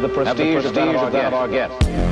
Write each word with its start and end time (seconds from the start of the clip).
have 0.00 0.10
the 0.10 0.14
prestige, 0.14 0.64
of 0.64 1.12
that 1.12 1.26
of 1.26 1.34
our 1.34 1.48
guest. 1.48 2.05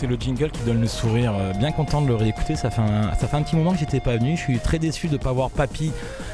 C'est 0.00 0.06
le 0.06 0.16
jingle 0.16 0.50
qui 0.50 0.62
donne 0.62 0.80
le 0.80 0.86
sourire. 0.86 1.34
Euh, 1.38 1.52
bien 1.52 1.72
content 1.72 2.00
de 2.00 2.08
le 2.08 2.14
réécouter. 2.14 2.56
Ça 2.56 2.70
fait 2.70 2.80
un, 2.80 3.12
ça 3.14 3.28
fait 3.28 3.36
un 3.36 3.42
petit 3.42 3.54
moment 3.54 3.72
que 3.72 3.78
j'étais 3.78 4.00
pas 4.00 4.16
venu. 4.16 4.34
Je 4.34 4.40
suis 4.40 4.58
très 4.58 4.78
déçu 4.78 5.08
de 5.08 5.12
ne 5.12 5.18
pas 5.18 5.32
voir 5.32 5.50
Papy, 5.50 5.92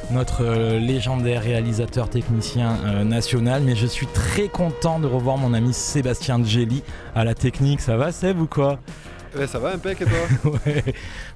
notre 0.09 0.45
euh, 0.45 0.79
légendaire 0.79 1.41
réalisateur 1.41 2.09
technicien 2.09 2.77
euh, 2.85 3.03
national. 3.03 3.63
Mais 3.63 3.75
je 3.75 3.85
suis 3.85 4.07
très 4.07 4.47
content 4.47 4.99
de 4.99 5.07
revoir 5.07 5.37
mon 5.37 5.53
ami 5.53 5.73
Sébastien 5.73 6.41
Gelli 6.45 6.81
à 7.13 7.25
la 7.25 7.33
technique. 7.33 7.81
Ça 7.81 7.97
va, 7.97 8.13
Seb 8.13 8.39
ou 8.39 8.47
quoi? 8.47 8.79
Ouais, 9.35 9.47
ça 9.47 9.59
va, 9.59 9.73
impec 9.73 10.01
et 10.01 10.05
toi? 10.05 10.51
Ouais. 10.65 10.83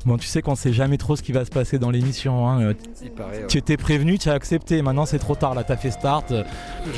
Bon, 0.05 0.17
tu 0.17 0.27
sais 0.27 0.41
qu'on 0.41 0.55
sait 0.55 0.73
jamais 0.73 0.97
trop 0.97 1.15
ce 1.15 1.21
qui 1.21 1.31
va 1.31 1.45
se 1.45 1.51
passer 1.51 1.77
dans 1.77 1.91
l'émission. 1.91 2.47
Hein. 2.47 2.61
Euh, 2.61 2.73
tu 3.47 3.57
étais 3.57 3.77
prévenu, 3.77 4.17
tu 4.17 4.29
as 4.29 4.33
accepté. 4.33 4.81
Maintenant, 4.81 5.05
c'est 5.05 5.19
trop 5.19 5.35
tard. 5.35 5.53
Là, 5.53 5.63
t'as 5.63 5.77
fait 5.77 5.91
start. 5.91 6.33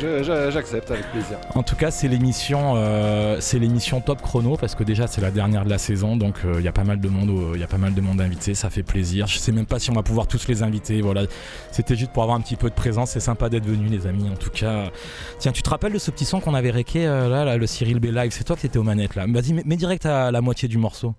J'accepte 0.01 0.89
avec 0.89 1.11
plaisir. 1.11 1.37
En 1.55 1.63
tout 1.63 1.75
cas, 1.75 1.91
c'est 1.91 2.07
l'émission, 2.07 2.73
euh, 2.75 3.37
c'est 3.41 3.59
l'émission 3.59 3.99
top 3.99 4.21
chrono 4.21 4.55
parce 4.55 4.75
que 4.75 4.83
déjà, 4.83 5.07
c'est 5.07 5.19
la 5.19 5.31
dernière 5.31 5.65
de 5.65 5.69
la 5.69 5.77
saison, 5.77 6.15
donc 6.15 6.37
il 6.43 6.49
euh, 6.49 6.61
y 6.61 6.67
a 6.67 6.71
pas 6.71 6.85
mal 6.85 6.99
de 6.99 7.09
monde, 7.09 7.51
il 7.53 7.59
y 7.59 7.63
a 7.63 7.67
pas 7.67 7.77
mal 7.77 7.93
de 7.93 8.01
monde 8.01 8.21
invité. 8.21 8.53
Ça 8.53 8.69
fait 8.69 8.83
plaisir. 8.83 9.27
Je 9.27 9.37
sais 9.37 9.51
même 9.51 9.65
pas 9.65 9.79
si 9.79 9.91
on 9.91 9.93
va 9.95 10.03
pouvoir 10.03 10.27
tous 10.27 10.47
les 10.47 10.63
inviter. 10.63 11.01
Voilà, 11.01 11.23
c'était 11.71 11.95
juste 11.95 12.11
pour 12.11 12.23
avoir 12.23 12.37
un 12.37 12.41
petit 12.41 12.55
peu 12.55 12.69
de 12.69 12.75
présence. 12.75 13.11
C'est 13.11 13.19
sympa 13.19 13.49
d'être 13.49 13.65
venu, 13.65 13.87
les 13.87 14.07
amis. 14.07 14.29
En 14.29 14.37
tout 14.37 14.51
cas, 14.51 14.91
tiens, 15.39 15.51
tu 15.51 15.61
te 15.61 15.69
rappelles 15.69 15.93
de 15.93 15.99
ce 15.99 16.09
petit 16.09 16.25
son 16.25 16.39
qu'on 16.39 16.53
avait 16.53 16.71
réqué 16.71 17.05
là, 17.05 17.43
là, 17.43 17.57
le 17.57 17.67
Cyril 17.67 17.99
B 17.99 18.05
Live? 18.05 18.31
C'est 18.31 18.45
toi 18.45 18.55
qui 18.55 18.65
étais 18.65 18.77
aux 18.77 18.83
manettes 18.83 19.15
là. 19.15 19.25
Vas-y, 19.27 19.53
mets, 19.53 19.75
direct 19.75 20.05
à 20.05 20.31
la 20.31 20.41
moitié 20.41 20.69
du 20.69 20.77
morceau, 20.77 21.15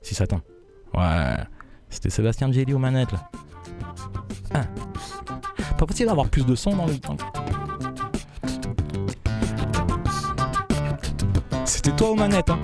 si 0.00 0.14
ça 0.14 0.26
tente. 0.26 0.44
Ouais, 0.94 1.36
c'était 1.90 2.10
Sébastien 2.10 2.52
Gelli 2.52 2.72
aux 2.74 2.78
manettes 2.78 3.12
là. 3.12 3.30
Ah. 4.54 4.62
Pas 5.76 5.86
possible 5.86 6.08
d'avoir 6.08 6.28
plus 6.28 6.46
de 6.46 6.54
son 6.54 6.76
dans 6.76 6.86
le 6.86 6.98
temps. 6.98 7.16
C'était 11.64 11.92
toi 11.92 12.10
aux 12.10 12.14
manettes, 12.14 12.50
hein 12.50 12.60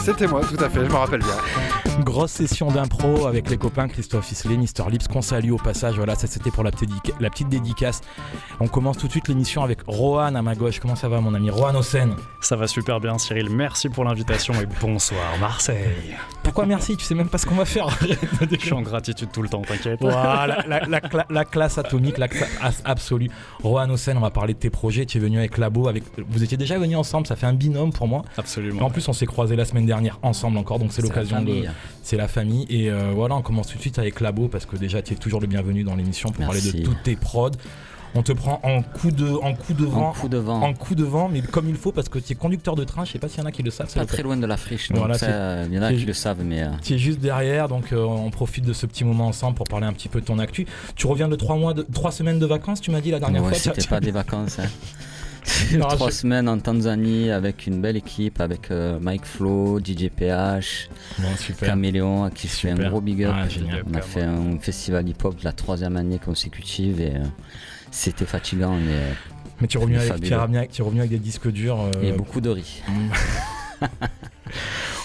C'était 0.00 0.26
moi, 0.26 0.40
tout 0.42 0.62
à 0.62 0.68
fait, 0.68 0.84
je 0.84 0.90
me 0.90 0.96
rappelle 0.96 1.20
bien. 1.20 1.87
Grosse 2.04 2.30
session 2.30 2.70
d'impro 2.70 3.26
avec 3.26 3.50
les 3.50 3.56
copains 3.56 3.88
Christophe 3.88 4.30
Isley, 4.30 4.56
Mister 4.56 4.84
Lips, 4.88 5.08
qu'on 5.08 5.20
salue 5.20 5.50
au 5.50 5.56
passage. 5.56 5.96
Voilà, 5.96 6.14
ça 6.14 6.28
c'était 6.28 6.50
pour 6.50 6.62
la 6.62 6.70
petite, 6.70 6.90
la 7.18 7.28
petite 7.28 7.48
dédicace. 7.48 8.02
On 8.60 8.68
commence 8.68 8.98
tout 8.98 9.06
de 9.06 9.12
suite 9.12 9.26
l'émission 9.26 9.64
avec 9.64 9.80
Rohan 9.86 10.34
à 10.34 10.42
ma 10.42 10.54
gauche. 10.54 10.78
Comment 10.78 10.94
ça 10.94 11.08
va, 11.08 11.20
mon 11.20 11.34
ami 11.34 11.50
Rohan 11.50 11.74
Osen 11.74 12.14
Ça 12.40 12.54
va 12.54 12.68
super 12.68 13.00
bien, 13.00 13.18
Cyril. 13.18 13.50
Merci 13.50 13.88
pour 13.88 14.04
l'invitation 14.04 14.54
et 14.60 14.66
bonsoir, 14.80 15.38
Marseille. 15.40 16.16
Pourquoi 16.44 16.66
merci? 16.66 16.96
Tu 16.96 17.04
sais 17.04 17.14
même 17.14 17.28
pas 17.28 17.38
ce 17.38 17.46
qu'on 17.46 17.56
va 17.56 17.64
faire. 17.64 17.88
Je 18.50 18.56
suis 18.56 18.72
en 18.72 18.82
gratitude 18.82 19.30
tout 19.32 19.42
le 19.42 19.48
temps, 19.48 19.62
t'inquiète. 19.62 19.98
Voilà, 20.00 20.64
la, 21.28 21.44
classe 21.44 21.78
atomique, 21.78 22.18
la 22.18 22.28
classe 22.28 22.82
absolue. 22.84 23.30
Rohan 23.62 23.90
Osen, 23.90 24.16
on 24.16 24.20
va 24.20 24.30
parler 24.30 24.54
de 24.54 24.58
tes 24.58 24.70
projets. 24.70 25.04
Tu 25.04 25.18
es 25.18 25.20
venu 25.20 25.38
avec 25.38 25.58
Labo. 25.58 25.88
Avec... 25.88 26.04
Vous 26.28 26.44
étiez 26.44 26.56
déjà 26.56 26.78
venus 26.78 26.96
ensemble, 26.96 27.26
ça 27.26 27.34
fait 27.34 27.46
un 27.46 27.54
binôme 27.54 27.92
pour 27.92 28.06
moi. 28.06 28.22
Absolument. 28.36 28.86
en 28.86 28.90
plus, 28.90 29.08
on 29.08 29.12
s'est 29.12 29.26
croisés 29.26 29.56
la 29.56 29.64
semaine 29.64 29.86
dernière 29.86 30.18
ensemble 30.22 30.58
encore, 30.58 30.78
donc 30.78 30.92
c'est 30.92 31.02
l'occasion 31.02 31.42
de 31.42 31.64
c'est 32.02 32.16
la 32.16 32.28
famille. 32.28 32.66
Et 32.70 32.90
euh, 32.90 33.12
voilà, 33.14 33.36
on 33.36 33.42
commence 33.42 33.68
tout 33.68 33.76
de 33.76 33.82
suite 33.82 33.98
avec 33.98 34.20
Labo 34.20 34.48
parce 34.48 34.66
que 34.66 34.76
déjà, 34.76 35.02
tu 35.02 35.14
es 35.14 35.16
toujours 35.16 35.40
le 35.40 35.46
bienvenu 35.46 35.84
dans 35.84 35.94
l'émission 35.94 36.30
pour 36.30 36.44
parler 36.44 36.60
de 36.60 36.82
toutes 36.82 37.02
tes 37.02 37.16
prods. 37.16 37.52
On 38.14 38.22
te 38.22 38.32
prend 38.32 38.58
en 38.62 38.82
coup 38.82 39.10
de, 39.10 39.28
en 39.28 39.54
coup 39.54 39.74
de 39.74 39.84
vent. 39.84 40.08
En 40.08 40.12
coup 40.12 40.28
de 40.28 40.38
vent. 40.38 40.62
En 40.62 40.72
coup 40.72 40.94
de 40.94 41.04
vent, 41.04 41.28
mais 41.28 41.42
comme 41.42 41.68
il 41.68 41.76
faut 41.76 41.92
parce 41.92 42.08
que 42.08 42.18
tu 42.18 42.32
es 42.32 42.36
conducteur 42.36 42.74
de 42.74 42.84
train. 42.84 43.04
Je 43.04 43.12
sais 43.12 43.18
pas 43.18 43.28
s'il 43.28 43.40
y 43.40 43.42
en 43.42 43.46
a 43.46 43.52
qui 43.52 43.62
le 43.62 43.70
savent. 43.70 43.92
Pas 43.92 44.06
très 44.06 44.22
loin 44.22 44.36
de 44.36 44.46
la 44.46 44.56
friche. 44.56 44.88
Donc 44.88 44.98
voilà, 44.98 45.64
il 45.66 45.74
y 45.74 45.78
en 45.78 45.82
a 45.82 45.92
qui 45.92 46.06
le 46.06 46.14
savent, 46.14 46.42
mais. 46.42 46.62
Euh. 46.62 46.70
Tu 46.82 46.94
es 46.94 46.98
juste 46.98 47.20
derrière, 47.20 47.68
donc 47.68 47.92
euh, 47.92 48.02
on 48.02 48.30
profite 48.30 48.64
de 48.64 48.72
ce 48.72 48.86
petit 48.86 49.04
moment 49.04 49.26
ensemble 49.26 49.56
pour 49.56 49.68
parler 49.68 49.86
un 49.86 49.92
petit 49.92 50.08
peu 50.08 50.20
de 50.20 50.24
ton 50.26 50.38
actu. 50.38 50.66
Tu 50.96 51.06
reviens 51.06 51.28
de 51.28 51.36
trois 51.36 51.56
mois, 51.56 51.74
de 51.74 51.86
trois 51.92 52.10
semaines 52.10 52.38
de 52.38 52.46
vacances, 52.46 52.80
tu 52.80 52.90
m'as 52.90 53.00
dit 53.00 53.10
la 53.10 53.20
dernière 53.20 53.42
ouais, 53.42 53.50
fois. 53.50 53.58
C'était 53.58 53.86
pas 53.86 54.00
des 54.00 54.10
vacances. 54.10 54.58
Hein. 54.58 54.68
trois 55.80 56.10
semaines 56.10 56.48
en 56.48 56.58
Tanzanie 56.58 57.30
avec 57.30 57.66
une 57.66 57.80
belle 57.80 57.96
équipe, 57.96 58.40
avec 58.40 58.70
euh, 58.70 58.98
Mike 59.00 59.24
Flo, 59.24 59.78
DJ 59.78 60.08
PH, 60.14 60.88
Caméléon, 61.60 62.24
à 62.24 62.30
qui 62.30 62.48
je 62.48 62.54
fais 62.54 62.70
un 62.70 62.88
gros 62.88 63.00
big 63.00 63.24
up. 63.24 63.34
on 63.90 63.94
a 63.94 64.00
fait 64.00 64.22
un 64.22 64.58
festival 64.58 65.08
hip-hop 65.08 65.36
de 65.38 65.44
la 65.44 65.52
troisième 65.52 65.96
année 65.96 66.18
consécutive 66.18 67.00
et 67.00 67.16
euh, 67.16 67.24
c'était 67.90 68.26
fatigant. 68.26 68.76
Mais, 68.76 68.92
euh, 68.92 69.12
mais 69.60 69.66
tu 69.66 69.78
es 69.78 69.80
revenu, 69.80 69.98
avec, 69.98 70.20
tu 70.70 70.82
es 70.82 70.84
revenu 70.84 71.00
avec 71.00 71.10
des 71.10 71.18
disques 71.18 71.50
durs. 71.50 71.90
Et 72.02 72.12
beaucoup 72.12 72.40
de 72.40 72.50
riz. 72.50 72.82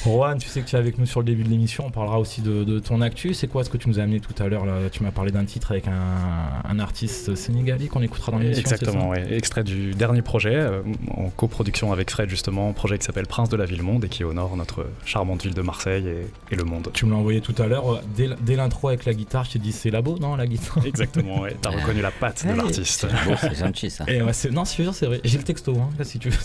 Rohan, 0.06 0.38
tu 0.38 0.50
sais 0.50 0.62
que 0.62 0.68
tu 0.68 0.76
es 0.76 0.80
avec 0.80 0.98
nous 0.98 1.06
sur 1.06 1.22
le 1.22 1.26
début 1.26 1.44
de 1.44 1.50
l'émission, 1.50 1.86
on 1.88 1.92
parlera 1.92 2.20
aussi 2.20 2.42
de, 2.42 2.80
ton 2.80 3.02
actu. 3.02 3.34
C'est 3.34 3.48
quoi 3.48 3.64
ce 3.64 3.70
que 3.70 3.78
tu 3.78 3.90
nous 3.90 4.00
as 4.00 4.04
amené 4.04 4.20
tout 4.20 4.34
à 4.42 4.48
l'heure 4.48 4.66
Tu 4.92 5.04
m'as 5.04 5.12
parlé 5.12 5.32
d'un 5.32 5.46
titre 5.46 5.72
avec 5.72 5.86
un, 5.88 6.80
artiste 6.80 7.36
sénégalais 7.36 7.88
qu'on 7.88 8.02
écoutera 8.02 8.32
dans 8.32 8.40
l'émission. 8.40 8.62
Exactement, 8.62 9.10
oui. 9.10 9.20
Extrait 9.30 9.64
du 9.64 9.92
dernier 9.92 10.22
projet, 10.22 10.56
euh, 10.56 10.82
en 11.16 11.30
coproduction 11.30 11.94
avec 11.94 12.10
Fred 12.10 12.30
justement, 12.30 12.70
un 12.70 12.74
projet 12.74 12.98
qui 12.98 13.06
s'appelle 13.06 13.28
Prince 13.28 13.50
de 13.50 13.56
la 13.56 13.66
Ville 13.66 13.84
Monde 13.84 14.06
et 14.06 14.10
qui 14.10 14.24
honore 14.24 14.58
notre 14.58 14.88
charmante 15.06 15.44
ville 15.44 15.54
de 15.54 15.62
Marseille 15.62 16.08
et, 16.52 16.56
le 16.56 16.64
monde. 16.64 16.90
Tu 16.94 17.06
me 17.06 17.12
l'as 17.12 17.18
envoyé 17.18 17.42
tout 17.42 17.56
à 17.58 17.66
l'heure, 17.66 18.02
dès, 18.16 18.56
l'intro 18.56 18.90
avec 18.90 19.06
la 19.06 19.14
guitare, 19.14 19.46
je 19.46 19.54
t'ai 19.54 19.60
dit 19.60 19.72
c'est 19.72 19.90
labo, 19.90 20.20
non 20.20 20.36
la 20.36 20.46
guitare 20.46 20.80
Exactement, 20.86 21.42
ouais. 21.42 21.56
T'as 21.62 21.72
reconnu 21.72 22.02
la 22.02 22.12
patte 22.12 22.46
de 22.46 22.54
l'artiste. 22.54 23.08
c'est 23.40 23.56
gentil 23.56 23.90
ça. 23.90 24.06
Et 24.08 24.22
ouais, 24.22 24.32
non, 24.52 24.66
c'est 24.66 24.84
vrai. 24.84 25.22
J'ai 25.24 25.38
le 25.38 25.44
texto, 25.44 25.76
hein, 25.78 25.90
si 26.04 26.20
tu 26.20 26.30
veux. 26.30 26.38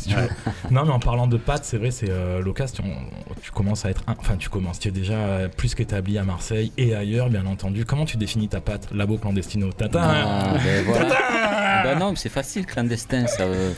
non, 0.70 0.84
mais 0.84 0.92
en 0.92 0.98
parlant 0.98 1.26
de 1.26 1.36
patte, 1.36 1.64
c'est 1.64 1.78
vrai, 1.78 1.90
c'est 1.90 2.10
euh, 2.10 2.40
Tu 3.42 3.50
commences 3.50 3.84
à 3.84 3.90
être 3.90 4.02
enfin 4.06 4.36
tu 4.36 4.48
commences, 4.48 4.78
tu 4.78 4.88
es 4.88 4.90
déjà 4.90 5.48
plus 5.56 5.74
qu'établi 5.74 6.18
à 6.18 6.24
Marseille 6.24 6.72
et 6.76 6.94
ailleurs, 6.94 7.30
bien 7.30 7.46
entendu. 7.46 7.84
Comment 7.84 8.04
tu 8.04 8.16
définis 8.16 8.48
ta 8.48 8.60
patte, 8.60 8.88
labo 8.92 9.18
clandestino? 9.18 9.72
Tata 9.72 10.00
ah, 10.02 10.54
ben 10.64 10.84
ben 11.84 11.98
non, 11.98 12.14
c'est 12.16 12.28
facile, 12.28 12.66
clandestin. 12.66 13.26
Ça, 13.26 13.44
euh, 13.44 13.72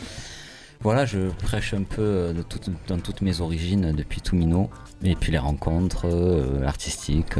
voilà, 0.80 1.04
je 1.04 1.30
prêche 1.42 1.74
un 1.74 1.82
peu 1.82 2.02
euh, 2.02 2.32
dans 2.88 2.98
toutes 2.98 3.20
mes 3.20 3.40
origines 3.40 3.92
depuis 3.92 4.20
tout 4.20 4.36
minot. 4.36 4.70
Et 5.02 5.14
puis 5.14 5.32
les 5.32 5.38
rencontres 5.38 6.06
euh, 6.06 6.66
artistiques. 6.66 7.38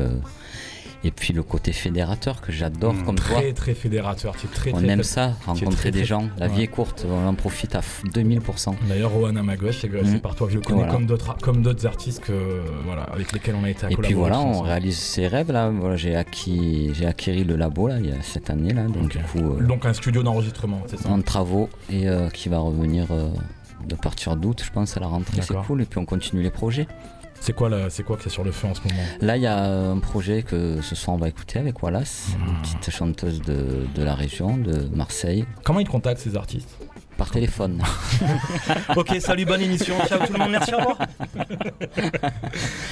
Et 1.03 1.11
puis 1.11 1.33
le 1.33 1.43
côté 1.43 1.72
fédérateur 1.72 2.41
que 2.41 2.52
j'adore 2.52 2.93
mmh, 2.93 3.05
comme 3.05 3.17
très, 3.17 3.32
toi. 3.32 3.43
Très 3.43 3.52
très 3.52 3.75
fédérateur. 3.75 4.37
Tu 4.37 4.47
es 4.47 4.50
très, 4.50 4.73
on 4.75 4.82
aime 4.82 5.02
ça, 5.02 5.35
rencontrer 5.47 5.91
des 5.91 6.05
gens. 6.05 6.29
La 6.38 6.49
vie 6.49 6.62
est 6.62 6.67
courte, 6.67 7.06
on 7.08 7.26
en 7.26 7.35
profite 7.35 7.75
à 7.75 7.81
2000%. 7.81 8.75
D'ailleurs, 8.88 9.11
Rohan 9.11 9.37
à 9.37 9.43
ma 9.43 9.56
gauche, 9.56 9.79
c'est 9.81 9.88
mmh. 9.88 10.20
par 10.20 10.35
toi 10.35 10.47
que 10.47 10.52
je 10.52 10.58
connais 10.58 10.87
comme 10.88 11.06
d'autres 11.06 11.37
comme 11.38 11.62
d'autres 11.62 11.87
artistes 11.87 12.20
que 12.20 12.62
voilà 12.85 13.02
avec 13.05 13.32
lesquels 13.32 13.55
on 13.55 13.64
a 13.64 13.70
été 13.70 13.87
à 13.87 13.91
Et 13.91 13.97
puis 13.97 14.14
voilà, 14.14 14.41
on 14.41 14.61
réalise 14.61 14.99
ses 14.99 15.26
rêves 15.26 15.52
là. 15.52 15.70
Voilà, 15.70 15.97
j'ai 15.97 16.17
acquis 16.17 16.93
j'ai 16.94 17.06
acquis 17.06 17.44
le 17.44 17.56
labo 17.56 17.88
là 17.88 17.99
il 17.99 18.06
y 18.06 18.12
a 18.12 18.23
cette 18.23 18.50
année 18.50 18.73
là. 18.73 18.85
Donc, 18.85 19.17
euh, 19.17 19.67
donc 19.67 19.87
un 19.87 19.93
studio 19.93 20.23
d'enregistrement, 20.23 20.82
c'est 20.87 20.99
ça. 20.99 21.08
En 21.08 21.20
travaux 21.23 21.69
et 21.91 22.08
euh, 22.08 22.29
qui 22.31 22.49
va 22.49 22.58
revenir 22.58 23.06
euh, 23.11 23.29
de 23.87 23.94
partir 23.94 24.37
d'août, 24.37 24.62
je 24.64 24.70
pense 24.70 24.97
à 24.97 25.00
la 25.00 25.06
rentrée. 25.06 25.41
C'est 25.43 25.55
cool 25.67 25.82
et 25.82 25.87
puis 25.87 25.99
on 25.99 26.05
continue 26.05 26.43
les 26.43 26.50
projets. 26.50 26.87
C'est 27.40 27.54
quoi, 27.54 27.70
c'est 27.88 28.02
quoi 28.02 28.19
qui 28.19 28.28
est 28.28 28.31
sur 28.31 28.44
le 28.44 28.52
feu 28.52 28.69
en 28.69 28.75
ce 28.75 28.82
moment 28.82 29.02
Là, 29.20 29.37
il 29.37 29.42
y 29.42 29.46
a 29.46 29.64
un 29.64 29.98
projet 29.98 30.42
que 30.42 30.82
ce 30.82 30.94
soir 30.94 31.16
on 31.16 31.19
va 31.19 31.28
écouter 31.28 31.58
avec 31.58 31.82
Wallace, 31.82 32.28
une 32.38 32.52
hmm. 32.52 32.62
petite 32.62 32.90
chanteuse 32.90 33.40
de, 33.40 33.87
la 33.96 34.14
région, 34.14 34.56
de 34.58 34.88
Marseille. 34.94 35.46
Comment 35.64 35.81
ils 35.81 35.88
contactent 35.88 36.20
ces 36.20 36.37
artistes 36.37 36.69
par 37.16 37.31
téléphone. 37.31 37.82
ok, 38.96 39.16
salut, 39.20 39.44
bonne 39.44 39.60
émission. 39.60 39.94
Ciao 40.06 40.26
tout 40.26 40.32
le 40.32 40.38
monde, 40.38 40.52
merci, 40.52 40.72
au 40.72 40.78
revoir. 40.78 40.98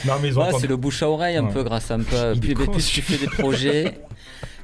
non, 0.04 0.14
mais 0.20 0.30
c'est 0.60 0.66
le 0.66 0.76
bouche 0.76 1.02
à 1.02 1.08
oreille 1.08 1.36
un 1.38 1.46
peu 1.46 1.62
grâce 1.62 1.90
à 1.90 1.94
un 1.94 2.02
peu. 2.02 2.38
Plus, 2.38 2.54
plus 2.54 2.86
tu 2.90 3.00
fais 3.00 3.16
des 3.16 3.26
projets, 3.26 3.98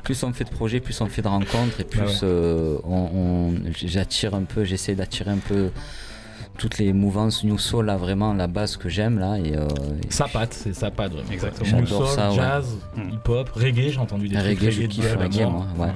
plus 0.03 0.23
on 0.23 0.33
fait 0.35 0.45
de 0.45 0.51
projets, 0.51 0.81
plus 0.81 1.01
on 1.01 1.07
fait 1.07 1.23
de 1.23 1.29
rencontres 1.29 1.81
et 1.81 1.85
plus 1.85 2.21
euh, 2.23 2.77
on, 2.85 3.55
j'attire 3.75 4.35
un 4.35 4.43
peu, 4.43 4.65
j'essaie 4.65 4.95
d'attirer 4.95 5.31
un 5.31 5.39
peu 5.39 5.71
toutes 6.59 6.79
les 6.79 6.93
mouvances 6.93 7.45
new 7.45 7.59
soul 7.59 7.87
là 7.87 7.97
vraiment 7.97 8.33
la 8.33 8.47
base 8.47 8.77
que 8.77 8.89
j'aime 8.89 9.19
là 9.19 9.39
et, 9.39 9.57
euh, 9.57 9.67
ça 10.09 10.27
patte 10.33 10.55
c'est 10.55 10.75
ça 10.75 10.91
patte 10.91 11.13
exactement 11.31 11.81
new 11.81 11.87
soul, 11.87 12.07
ça, 12.07 12.31
jazz 12.31 12.77
hmm. 12.97 13.11
hip 13.11 13.29
hop 13.29 13.49
reggae 13.51 13.91
j'ai 13.91 13.99
entendu 13.99 14.29
des 14.29 14.39
reggae, 14.39 14.71
je 14.71 14.83
kiffe 14.83 15.17
reggae 15.17 15.49
moi 15.51 15.67
ouais. 15.79 15.93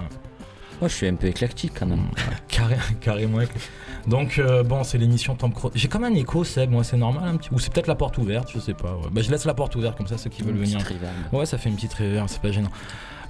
Moi, 0.81 0.89
je 0.89 0.95
suis 0.95 1.09
un 1.09 1.17
peu 1.17 1.27
éclectique 1.27 1.73
quand 1.77 1.87
même. 1.87 2.05
Carré, 2.49 2.77
carrément. 3.01 3.39
Donc, 4.07 4.39
euh, 4.39 4.63
bon, 4.63 4.85
c'est 4.85 4.97
l'émission 4.97 5.35
Temp 5.35 5.53
J'ai 5.75 5.89
quand 5.89 5.99
même 5.99 6.13
un 6.13 6.17
écho, 6.17 6.45
Seb, 6.45 6.71
moi, 6.71 6.85
c'est 6.85 6.97
normal 6.97 7.25
un 7.29 7.37
petit. 7.37 7.49
Ou 7.53 7.59
c'est 7.59 7.73
peut-être 7.73 7.89
la 7.89 7.97
porte 7.97 8.17
ouverte, 8.19 8.49
je 8.55 8.61
sais 8.61 8.75
pas. 8.75 8.97
Bah, 9.11 9.21
je 9.21 9.31
laisse 9.31 9.45
la 9.45 9.55
porte 9.55 9.75
ouverte, 9.75 9.97
comme 9.97 10.07
ça, 10.07 10.19
ceux 10.19 10.31
qui 10.31 10.43
veulent 10.43 10.57
venir. 10.57 10.79
Ouais, 11.33 11.47
ça 11.47 11.59
fait 11.59 11.69
une 11.69 11.75
petite 11.75 11.95
réverb, 11.95 12.29
c'est 12.29 12.41
pas 12.41 12.53
gênant. 12.53 12.71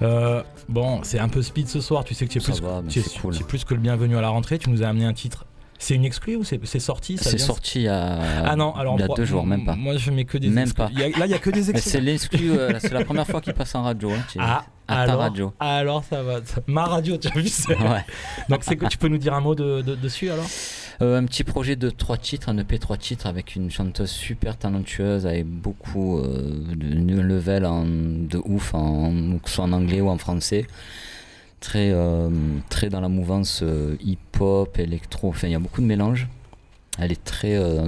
Euh, 0.01 0.43
bon, 0.69 1.01
c'est 1.03 1.19
un 1.19 1.27
peu 1.27 1.41
speed 1.41 1.67
ce 1.67 1.81
soir, 1.81 2.03
tu 2.03 2.13
sais 2.13 2.25
que 2.25 2.31
tu 2.31 2.37
es, 2.37 2.41
plus, 2.41 2.61
tu 3.31 3.43
plus 3.43 3.63
que 3.65 3.73
le 3.73 3.81
bienvenu 3.81 4.15
à 4.15 4.21
la 4.21 4.29
rentrée. 4.29 4.59
Tu 4.59 4.69
nous 4.69 4.83
as 4.83 4.87
amené 4.87 5.05
un 5.05 5.13
titre 5.13 5.45
c'est 5.81 5.95
une 5.95 6.03
exclue 6.03 6.35
ou 6.35 6.43
c'est 6.43 6.79
sorti 6.79 7.17
C'est 7.17 7.37
sorti 7.37 7.79
il 7.79 7.83
y 7.83 7.87
a, 7.87 8.19
ah 8.45 8.55
non, 8.57 8.75
alors 8.75 8.95
il 8.97 9.01
y 9.01 9.03
a 9.03 9.07
deux 9.07 9.25
jours, 9.25 9.45
même 9.45 9.65
pas. 9.65 9.75
Moi, 9.75 9.95
je 9.97 10.11
mets 10.11 10.25
que 10.25 10.37
des 10.37 10.49
Même 10.49 10.73
pas. 10.73 10.89
là, 10.93 11.25
il 11.25 11.31
y 11.31 11.33
a 11.33 11.39
que 11.39 11.49
des 11.49 11.69
exclus. 11.71 11.91
c'est 11.91 12.01
l'exclu, 12.01 12.51
euh, 12.51 12.77
c'est 12.79 12.91
la 12.93 13.05
première 13.05 13.25
fois 13.25 13.39
qu'il 13.39 13.53
passe 13.53 13.73
en 13.75 13.83
radio. 13.83 14.11
Hein, 14.11 14.23
ah, 14.39 14.65
à 14.89 15.01
alors, 15.01 15.15
ta 15.15 15.21
radio. 15.21 15.53
Alors, 15.59 16.03
ça 16.03 16.21
va. 16.21 16.41
Ma 16.67 16.83
radio, 16.85 17.17
tu 17.17 17.29
as 17.29 17.31
vu 17.31 17.41
ouais. 17.69 18.05
Donc, 18.49 18.65
que 18.65 18.85
tu 18.87 18.97
peux 18.97 19.07
nous 19.07 19.17
dire 19.17 19.33
un 19.33 19.39
mot 19.41 19.55
de, 19.55 19.81
dessus 19.81 20.29
alors? 20.29 20.47
Euh, 21.01 21.17
Un 21.17 21.23
petit 21.23 21.45
projet 21.45 21.77
de 21.77 21.89
trois 21.89 22.17
titres, 22.17 22.49
un 22.49 22.57
EP 22.57 22.77
trois 22.77 22.97
titres 22.97 23.25
avec 23.25 23.55
une 23.55 23.71
chanteuse 23.71 24.09
super 24.09 24.57
talentueuse, 24.57 25.25
avec 25.25 25.45
beaucoup 25.45 26.17
euh, 26.19 26.61
de 26.75 27.21
level 27.21 27.65
en, 27.65 27.85
de 27.85 28.37
ouf, 28.43 28.73
en, 28.73 29.13
soit 29.45 29.63
en 29.63 29.71
anglais 29.71 30.01
ou 30.01 30.09
en 30.09 30.17
français 30.17 30.67
très, 31.59 31.91
euh, 31.91 32.29
très 32.69 32.89
dans 32.89 33.01
la 33.01 33.09
mouvance 33.09 33.61
euh, 33.63 33.95
hip-hop, 34.01 34.77
électro, 34.79 35.29
enfin 35.29 35.47
il 35.47 35.51
y 35.51 35.55
a 35.55 35.59
beaucoup 35.59 35.81
de 35.81 35.85
mélange. 35.85 36.27
Elle 36.97 37.11
est 37.11 37.23
très 37.23 37.55
euh, 37.55 37.87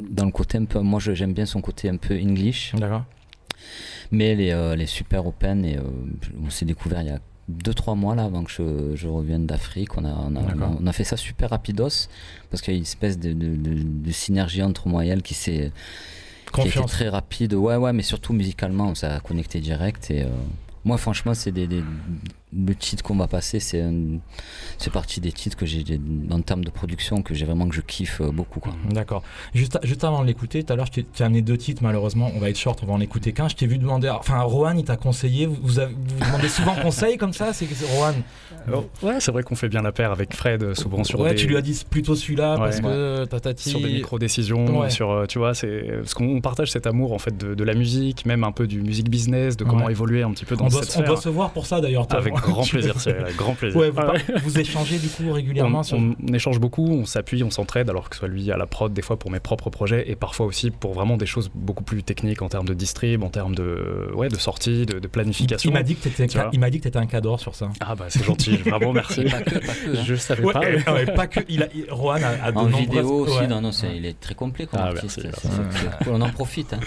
dans 0.00 0.24
le 0.24 0.30
côté 0.30 0.58
un 0.58 0.64
peu, 0.66 0.80
moi 0.80 1.00
j'aime 1.00 1.32
bien 1.32 1.46
son 1.46 1.60
côté 1.60 1.88
un 1.88 1.96
peu 1.96 2.14
English. 2.14 2.74
D'accord. 2.76 3.04
Mais 4.10 4.26
elle 4.26 4.40
est, 4.40 4.48
elle 4.48 4.80
est, 4.80 4.86
super 4.86 5.26
open 5.26 5.64
et 5.64 5.78
on 6.44 6.50
s'est 6.50 6.66
découvert 6.66 7.00
il 7.00 7.08
y 7.08 7.10
a 7.10 7.18
2-3 7.50 7.96
mois 7.96 8.14
là 8.14 8.24
avant 8.24 8.44
que 8.44 8.50
je, 8.50 8.94
je 8.94 9.08
revienne 9.08 9.46
d'Afrique. 9.46 9.96
On 9.96 10.04
a, 10.04 10.10
on, 10.12 10.36
a, 10.36 10.76
on 10.80 10.86
a, 10.86 10.92
fait 10.92 11.04
ça 11.04 11.16
super 11.16 11.50
rapidos 11.50 12.08
parce 12.50 12.62
qu'il 12.62 12.74
y 12.74 12.76
a 12.76 12.78
une 12.78 12.84
espèce 12.84 13.18
de, 13.18 13.32
de, 13.32 13.56
de, 13.56 14.12
synergie 14.12 14.62
entre 14.62 14.86
moi 14.86 15.04
et 15.04 15.08
elle 15.08 15.22
qui 15.22 15.34
s'est 15.34 15.72
qui 16.52 16.68
était 16.68 16.82
très 16.82 17.08
rapide. 17.08 17.54
Ouais, 17.54 17.76
ouais, 17.76 17.92
mais 17.92 18.02
surtout 18.02 18.32
musicalement, 18.32 18.94
ça 18.94 19.16
a 19.16 19.20
connecté 19.20 19.60
direct 19.60 20.10
et 20.10 20.24
moi, 20.84 20.98
franchement, 20.98 21.32
c'est 21.32 21.50
des, 21.50 21.66
des, 21.66 21.82
le 22.56 22.74
titre 22.74 23.02
qu'on 23.02 23.16
va 23.16 23.26
passer, 23.26 23.60
c'est 23.60 23.84
c'est 24.78 24.92
partie 24.92 25.20
des 25.20 25.32
titres 25.32 25.56
que 25.56 25.66
j'ai 25.66 25.84
en 26.30 26.40
termes 26.40 26.64
de 26.64 26.70
production 26.70 27.22
que 27.22 27.34
j'ai 27.34 27.44
vraiment 27.44 27.68
que 27.68 27.74
je 27.74 27.80
kiffe 27.80 28.20
euh, 28.20 28.30
beaucoup. 28.30 28.60
D'accord. 28.90 29.22
Juste, 29.54 29.78
juste 29.82 30.04
avant 30.04 30.22
de 30.22 30.26
l'écouter, 30.26 30.62
tout 30.62 30.72
à 30.72 30.76
l'heure, 30.76 30.86
je 30.86 31.00
t'ai 31.00 31.24
amené 31.24 31.42
deux 31.42 31.56
titres. 31.56 31.82
Malheureusement, 31.82 32.30
on 32.34 32.38
va 32.38 32.50
être 32.50 32.58
short, 32.58 32.80
on 32.82 32.86
va 32.86 32.92
en 32.92 33.00
écouter 33.00 33.32
qu'un. 33.32 33.48
Je 33.48 33.56
t'ai 33.56 33.66
vu 33.66 33.78
demander. 33.78 34.08
Enfin, 34.08 34.40
Rohan, 34.40 34.76
il 34.76 34.84
t'a 34.84 34.96
conseillé. 34.96 35.46
Vous, 35.46 35.56
vous, 35.62 35.74
demandez 35.74 36.48
souvent 36.48 36.74
conseil 36.74 37.16
comme 37.16 37.32
ça. 37.32 37.52
C'est 37.52 37.66
Rohan. 37.96 38.14
ouais, 39.02 39.20
c'est 39.20 39.32
vrai 39.32 39.42
qu'on 39.42 39.56
fait 39.56 39.68
bien 39.68 39.82
la 39.82 39.92
paire 39.92 40.12
avec 40.12 40.34
Fred 40.34 40.62
euh, 40.62 40.74
souvent 40.74 41.04
sur. 41.04 41.20
Ouais, 41.20 41.34
tu 41.34 41.46
lui 41.46 41.56
as 41.56 41.62
dit 41.62 41.84
plutôt 41.88 42.14
celui-là 42.14 42.56
parce 42.56 42.80
que 42.80 43.24
tatati. 43.24 43.70
Sur 43.70 43.80
des 43.80 43.92
micro 43.92 44.18
décisions, 44.18 44.88
sur 44.90 45.10
euh, 45.10 45.26
tu 45.26 45.38
vois, 45.38 45.54
c'est 45.54 45.84
parce 45.98 46.14
qu'on 46.14 46.40
partage 46.40 46.70
cet 46.70 46.86
amour 46.86 47.12
en 47.12 47.18
fait 47.18 47.36
de, 47.36 47.64
la 47.64 47.74
musique, 47.74 48.26
même 48.26 48.44
un 48.44 48.52
peu 48.52 48.66
du 48.66 48.82
music 48.82 49.08
business, 49.08 49.56
de 49.56 49.64
comment 49.64 49.88
évoluer 49.88 50.22
un 50.22 50.30
petit 50.32 50.44
peu 50.44 50.56
dans 50.56 50.68
cette 50.68 50.84
sphère. 50.84 51.04
On 51.04 51.06
doit 51.06 51.16
se 51.20 51.28
voir 51.28 51.50
pour 51.50 51.66
ça 51.66 51.80
d'ailleurs. 51.80 52.06
Avec 52.10 52.34
grand 52.50 52.62
plaisir, 52.68 52.94
avec 53.06 53.36
grand 53.36 53.54
plaisir. 53.54 53.80
Ouais, 53.80 53.90
vous, 54.42 54.58
échangez 54.58 54.98
du 54.98 55.08
coup 55.08 55.32
régulièrement 55.32 55.82
on, 55.92 56.14
échange 56.32 56.60
beaucoup, 56.60 56.86
on 56.86 57.04
s'appuie, 57.04 57.42
on 57.42 57.50
s'entraide, 57.50 57.90
alors 57.90 58.08
que 58.08 58.16
ce 58.16 58.20
soit 58.20 58.28
lui 58.28 58.50
à 58.50 58.56
la 58.56 58.66
prod, 58.66 58.92
des 58.92 59.02
fois 59.02 59.18
pour 59.18 59.30
mes 59.30 59.40
propres 59.40 59.70
projets, 59.70 60.10
et 60.10 60.16
parfois 60.16 60.46
aussi 60.46 60.70
pour 60.70 60.94
vraiment 60.94 61.16
des 61.16 61.26
choses 61.26 61.50
beaucoup 61.54 61.84
plus 61.84 62.02
techniques 62.02 62.42
en 62.42 62.48
termes 62.48 62.66
de 62.66 62.74
distrib, 62.74 63.22
en 63.22 63.30
termes 63.30 63.54
de, 63.54 64.10
ouais, 64.14 64.28
de 64.28 64.36
sortie, 64.36 64.86
de, 64.86 65.04
planification. 65.06 65.70
Il, 65.70 65.74
m'a 65.74 65.82
dit 65.82 65.94
que 65.96 66.02
tu 66.02 66.88
étais 66.88 66.96
un 66.96 67.06
cadre 67.06 67.38
sur 67.38 67.54
ça. 67.54 67.68
Ah 67.80 67.94
bah 67.94 68.06
c'est 68.08 68.24
gentil, 68.24 68.56
vraiment 68.64 68.92
merci. 68.92 69.24
pas 69.24 69.40
que, 69.42 69.58
pas 69.58 69.74
que. 69.74 69.96
Hein. 69.96 70.04
Je 70.04 70.14
savais 70.14 70.42
pas. 70.42 71.12
pas 71.14 71.26
que. 71.26 71.40
Il 71.48 71.62
a, 71.62 71.68
Rohan 71.90 72.22
a, 72.22 72.46
a 72.46 72.52
de 72.52 72.58
En 72.58 72.66
vidéo 72.66 73.26
aussi, 73.26 73.46
non, 73.46 73.60
non, 73.60 73.70
il 73.94 74.06
est 74.06 74.18
très 74.18 74.34
complet 74.34 74.66
comme 74.66 74.80
ah, 74.82 74.88
artiste. 74.88 75.26
on 76.06 76.20
en 76.20 76.30
profite. 76.30 76.74
Hein. 76.74 76.80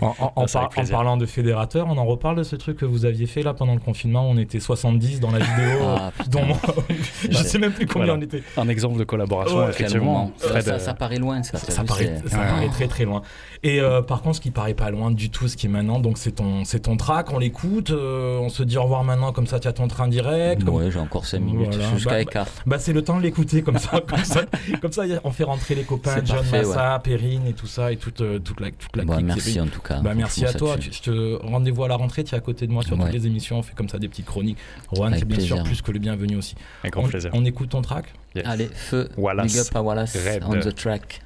en, 0.00 0.14
en, 0.36 0.44
en 0.44 0.46
parlant 0.90 1.16
de 1.16 1.26
fédérateur, 1.26 1.86
on 1.88 1.98
en 1.98 2.04
reparle 2.04 2.36
de 2.36 2.42
ce 2.42 2.56
truc 2.56 2.78
que 2.78 2.84
vous 2.84 3.04
aviez 3.04 3.26
fait 3.26 3.42
là 3.42 3.54
pendant 3.54 3.74
le 3.74 3.80
confinement. 3.80 4.28
On 4.28 4.36
était 4.46 4.60
70 4.60 5.20
dans 5.20 5.30
la 5.30 5.38
vidéo. 5.38 5.78
Ah, 5.84 6.12
dont 6.28 6.46
je 7.30 7.36
sais 7.36 7.58
même 7.58 7.72
plus 7.72 7.86
combien 7.86 8.14
on 8.14 8.20
était. 8.20 8.42
Un 8.56 8.68
exemple 8.68 8.98
de 8.98 9.04
collaboration, 9.04 9.68
effectivement. 9.68 10.32
ça, 10.36 10.78
ça, 10.78 10.94
paraît 10.94 11.18
loin, 11.18 11.42
ça. 11.42 11.58
Ça, 11.58 11.84
paraît, 11.84 12.22
ça 12.26 12.38
paraît, 12.38 12.68
très 12.68 12.88
très 12.88 13.04
loin. 13.04 13.22
Et 13.62 13.80
euh, 13.80 14.02
par 14.02 14.22
contre, 14.22 14.36
ce 14.36 14.40
qui 14.40 14.50
paraît 14.50 14.74
pas 14.74 14.90
loin 14.90 15.10
du 15.10 15.30
tout, 15.30 15.48
ce 15.48 15.56
qui 15.56 15.66
est 15.66 15.70
maintenant, 15.70 15.98
donc 15.98 16.18
c'est 16.18 16.32
ton, 16.32 16.64
c'est 16.64 16.80
ton 16.80 16.96
track, 16.96 17.32
on 17.32 17.38
l'écoute, 17.38 17.90
euh, 17.90 18.38
on 18.38 18.48
se 18.48 18.62
dit 18.62 18.76
au 18.78 18.82
revoir 18.82 19.04
maintenant, 19.04 19.32
comme 19.32 19.46
ça 19.46 19.58
tu 19.58 19.68
as 19.68 19.72
ton 19.72 19.88
train 19.88 20.08
direct. 20.08 20.62
Ouais, 20.68 20.90
j'ai 20.90 20.98
encore 20.98 21.26
5 21.26 21.40
minutes 21.40 21.78
jusqu'à 21.94 22.24
bah, 22.24 22.30
bah, 22.32 22.46
bah, 22.66 22.78
c'est 22.78 22.92
le 22.92 23.02
temps 23.02 23.16
de 23.16 23.22
l'écouter 23.22 23.62
comme 23.62 23.78
ça, 23.78 24.00
comme 24.06 24.24
ça, 24.24 24.44
comme 24.80 24.92
ça, 24.92 25.02
on 25.24 25.30
fait 25.30 25.44
rentrer 25.44 25.74
les 25.74 25.84
copains, 25.84 26.20
John 26.24 26.44
Massa, 26.50 27.00
Perrine 27.02 27.46
et 27.46 27.52
tout 27.52 27.66
ça, 27.66 27.92
et 27.92 27.96
toute, 27.96 28.20
euh, 28.20 28.38
toute 28.38 28.60
la, 28.60 28.70
toute 28.70 28.96
la 28.96 29.04
bah, 29.04 29.18
Merci 29.22 29.60
en 29.60 29.66
tout 29.66 29.80
cas. 29.80 30.00
Bah, 30.00 30.14
merci 30.14 30.44
à 30.44 30.52
toi. 30.52 30.76
Je 30.78 31.00
te 31.00 31.34
rendez-vous 31.42 31.84
à 31.84 31.88
la 31.88 31.96
rentrée, 31.96 32.24
tu 32.24 32.34
es 32.34 32.38
à 32.38 32.40
côté 32.40 32.66
de 32.66 32.72
moi 32.72 32.82
sur 32.82 32.96
toutes 32.96 33.12
les 33.12 33.26
émissions, 33.26 33.58
on 33.58 33.62
fait 33.62 33.74
comme 33.74 33.88
ça 33.88 33.98
des 33.98 34.08
petites 34.08 34.25
chroniques. 34.26 34.58
Rohan, 34.90 35.10
c'est 35.14 35.24
bien 35.24 35.40
sûr 35.40 35.62
plus 35.62 35.82
que 35.82 35.92
le 35.92 35.98
bienvenu 35.98 36.36
aussi. 36.36 36.54
Avec 36.82 36.92
grand 36.92 37.04
on, 37.04 37.08
plaisir. 37.08 37.30
On 37.32 37.44
écoute 37.44 37.70
ton 37.70 37.82
track 37.82 38.12
Allez, 38.44 38.68
feu. 38.68 39.08
Wallace. 39.16 39.52
Big 39.52 39.60
up 39.60 39.74
à 39.74 39.82
Wallace 39.82 40.16
Red. 40.16 40.44
on 40.44 40.60
the 40.60 40.74
track. 40.74 41.22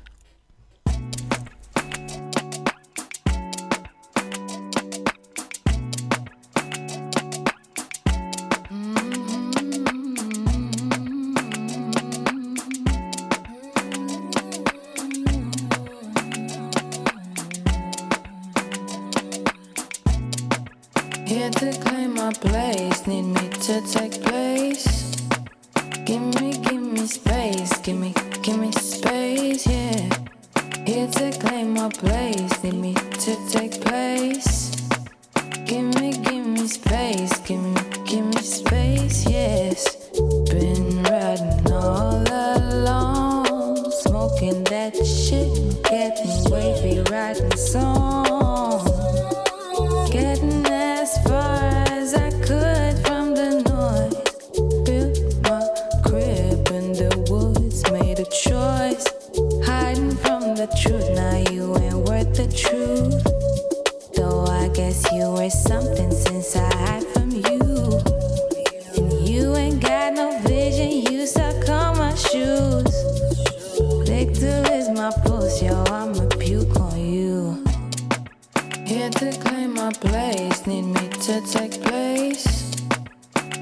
here 79.00 79.08
to 79.08 79.32
claim 79.40 79.72
my 79.74 79.90
place. 79.92 80.66
Need 80.66 80.82
me 80.82 81.08
to 81.26 81.40
take 81.56 81.80
place. 81.82 82.70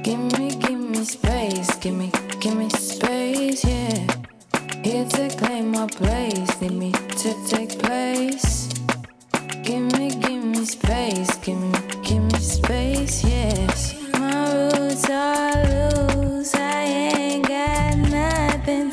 Give 0.03 0.19
me, 0.19 0.49
give 0.65 0.81
me 0.81 1.05
space. 1.05 1.77
Give 1.77 1.95
me, 1.95 2.11
give 2.41 2.57
me 2.57 2.69
space, 2.71 3.65
yeah. 3.65 3.95
Here 4.83 5.05
to 5.05 5.29
claim 5.39 5.71
my 5.71 5.87
place. 5.87 6.61
Need 6.61 6.73
me 6.73 6.91
to 7.23 7.31
take 7.47 7.79
place. 7.79 8.69
Give 9.63 9.85
me, 9.97 10.11
give 10.25 10.45
me 10.45 10.65
space. 10.65 11.37
Give 11.45 11.61
me, 11.61 11.79
give 12.03 12.25
me 12.33 12.39
space, 12.41 13.23
yes. 13.25 13.95
My 14.19 14.43
roots 14.55 15.09
are 15.09 15.55
loose. 15.71 16.53
I 16.57 16.83
ain't 16.83 17.47
got 17.47 17.97
nothing 18.11 18.91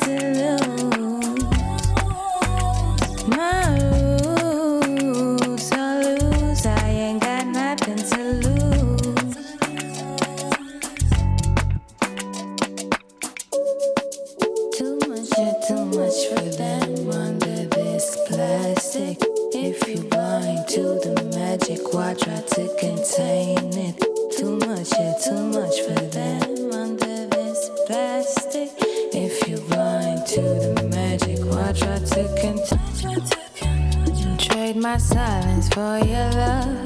silence 34.98 35.68
for 35.68 35.98
your 35.98 36.30
love. 36.32 36.85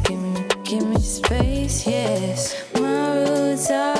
Give 0.00 0.18
me, 0.18 0.44
give 0.64 0.86
me 0.86 0.98
space, 0.98 1.86
yes. 1.86 2.64
My 2.74 3.24
roots 3.24 3.70
are 3.70 3.99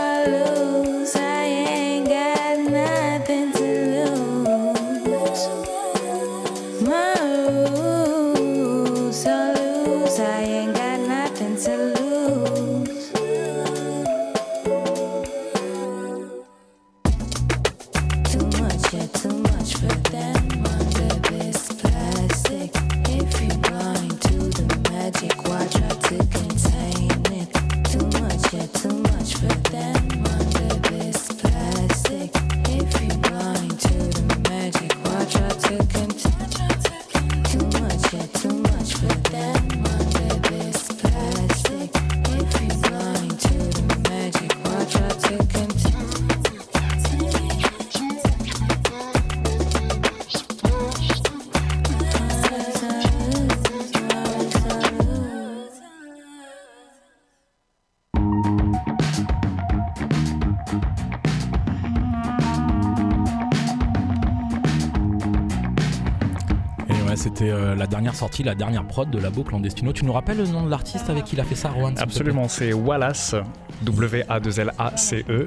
la 67.80 67.86
dernière 67.86 68.14
sortie, 68.14 68.42
la 68.42 68.54
dernière 68.54 68.84
prod 68.86 69.10
de 69.10 69.18
Labo 69.18 69.42
Clandestino. 69.42 69.94
Tu 69.94 70.04
nous 70.04 70.12
rappelles 70.12 70.36
le 70.36 70.46
nom 70.46 70.62
de 70.62 70.70
l'artiste 70.70 71.08
avec 71.08 71.24
qui 71.24 71.34
il 71.34 71.40
a 71.40 71.44
fait 71.44 71.54
ça, 71.54 71.70
Rowan 71.70 71.94
Absolument, 71.98 72.46
c'est 72.46 72.74
Wallace, 72.74 73.34
W-A-2-L-A-C-E. 73.82 75.46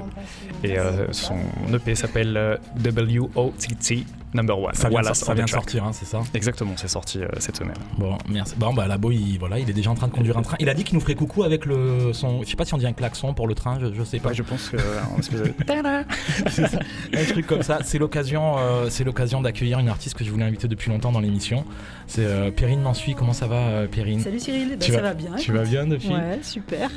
Et 0.64 0.76
euh, 0.76 1.12
son 1.12 1.36
EP 1.72 1.94
s'appelle 1.94 2.36
euh, 2.36 2.56
W-O-T-T 2.80 4.04
Number 4.34 4.58
One. 4.58 4.74
Ça 4.74 4.88
vient, 4.88 4.96
Wallace 4.96 5.18
ça 5.20 5.26
on 5.28 5.32
the 5.32 5.36
vient 5.36 5.44
de 5.44 5.50
sortir, 5.50 5.84
hein, 5.84 5.92
c'est 5.92 6.04
ça 6.04 6.20
Exactement, 6.34 6.72
c'est 6.76 6.88
sorti 6.88 7.20
euh, 7.22 7.28
cette 7.38 7.56
semaine. 7.56 7.76
Bon, 7.98 8.18
merci. 8.28 8.54
Bon, 8.56 8.74
bah 8.74 8.86
Labo, 8.86 9.10
il, 9.12 9.38
voilà, 9.38 9.58
il 9.60 9.70
est 9.70 9.72
déjà 9.72 9.90
en 9.90 9.94
train 9.94 10.08
de 10.08 10.12
conduire 10.12 10.36
un 10.36 10.42
train. 10.42 10.56
Il 10.60 10.68
a 10.68 10.74
dit 10.74 10.82
qu'il 10.84 10.94
nous 10.94 11.00
ferait 11.00 11.14
coucou 11.14 11.44
avec 11.44 11.64
le 11.66 12.12
son. 12.12 12.42
Je 12.42 12.48
sais 12.48 12.56
pas 12.56 12.64
si 12.64 12.74
on 12.74 12.78
dit 12.78 12.86
un 12.86 12.92
klaxon 12.92 13.32
pour 13.32 13.46
le 13.46 13.54
train, 13.54 13.78
je, 13.80 13.94
je 13.94 14.02
sais 14.02 14.18
pas. 14.18 14.30
Ouais, 14.30 14.34
je 14.34 14.42
pense 14.42 14.68
que. 14.68 14.76
euh, 14.76 16.02
un 17.14 17.24
truc 17.24 17.46
comme 17.46 17.62
ça. 17.62 17.78
C'est 17.84 17.98
l'occasion, 17.98 18.56
euh, 18.58 18.86
c'est 18.90 19.04
l'occasion 19.04 19.40
d'accueillir 19.40 19.78
une 19.78 19.88
artiste 19.88 20.16
que 20.16 20.24
je 20.24 20.30
voulais 20.30 20.44
inviter 20.44 20.68
depuis 20.68 20.90
longtemps 20.90 21.12
dans 21.12 21.20
l'émission. 21.20 21.64
C'est 22.06 22.24
euh, 22.24 22.50
Perrine 22.50 22.80
Mansuy. 22.82 23.14
Comment 23.14 23.32
ça 23.32 23.46
va, 23.46 23.86
Perrine? 23.90 24.20
Salut 24.20 24.40
Cyril, 24.40 24.76
Bah, 24.78 24.86
ça 24.86 24.92
vas- 24.92 25.00
va 25.02 25.14
bien. 25.14 25.32
Tu 25.36 25.50
écoute. 25.50 25.56
vas 25.56 25.64
bien 25.68 25.86
depuis? 25.86 26.08
Ouais, 26.08 26.40
super. 26.42 26.90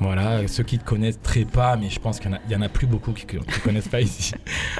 Voilà, 0.00 0.46
ceux 0.46 0.62
qui 0.62 0.78
te 0.78 0.84
connaissent 0.84 1.20
très 1.22 1.44
pas, 1.44 1.76
mais 1.76 1.90
je 1.90 1.98
pense 1.98 2.20
qu'il 2.20 2.30
y 2.48 2.54
en 2.54 2.60
a, 2.62 2.66
en 2.66 2.68
plus 2.68 2.86
beaucoup 2.86 3.12
qui 3.12 3.26
ne 3.36 3.40
connaissent 3.64 3.88
pas 3.88 4.00
ici. 4.02 4.32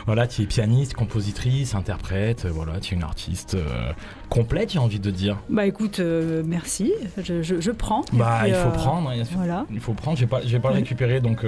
Voilà, 0.07 0.27
tu 0.27 0.43
es 0.43 0.47
pianiste, 0.47 0.95
compositrice, 0.95 1.75
interprète, 1.75 2.45
euh, 2.45 2.51
voilà, 2.53 2.79
tu 2.81 2.95
es 2.95 2.97
une 2.97 3.03
artiste 3.03 3.55
euh, 3.55 3.93
complète, 4.29 4.73
j'ai 4.73 4.79
envie 4.79 5.01
de 5.01 5.11
dire. 5.11 5.37
Bah 5.49 5.67
écoute, 5.67 5.99
euh, 6.01 6.43
merci, 6.47 6.93
je, 7.23 7.43
je- 7.43 7.61
je 7.61 7.71
prends. 7.71 8.05
Bah, 8.13 8.39
puis, 8.43 8.51
il 8.51 8.55
faut 8.55 8.69
euh, 8.69 8.73
prendre, 8.73 9.13
il 9.15 9.25
Voilà. 9.37 9.67
il 9.73 9.81
faut 9.81 9.93
prendre, 9.95 10.17
je 10.19 10.25
je 10.47 10.53
vais 10.53 10.61
pas 10.61 10.69
le 10.71 10.77
récupérer, 10.77 11.21
donc 11.21 11.45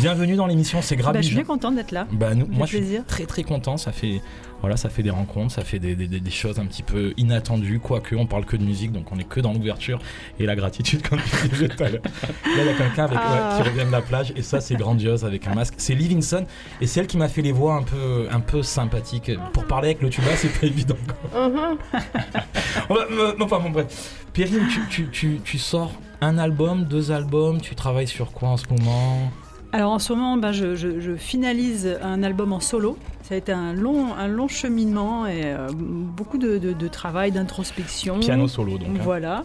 bienvenue 0.00 0.36
dans 0.36 0.46
l'émission, 0.46 0.80
c'est 0.82 0.96
grave. 0.96 1.14
Bah, 1.14 1.20
je 1.20 1.26
suis 1.26 1.34
bien 1.36 1.44
contente 1.44 1.74
d'être 1.74 1.92
là. 1.92 2.06
Bah, 2.12 2.34
nous, 2.34 2.46
moi, 2.46 2.66
je 2.66 2.70
suis 2.72 2.78
plaisir. 2.78 3.04
très 3.06 3.26
très 3.26 3.42
content. 3.42 3.76
Ça 3.76 3.92
fait, 3.92 4.20
voilà, 4.64 4.76
ça 4.78 4.88
fait 4.88 5.02
des 5.02 5.10
rencontres, 5.10 5.52
ça 5.52 5.62
fait 5.62 5.78
des, 5.78 5.94
des- 5.94 6.06
des- 6.06 6.20
des 6.20 6.30
choses 6.30 6.58
un 6.58 6.64
petit 6.64 6.82
peu 6.82 7.12
inattendues, 7.18 7.80
quoique 7.80 8.14
on 8.16 8.24
parle 8.24 8.46
que 8.46 8.56
de 8.56 8.64
musique, 8.64 8.92
donc 8.92 9.12
on 9.12 9.18
est 9.18 9.28
que 9.28 9.38
dans 9.40 9.52
l'ouverture 9.52 9.98
et 10.40 10.46
la 10.46 10.56
gratitude, 10.56 11.06
comme 11.06 11.18
tu 11.42 11.48
disais 11.48 11.68
tout 11.68 11.82
à 11.82 11.90
l'heure. 11.90 12.00
Là, 12.02 12.62
il 12.62 12.66
y 12.66 12.68
a 12.70 12.72
quelqu'un 12.74 13.04
avec, 13.04 13.18
Ah. 13.20 13.56
ouais, 13.58 13.62
qui 13.62 13.68
revient 13.68 13.84
de 13.86 13.92
la 13.92 14.00
plage 14.00 14.32
et 14.36 14.40
ça, 14.42 14.60
c'est 14.62 14.74
grandiose 14.76 15.24
avec 15.26 15.46
un 15.46 15.54
masque. 15.54 15.74
C'est 15.76 15.94
Livingston 15.94 16.46
et 16.80 16.86
c'est 16.86 17.00
elle 17.00 17.06
qui 17.06 17.18
m'a 17.18 17.28
fait 17.28 17.42
les 17.42 17.52
voix 17.52 17.74
un 17.74 17.82
peu, 17.82 18.26
un 18.30 18.40
peu 18.40 18.62
sympathiques. 18.62 19.30
Pour 19.52 19.66
parler 19.66 19.88
avec 19.88 20.00
le 20.00 20.08
tuba, 20.08 20.28
c'est 20.36 20.48
pas 20.58 20.66
évident. 20.66 20.96
quoi. 21.30 21.50
On 22.88 22.94
va- 22.94 23.06
euh, 23.10 23.34
enfin, 23.40 23.60
bon, 23.60 23.70
bref. 23.70 24.14
Perrine, 24.32 24.66
tu, 24.70 24.80
tu, 24.88 25.08
tu, 25.10 25.40
tu 25.44 25.58
sors 25.58 25.92
un 26.20 26.38
album, 26.38 26.84
deux 26.84 27.12
albums, 27.12 27.60
tu 27.60 27.74
travailles 27.74 28.08
sur 28.08 28.32
quoi 28.32 28.48
en 28.48 28.56
ce 28.56 28.64
moment? 28.70 29.30
Alors 29.72 29.92
en 29.92 29.98
ce 29.98 30.12
moment, 30.12 30.52
je, 30.52 30.74
je- 30.74 31.00
je 31.00 31.16
finalise 31.16 31.98
un 32.02 32.22
album 32.22 32.52
en 32.52 32.60
solo. 32.60 32.96
Ça 33.26 33.34
a 33.34 33.38
été 33.38 33.52
un 33.52 33.72
long, 33.72 34.14
un 34.14 34.28
long 34.28 34.48
cheminement 34.48 35.26
et 35.26 35.40
euh, 35.44 35.68
beaucoup 35.74 36.36
de, 36.36 36.58
de- 36.58 36.74
de 36.74 36.88
travail, 36.88 37.32
d'introspection. 37.32 38.20
Piano 38.20 38.46
solo, 38.48 38.76
donc. 38.78 38.88
hein. 38.90 39.00
Voilà. 39.02 39.44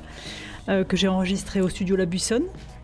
Euh, 0.67 0.83
que 0.83 0.97
j'ai 0.97 1.07
enregistré 1.07 1.61
au 1.61 1.69
studio 1.69 1.95
La 1.95 2.05
Buissonne 2.05 2.43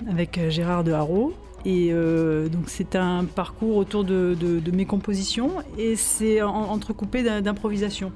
avec 0.09 0.37
euh, 0.37 0.49
Gérard 0.49 0.83
de 0.85 0.93
Haro. 0.93 1.33
Et 1.65 1.89
euh, 1.91 2.47
donc 2.47 2.63
c'est 2.67 2.95
un 2.95 3.25
parcours 3.25 3.75
autour 3.75 4.03
de, 4.05 4.37
de- 4.39 4.59
de 4.59 4.71
mes 4.71 4.85
compositions 4.85 5.51
et 5.77 5.95
c'est 5.97 6.41
en- 6.41 6.53
entrecoupé 6.71 7.23
d'im- 7.23 7.41
d'improvisation 7.41 8.11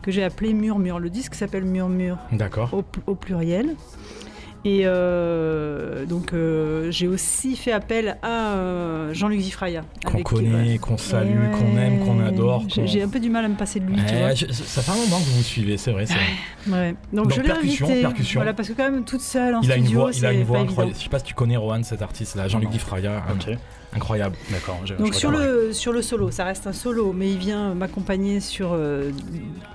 que 0.00 0.10
j'ai 0.10 0.22
appelé 0.24 0.54
Murmure. 0.54 0.98
Le 1.00 1.10
disque 1.10 1.34
s'appelle 1.34 1.64
Murmure 1.64 2.16
D'accord. 2.32 2.72
au, 2.72 2.82
au 3.06 3.14
pluriel. 3.14 3.74
Et 4.66 4.82
euh, 4.84 6.06
donc 6.06 6.32
euh, 6.32 6.90
j'ai 6.90 7.06
aussi 7.06 7.54
fait 7.54 7.70
appel 7.72 8.16
à 8.22 8.54
euh, 8.54 9.12
Jean-Luc 9.12 9.40
Zifraya. 9.40 9.82
Qu'on 10.06 10.22
connaît, 10.22 10.72
ouais. 10.72 10.78
qu'on 10.78 10.96
salue, 10.96 11.38
Ouais. 11.38 11.50
qu'on 11.58 11.76
aime, 11.76 11.98
qu'on 11.98 12.18
adore. 12.24 12.64
J'ai 12.68 12.80
qu'on- 12.80 12.86
j'ai 12.86 13.02
un 13.02 13.08
peu 13.08 13.20
du 13.20 13.28
mal 13.28 13.44
à 13.44 13.48
me 13.48 13.56
passer 13.56 13.80
de 13.80 13.84
lui, 13.86 13.96
tu 14.06 14.14
Ouais, 14.14 14.20
vois. 14.20 14.34
je- 14.34 14.46
ça 14.50 14.80
fait 14.80 14.90
un 14.90 14.94
moment 15.04 15.18
que 15.18 15.24
vous 15.26 15.36
vous 15.36 15.42
suivez, 15.42 15.76
c'est 15.76 15.92
vrai. 15.92 16.06
c'est 16.06 16.14
vrai. 16.14 16.22
Ouais. 16.72 16.94
Donc, 17.12 17.24
Donc, 17.26 17.32
je 17.34 17.40
l'ai 17.42 17.46
percussion, 17.48 17.86
invité. 17.86 18.00
percussion. 18.00 18.40
Voilà, 18.40 18.54
parce 18.54 18.68
que 18.68 18.72
quand 18.72 18.90
même 18.90 19.04
toute 19.04 19.20
seule 19.20 19.54
en 19.54 19.60
Il 19.60 19.70
a 19.70 19.76
une 19.76 19.84
voix, 19.86 20.10
il 20.14 20.24
a 20.24 20.32
une 20.32 20.44
voix 20.44 20.60
incroyable. 20.60 20.92
évident. 20.92 20.98
Je 20.98 21.04
sais 21.04 21.10
pas 21.10 21.18
si 21.18 21.24
tu 21.26 21.34
connais 21.34 21.56
Rohan, 21.58 21.82
cet 21.82 22.00
artiste-là, 22.00 22.48
Jean-Luc. 22.48 22.70
Difraya, 22.70 23.22
Ok, 23.30 23.54
incroyable. 23.94 24.34
d'accord. 24.50 24.80
je- 24.86 24.94
Donc 24.94 25.12
je 25.12 25.18
sur 25.18 25.30
le, 25.30 25.74
sur 25.74 25.92
le 25.92 26.00
solo, 26.00 26.30
ça 26.30 26.44
reste 26.44 26.66
un 26.66 26.72
solo, 26.72 27.12
mais 27.12 27.30
il 27.30 27.36
vient 27.36 27.74
m'accompagner 27.74 28.40
sur 28.40 28.70
euh, 28.72 29.10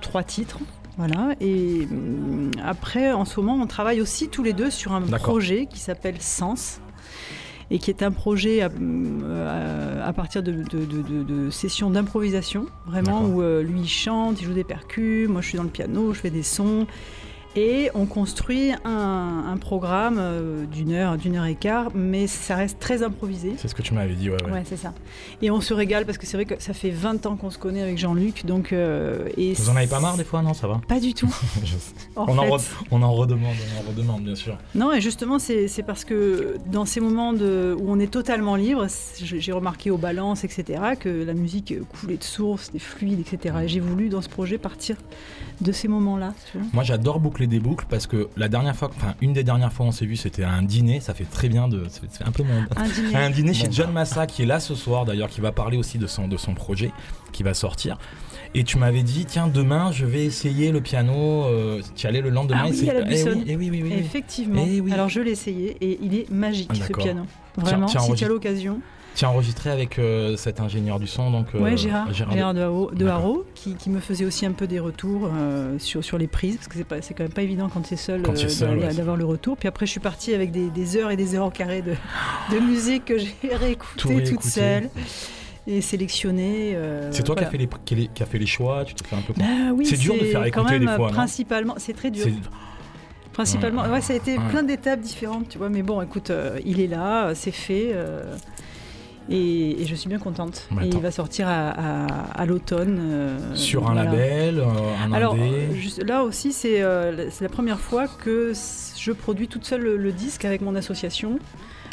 trois 0.00 0.24
titres. 0.24 0.58
Voilà. 0.98 1.34
Et 1.40 1.86
hum, 1.90 2.50
après, 2.64 3.12
en 3.12 3.24
ce 3.24 3.40
moment, 3.40 3.54
on 3.62 3.66
travaille 3.66 4.00
aussi 4.00 4.28
tous 4.28 4.42
les 4.42 4.52
deux 4.52 4.70
sur 4.70 4.92
un 4.92 5.00
projet 5.02 5.66
qui 5.66 5.78
s'appelle 5.80 6.20
Sens. 6.20 6.80
Et 7.72 7.78
qui 7.78 7.88
est 7.90 8.02
un 8.02 8.10
projet 8.10 8.62
à, 8.62 8.68
à 10.04 10.12
partir 10.12 10.42
de, 10.42 10.50
de- 10.50 10.84
de- 10.84 11.02
de- 11.02 11.22
de 11.22 11.50
sessions 11.50 11.88
d'improvisation, 11.88 12.66
vraiment, 12.84 13.24
où 13.24 13.42
euh, 13.42 13.62
lui 13.62 13.82
il 13.82 13.88
chante, 13.88 14.40
il 14.40 14.44
joue 14.46 14.54
des 14.54 14.64
percus, 14.64 15.28
moi 15.28 15.40
je 15.40 15.46
suis 15.50 15.56
dans 15.56 15.62
le 15.62 15.68
piano, 15.70 16.12
je 16.12 16.18
fais 16.18 16.30
des 16.30 16.42
sons. 16.42 16.88
Et 17.56 17.90
on 17.94 18.06
construit 18.06 18.72
un, 18.84 19.56
programme 19.60 20.18
euh, 20.18 20.64
d'une 20.66 20.92
heure, 20.92 21.18
d'une 21.18 21.36
heure 21.36 21.44
et 21.44 21.56
quart, 21.56 21.90
mais 21.94 22.26
ça 22.28 22.54
reste 22.54 22.78
très 22.78 23.02
improvisé. 23.02 23.54
C'est 23.56 23.66
ce 23.66 23.74
que 23.74 23.82
tu 23.82 23.92
m'avais 23.92 24.14
dit, 24.14 24.30
ouais. 24.30 24.42
Ouais, 24.44 24.62
c'est 24.64 24.76
ça. 24.76 24.94
Et 25.42 25.50
on 25.50 25.60
se 25.60 25.74
régale 25.74 26.06
parce 26.06 26.16
que 26.16 26.26
c'est 26.26 26.36
vrai 26.36 26.44
que 26.46 26.62
ça 26.62 26.72
fait 26.72 26.90
20 26.90 27.26
ans 27.26 27.36
qu'on 27.36 27.50
se 27.50 27.58
connaît 27.58 27.82
avec 27.82 27.98
Jean-Luc, 27.98 28.46
donc... 28.46 28.72
Euh, 28.72 29.28
et 29.36 29.54
Vous 29.54 29.68
en 29.68 29.76
avez 29.76 29.88
pas 29.88 29.98
marre 29.98 30.16
des 30.16 30.24
fois, 30.24 30.42
non 30.42 30.54
Ça 30.54 30.68
va? 30.68 30.80
Pas 30.86 31.00
du 31.00 31.12
tout. 31.12 31.34
on, 32.16 32.38
en 32.38 32.58
on, 32.90 33.02
en 33.02 33.12
redemande, 33.12 33.56
on 33.74 33.84
en 33.84 33.90
redemande, 33.90 34.22
bien 34.22 34.36
sûr. 34.36 34.56
Non, 34.76 34.92
et 34.92 35.00
justement, 35.00 35.38
c'est 35.40 35.84
parce 35.84 36.04
que 36.04 36.56
dans 36.66 36.84
ces 36.84 37.00
moments 37.00 37.32
de, 37.32 37.76
où 37.78 37.90
on 37.90 37.98
est 37.98 38.10
totalement 38.10 38.54
libre, 38.54 38.86
j'ai 39.18 39.52
remarqué 39.52 39.90
aux 39.90 39.98
balances, 39.98 40.44
etc., 40.44 40.80
que 40.98 41.08
la 41.08 41.34
musique 41.34 41.74
coulait 41.88 42.16
de 42.16 42.24
source, 42.24 42.70
des 42.70 42.78
fluides, 42.78 43.20
etc. 43.20 43.56
Et 43.64 43.68
j'ai 43.68 43.80
voulu, 43.80 44.08
dans 44.08 44.22
ce 44.22 44.28
projet, 44.28 44.56
partir 44.56 44.96
de 45.60 45.72
ces 45.72 45.88
moments-là. 45.88 46.32
Moi, 46.72 46.84
j'adore 46.84 47.20
boucler 47.20 47.39
des 47.46 47.60
boucles 47.60 47.86
parce 47.88 48.06
que 48.06 48.28
la 48.36 48.48
dernière 48.48 48.76
fois, 48.76 48.90
enfin, 48.94 49.14
une 49.20 49.32
des 49.32 49.44
dernières 49.44 49.72
fois 49.72 49.86
on 49.86 49.92
s'est 49.92 50.06
vu, 50.06 50.16
c'était 50.16 50.42
à 50.42 50.50
un 50.50 50.62
dîner. 50.62 51.00
Ça 51.00 51.14
fait 51.14 51.24
très 51.24 51.48
bien 51.48 51.68
de. 51.68 51.84
C'est 51.88 52.26
un 52.26 52.32
peu 52.32 52.42
mon. 52.42 52.64
Un 52.76 52.88
dîner. 52.88 53.14
un 53.16 53.30
dîner 53.30 53.54
chez 53.54 53.68
John 53.70 53.92
Massa 53.92 54.26
qui 54.26 54.42
est 54.42 54.46
là 54.46 54.60
ce 54.60 54.74
soir 54.74 55.04
d'ailleurs, 55.04 55.28
qui 55.28 55.40
va 55.40 55.52
parler 55.52 55.76
aussi 55.76 55.98
de 55.98 56.06
son, 56.06 56.28
de 56.28 56.36
son 56.36 56.54
projet 56.54 56.92
qui 57.32 57.42
va 57.42 57.54
sortir. 57.54 57.98
Et 58.54 58.64
tu 58.64 58.78
m'avais 58.78 59.04
dit, 59.04 59.26
tiens, 59.26 59.46
demain, 59.46 59.92
je 59.92 60.04
vais 60.04 60.24
essayer 60.24 60.72
le 60.72 60.80
piano. 60.80 61.44
Euh, 61.44 61.80
tu 61.94 62.06
allais 62.08 62.20
le 62.20 62.30
lendemain 62.30 62.62
ah 62.62 62.66
oui, 62.66 62.72
essayer. 62.72 62.90
À 62.90 62.94
la 62.94 63.00
eh 63.02 63.24
oui, 63.24 63.44
eh 63.46 63.56
oui, 63.56 63.70
oui, 63.70 63.82
oui, 63.84 63.92
Effectivement. 63.92 64.66
Eh 64.66 64.92
Alors 64.92 65.08
je 65.08 65.20
l'ai 65.20 65.30
essayé 65.30 65.76
et 65.80 65.98
il 66.02 66.14
est 66.16 66.28
magique 66.30 66.74
ce 66.74 66.92
piano. 66.92 67.26
Vraiment, 67.56 67.86
si 67.86 68.14
tu 68.14 68.24
as 68.24 68.28
l'occasion. 68.28 68.80
Tu 69.14 69.24
as 69.24 69.30
enregistré 69.30 69.70
avec 69.70 69.98
euh, 69.98 70.36
cet 70.36 70.60
ingénieur 70.60 70.98
du 71.00 71.06
son, 71.06 71.30
donc 71.30 71.48
euh, 71.54 71.76
Gérard, 71.76 72.12
Gérard, 72.12 72.54
de, 72.54 73.06
Haro, 73.06 73.44
qui, 73.54 73.74
qui, 73.74 73.90
me 73.90 74.00
faisait 74.00 74.24
aussi 74.24 74.46
un 74.46 74.52
peu 74.52 74.66
des 74.66 74.78
retours 74.78 75.28
euh, 75.32 75.78
sur, 75.78 76.04
sur 76.04 76.16
les 76.16 76.28
prises, 76.28 76.56
parce 76.56 76.68
que 76.68 76.76
c'est, 76.76 76.84
pas, 76.84 77.02
c'est 77.02 77.14
quand 77.14 77.24
même 77.24 77.32
pas 77.32 77.42
évident 77.42 77.68
quand 77.68 77.82
tu 77.82 77.94
es 77.94 77.96
seul, 77.96 78.22
d'avoir 78.22 79.16
le 79.16 79.24
retour. 79.24 79.56
Puis 79.56 79.68
après, 79.68 79.86
je 79.86 79.90
suis 79.90 80.00
partie 80.00 80.32
avec 80.32 80.52
des, 80.52 80.70
des, 80.70 80.96
heures 80.96 81.10
et 81.10 81.16
des 81.16 81.34
heures 81.34 81.46
au 81.46 81.50
carré 81.50 81.82
de, 81.82 81.94
de 82.54 82.60
musique 82.60 83.06
que 83.06 83.18
j'ai 83.18 83.34
réécoutée 83.52 84.22
toute 84.24 84.42
seule 84.42 84.88
et 85.66 85.80
sélectionné. 85.80 86.76
c'est 87.10 87.22
toi 87.22 87.34
qui, 87.34 87.44
as 87.44 87.50
fait 87.50 87.58
les, 87.58 87.68
qui, 87.68 88.22
a 88.22 88.26
fait 88.26 88.38
les 88.38 88.46
choix, 88.46 88.84
tu 88.84 88.94
te 88.94 89.06
fais 89.06 89.16
un 89.16 89.22
peu. 89.22 89.34
Bah, 89.36 89.44
oui, 89.74 89.86
c'est 89.86 89.98
dur 89.98 90.14
de 90.14 90.24
faire 90.24 90.44
écouter 90.44 90.78
des 90.78 90.86
fois. 90.86 91.08
Principalement, 91.08 91.74
c'est 91.78 91.94
très 91.94 92.10
dur. 92.10 92.26
Principalement, 93.32 93.82
ouais, 93.88 94.00
ça 94.00 94.12
a 94.12 94.16
été 94.16 94.36
plein 94.50 94.62
d'étapes 94.62 95.00
différentes, 95.00 95.48
tu 95.48 95.58
vois. 95.58 95.68
Mais 95.68 95.82
bon, 95.82 96.00
écoute, 96.00 96.30
il 96.64 96.80
est 96.80 96.86
là, 96.86 97.34
c'est 97.34 97.50
fait. 97.50 97.94
Et, 99.28 99.84
je 99.84 99.94
suis 99.94 100.08
bien 100.08 100.18
contente. 100.18 100.68
et 100.82 100.86
il 100.86 100.98
va 100.98 101.10
sortir 101.10 101.46
à, 101.48 102.46
l'automne. 102.46 102.98
Euh, 103.00 103.54
Sur 103.54 103.88
un 103.88 103.94
label, 103.94 104.58
euh, 104.58 104.64
un 105.04 105.12
Alors, 105.12 105.36
là 106.04 106.24
aussi, 106.24 106.54
euh, 106.66 107.28
c'est 107.30 107.44
la 107.44 107.50
première 107.50 107.80
fois 107.80 108.08
que 108.08 108.52
je 108.96 109.12
produis 109.12 109.48
toute 109.48 109.64
seule 109.64 109.82
le, 109.82 110.12
disque 110.12 110.44
avec 110.44 110.60
mon 110.60 110.74
association 110.74 111.38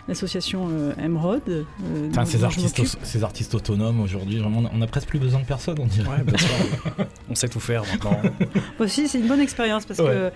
l'association 0.08 0.70
Emerald. 1.04 1.66
ces, 2.26 2.44
artistes, 2.46 2.98
ces 3.04 3.24
artistes 3.26 3.54
autonomes 3.56 4.00
aujourd'hui, 4.00 4.42
on 4.42 4.82
a 4.82 4.88
presque 4.88 5.10
plus 5.10 5.20
besoin 5.20 5.42
de 5.42 5.46
personne, 5.46 5.76
on 5.82 5.86
dirait. 5.86 6.24
on 7.30 7.36
sait 7.36 7.50
tout 7.50 7.60
faire 7.60 7.84
maintenant. 7.92 8.22
aussi, 8.80 9.10
c'est 9.10 9.20
une 9.20 9.28
bonne 9.28 9.42
expérience 9.42 9.86
parce 9.86 10.00
que 10.00 10.32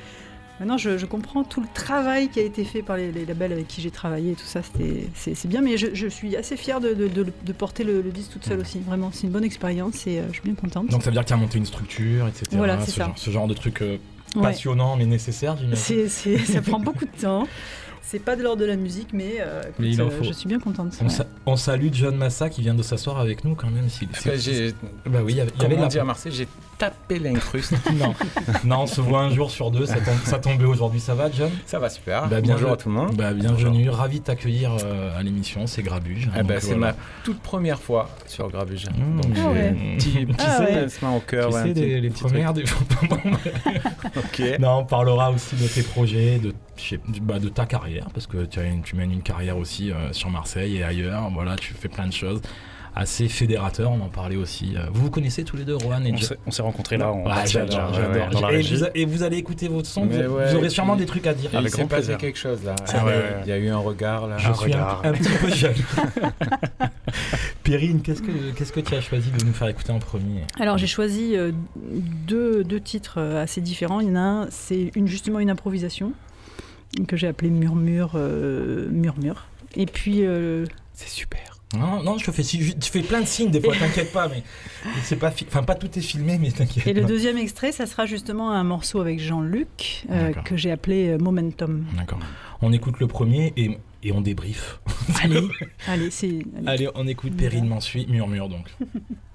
Maintenant, 0.62 0.78
je, 0.78 1.06
comprends 1.08 1.44
tout 1.44 1.60
le 1.60 1.68
travail 1.74 2.30
qui 2.30 2.40
a 2.40 2.44
été 2.44 2.64
fait 2.64 2.84
par 2.84 2.96
les, 2.96 3.12
labels 3.26 3.52
avec 3.52 3.68
qui 3.68 3.82
j'ai 3.82 3.90
travaillé, 3.90 4.34
tout 4.34 4.46
ça, 4.46 4.62
c'est 5.16 5.48
bien, 5.48 5.60
mais 5.60 5.76
je, 5.76 6.08
suis 6.08 6.36
assez 6.36 6.56
fière 6.56 6.80
de, 6.80 6.94
porter 7.58 7.84
le, 7.84 8.04
disque 8.04 8.34
toute 8.34 8.46
seule 8.46 8.60
mm. 8.60 8.62
aussi. 8.62 8.80
Vraiment, 8.80 9.10
c'est 9.12 9.24
une 9.24 9.34
bonne 9.34 9.44
expérience 9.44 10.06
et 10.06 10.20
euh, 10.20 10.28
je 10.28 10.34
suis 10.34 10.44
bien 10.44 10.54
contente. 10.54 10.88
Donc 10.90 11.02
ça 11.02 11.10
veut 11.10 11.16
dire 11.16 11.26
qu'il 11.26 11.34
a 11.34 11.38
monté 11.38 11.58
une 11.58 11.66
structure, 11.66 12.28
etc. 12.28 12.46
Voilà, 12.52 12.80
ce, 12.86 12.92
ça. 12.92 13.06
Genre, 13.06 13.18
ce 13.18 13.32
genre 13.32 13.48
de 13.48 13.56
truc 13.56 13.82
euh, 13.82 13.98
passionnant 14.40 14.98
mais 14.98 15.08
nécessaire, 15.08 15.58
j'imagine. 15.58 16.08
Ça 16.46 16.62
prend 16.62 16.80
beaucoup 16.80 17.06
de 17.06 17.20
temps. 17.20 17.48
C'est 18.02 18.20
pas 18.20 18.36
de 18.36 18.44
l'ordre 18.44 18.62
de 18.62 18.66
la 18.66 18.76
musique, 18.76 19.10
mais, 19.14 19.38
euh, 19.40 19.62
je 19.80 20.34
suis 20.34 20.48
bien 20.48 20.60
contente. 20.60 21.00
On, 21.46 21.56
salue 21.56 21.90
John 21.92 22.16
Massa 22.16 22.50
qui 22.50 22.62
vient 22.62 22.74
de 22.74 22.84
s'asseoir 22.84 23.20
avec 23.20 23.46
nous 23.46 23.56
quand 23.56 23.70
même. 23.70 23.90
Si, 23.90 24.08
bah 25.06 25.20
oui, 25.24 25.34
il 25.34 25.38
y 25.38 25.42
avait, 25.42 25.52
y 25.76 25.96
la... 25.96 26.02
à 26.02 26.04
Marseille, 26.04 26.32
j'ai 26.32 26.48
taper 26.82 27.20
l'incruste. 27.20 27.74
non. 27.94 28.16
non, 28.64 28.82
on 28.82 28.88
se 28.88 29.02
voit 29.02 29.20
un 29.20 29.30
jour 29.30 29.52
sur 29.52 29.70
deux, 29.70 29.86
ça, 29.86 29.98
ça 30.26 30.40
tombait 30.40 30.66
aujourd'hui. 30.66 31.00
Ça 31.00 31.14
va, 31.14 31.30
John? 31.32 31.52
Ça 31.68 31.78
va 31.78 31.90
super. 31.90 32.28
Bah, 32.28 32.42
Bonjour 32.42 32.72
à 32.72 32.78
tout 32.78 32.90
le 32.90 32.96
monde. 32.96 33.16
Bah, 33.16 33.34
bienvenue, 33.34 33.90
ravi 33.90 34.20
de 34.20 34.26
t'accueillir 34.26 34.76
euh, 34.84 35.18
à 35.18 35.22
l'émission, 35.22 35.68
c'est 35.68 35.84
Grabuge. 35.84 36.30
Eh 36.36 36.42
ben, 36.42 36.60
c'est 36.60 36.76
ma 36.76 36.96
toute 37.24 37.40
première 37.40 37.80
fois 37.80 38.10
sur 38.26 38.50
Grabuge. 38.50 38.88
Mmh. 38.90 39.22
Donc 39.22 39.32
ah 39.38 39.50
un 39.50 39.74
petit, 39.96 40.26
petit 40.26 40.46
ah 40.48 41.12
au 41.16 41.20
cœur. 41.20 41.50
Tu 41.50 41.56
sais, 41.56 41.74
des, 41.74 42.02
les 42.02 42.10
premières 42.10 42.54
des... 42.54 42.64
ok. 44.18 44.60
Non, 44.60 44.80
on 44.80 44.86
parlera 44.86 45.30
aussi 45.32 45.56
de 45.56 45.68
tes 45.68 45.84
projets, 45.84 46.40
de, 46.40 46.54
bah, 47.22 47.38
de 47.38 47.50
ta 47.50 47.68
carrière, 47.68 47.91
parce 48.14 48.28
que 48.28 48.46
tu, 48.46 48.60
as 48.60 48.64
tu 48.84 48.96
mènes 48.96 49.12
une 49.12 49.24
carrière 49.24 49.58
aussi 49.58 49.92
euh, 49.92 50.14
sur 50.14 50.30
Marseille 50.30 50.78
et 50.78 50.84
ailleurs. 50.84 51.30
Voilà, 51.32 51.56
tu 51.56 51.74
fais 51.74 51.90
plein 51.90 52.08
de 52.08 52.14
choses 52.14 52.42
assez 52.96 53.30
fédérateur, 53.30 53.92
on 53.92 54.02
en 54.02 54.10
parlait 54.10 54.36
aussi. 54.36 54.74
Euh, 54.76 54.82
vous 54.92 55.04
vous 55.04 55.10
connaissez 55.10 55.44
tous 55.44 55.56
les 55.56 55.64
deux, 55.64 55.76
Rohan 55.76 56.04
et 56.04 56.14
On 56.46 56.52
s'est 56.52 56.62
rencontrés 56.62 56.98
là, 56.98 57.12
on 57.12 57.24
j'adore, 57.46 57.92
et, 58.94 59.06
vous 59.06 59.24
allez 59.24 59.38
écouter 59.38 59.68
votre 59.68 59.88
son, 59.88 60.06
vous, 60.06 60.56
aurez 60.56 60.70
sûrement 60.70 60.96
des 60.96 61.06
trucs 61.06 61.28
à 61.28 61.34
dire. 61.34 61.50
Il 61.54 61.70
s'est 61.70 61.86
passé 61.86 62.16
quelque 62.18 62.38
chose 62.38 62.64
là. 62.64 62.76
Il 63.44 63.50
y 63.50 63.54
a 63.54 63.58
eu 63.58 63.70
un 63.70 63.78
regard 63.78 64.28
là. 64.28 64.38
Je 64.38 64.50
un 64.50 64.54
suis 64.54 64.66
regard. 64.66 65.02
Un, 65.04 65.14
petit 65.14 65.30
peu 65.30 65.50
jaloux. 65.54 65.76
Périne, 67.64 68.02
qu'est-ce 68.02 68.22
que, 68.22 68.52
qu'est-ce 68.56 68.72
que 68.72 68.80
tu 68.80 68.96
as 68.96 69.02
choisi 69.02 69.32
de 69.32 69.46
nous 69.46 69.54
faire 69.54 69.68
écouter 69.68 69.92
en 69.92 70.00
premier? 70.00 70.42
Alors 70.60 70.78
j'ai 70.78 70.88
choisi 70.88 71.36
euh, 71.36 71.52
deux, 72.28 72.64
deux, 72.64 72.80
titres 72.80 73.16
euh, 73.18 73.44
assez 73.44 73.62
différents. 73.62 74.00
Il 74.00 74.08
y 74.08 74.12
en 74.12 74.16
a 74.16 74.20
un, 74.20 74.48
c'est 74.50 74.92
une, 74.96 75.08
justement 75.08 75.40
une 75.40 75.50
improvisation 75.50 76.14
que 77.08 77.18
j'ai 77.18 77.28
appelé 77.28 77.50
Murmure, 77.50 78.16
Murmure. 78.16 79.48
Et 79.76 79.86
puis... 79.86 80.24
c'est 80.94 81.10
super. 81.10 81.52
Non, 81.78 82.04
non, 82.04 82.18
je 82.18 82.26
te 82.26 82.32
fais, 82.32 82.44
tu 82.44 82.74
fais 82.82 83.02
plein 83.02 83.22
de 83.22 83.26
signes 83.26 83.50
des 83.50 83.62
fois, 83.62 83.74
t'inquiète 83.76 84.12
pas, 84.12 84.28
mais 84.28 84.44
c'est 85.04 85.16
pas, 85.16 85.32
enfin 85.48 85.64
pas 85.64 85.76
tout 85.76 85.98
est 85.98 86.02
filmé, 86.02 86.38
mais 86.38 86.52
t'inquiète. 86.52 86.86
Et 86.86 86.94
le 86.94 87.06
deuxième 87.06 87.38
extrait, 87.38 87.72
ça 87.72 87.86
sera 87.86 88.06
justement 88.06 88.52
un 88.52 88.64
morceau 88.64 89.00
avec 89.00 89.20
Jean-Luc 89.20 90.06
euh, 90.10 90.34
que 90.34 90.58
j'ai 90.58 90.72
appelé 90.72 91.10
euh, 91.10 91.18
Momentum. 91.18 91.86
D'accord. 91.98 92.20
On 92.62 92.74
écoute 92.74 93.00
le 93.00 93.08
premier 93.08 93.54
et, 93.56 93.78
et 94.04 94.12
on 94.12 94.20
débrief. 94.20 94.82
Allez, 95.24 95.48
allez, 95.88 96.12
c'est. 96.12 96.40
Allez. 96.66 96.90
on 96.96 97.08
écoute 97.08 97.38
Perrine 97.38 97.68
Mansuit, 97.68 98.06
murmure 98.10 98.50
donc. 98.50 98.68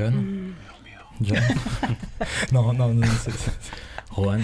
John 0.00 0.14
mm. 0.14 0.54
John 1.22 1.38
Non, 2.52 2.72
non, 2.72 2.94
non. 2.94 3.06
c'est... 3.20 3.32
Rohan 4.10 4.40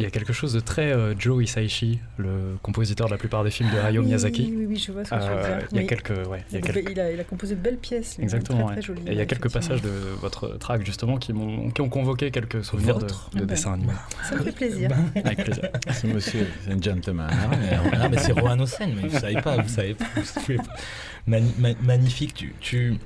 il 0.00 0.04
y 0.04 0.06
a 0.06 0.10
quelque 0.10 0.32
chose 0.32 0.54
de 0.54 0.60
très 0.60 0.92
euh, 0.92 1.14
Joe 1.18 1.44
Hisaishi, 1.44 2.00
le 2.16 2.56
compositeur 2.62 3.06
de 3.06 3.12
la 3.12 3.18
plupart 3.18 3.44
des 3.44 3.50
films 3.50 3.68
de 3.70 3.76
Hayao 3.76 4.02
Miyazaki. 4.02 4.50
Oui, 4.50 4.66
oui, 4.66 4.76
je 4.76 4.92
vois 4.92 5.04
ce 5.04 5.10
que 5.10 5.14
tu 5.14 5.20
veux 5.20 5.26
euh, 5.26 5.58
dire. 5.58 5.68
Il, 5.72 5.76
y 5.76 5.80
a 5.80 5.86
quelques, 5.86 6.26
ouais, 6.26 6.42
il, 6.50 6.56
a 6.56 6.60
quelques... 6.62 6.90
Il, 6.90 7.20
a, 7.20 7.24
composé 7.24 7.54
de 7.54 7.60
belles 7.60 7.76
pièces. 7.76 8.18
Exactement. 8.18 8.68
Très, 8.68 8.80
très 8.80 8.92
et 8.94 8.96
il 9.08 9.18
y 9.18 9.20
a 9.20 9.26
quelques 9.26 9.52
passages 9.52 9.82
de 9.82 9.90
votre 10.18 10.56
track 10.56 10.86
justement 10.86 11.18
qui, 11.18 11.34
ont, 11.34 11.70
qui 11.70 11.82
ont 11.82 11.90
convoqué 11.90 12.30
quelques 12.30 12.64
souvenirs 12.64 12.98
de, 12.98 13.08
de 13.08 13.12
ah 13.12 13.30
ben, 13.34 13.44
dessins 13.44 13.74
animés. 13.74 13.92
Ça 14.26 14.36
me 14.36 14.42
fait 14.42 14.52
plaisir. 14.52 14.90
Avec 15.16 15.44
plaisir. 15.44 15.68
Ce 15.92 16.06
monsieur, 16.06 16.46
c'est 16.64 16.72
un 16.72 16.80
gentleman. 16.80 17.28
Ah, 17.92 18.08
mais 18.08 18.16
c'est 18.16 18.32
Rohan 18.32 18.58
Hossein, 18.58 18.86
mais 18.86 19.06
vous 19.06 19.18
savez 19.18 19.42
pas, 19.42 19.58
vous 19.58 19.68
savez 19.68 19.94
pas. 19.94 21.40
magnifique. 21.82 22.34
Tu, 22.34 22.54
tu... 22.60 22.98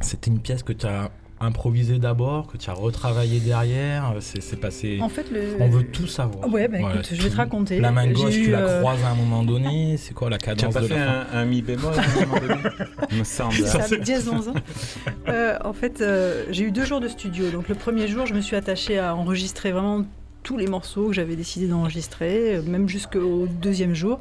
C'était 0.00 0.30
une 0.30 0.40
pièce 0.40 0.62
que 0.62 0.72
tu 0.72 0.86
as 0.86 1.10
improvisé 1.40 1.98
d'abord, 1.98 2.46
que 2.46 2.58
tu 2.58 2.68
as 2.68 2.74
retravaillé 2.74 3.40
derrière 3.40 4.14
C'est 4.20 4.60
passé. 4.60 4.98
En 5.00 5.08
fait, 5.08 5.30
le... 5.30 5.56
On 5.58 5.68
veut 5.68 5.84
tout 5.84 6.06
savoir. 6.06 6.46
Ouais, 6.52 6.68
bah, 6.68 6.78
écoute, 6.80 7.08
je 7.12 7.22
vais 7.22 7.30
te 7.30 7.36
raconter. 7.36 7.80
La 7.80 7.90
main 7.90 8.06
gauche, 8.08 8.34
tu 8.34 8.50
la 8.50 8.58
euh, 8.58 8.80
croises 8.80 9.02
à 9.02 9.10
un 9.10 9.14
moment 9.14 9.42
donné. 9.42 9.96
C'est 9.98 10.12
quoi 10.12 10.28
la 10.28 10.38
cadence 10.38 10.60
Tu 10.60 10.66
as 10.66 10.80
pas 10.80 10.86
fait 10.86 10.98
un, 10.98 11.26
un, 11.32 11.44
mi 11.46 11.62
bémol 11.62 11.94
à 11.94 12.02
un 12.02 12.26
moment 12.26 12.40
donné 12.40 12.62
me 13.18 13.24
semble. 13.24 13.54
Ça, 13.54 13.82
ça 13.82 13.96
dièse 13.98 14.26
dans 14.26 14.50
un. 14.50 14.54
Euh, 15.28 15.56
en 15.64 15.72
fait, 15.72 16.00
euh, 16.00 16.44
j'ai 16.50 16.64
eu 16.64 16.72
deux 16.72 16.84
jours 16.84 17.00
de 17.00 17.08
studio. 17.08 17.50
Donc 17.50 17.68
le 17.68 17.74
premier 17.74 18.06
jour, 18.06 18.26
je 18.26 18.34
me 18.34 18.42
suis 18.42 18.56
attachée 18.56 18.98
à 18.98 19.16
enregistrer 19.16 19.72
vraiment 19.72 20.04
tous 20.42 20.58
les 20.58 20.66
morceaux 20.66 21.08
que 21.08 21.14
j'avais 21.14 21.36
décidé 21.36 21.68
d'enregistrer, 21.68 22.60
même 22.66 22.88
jusqu'au 22.88 23.46
deuxième 23.46 23.94
jour. 23.94 24.20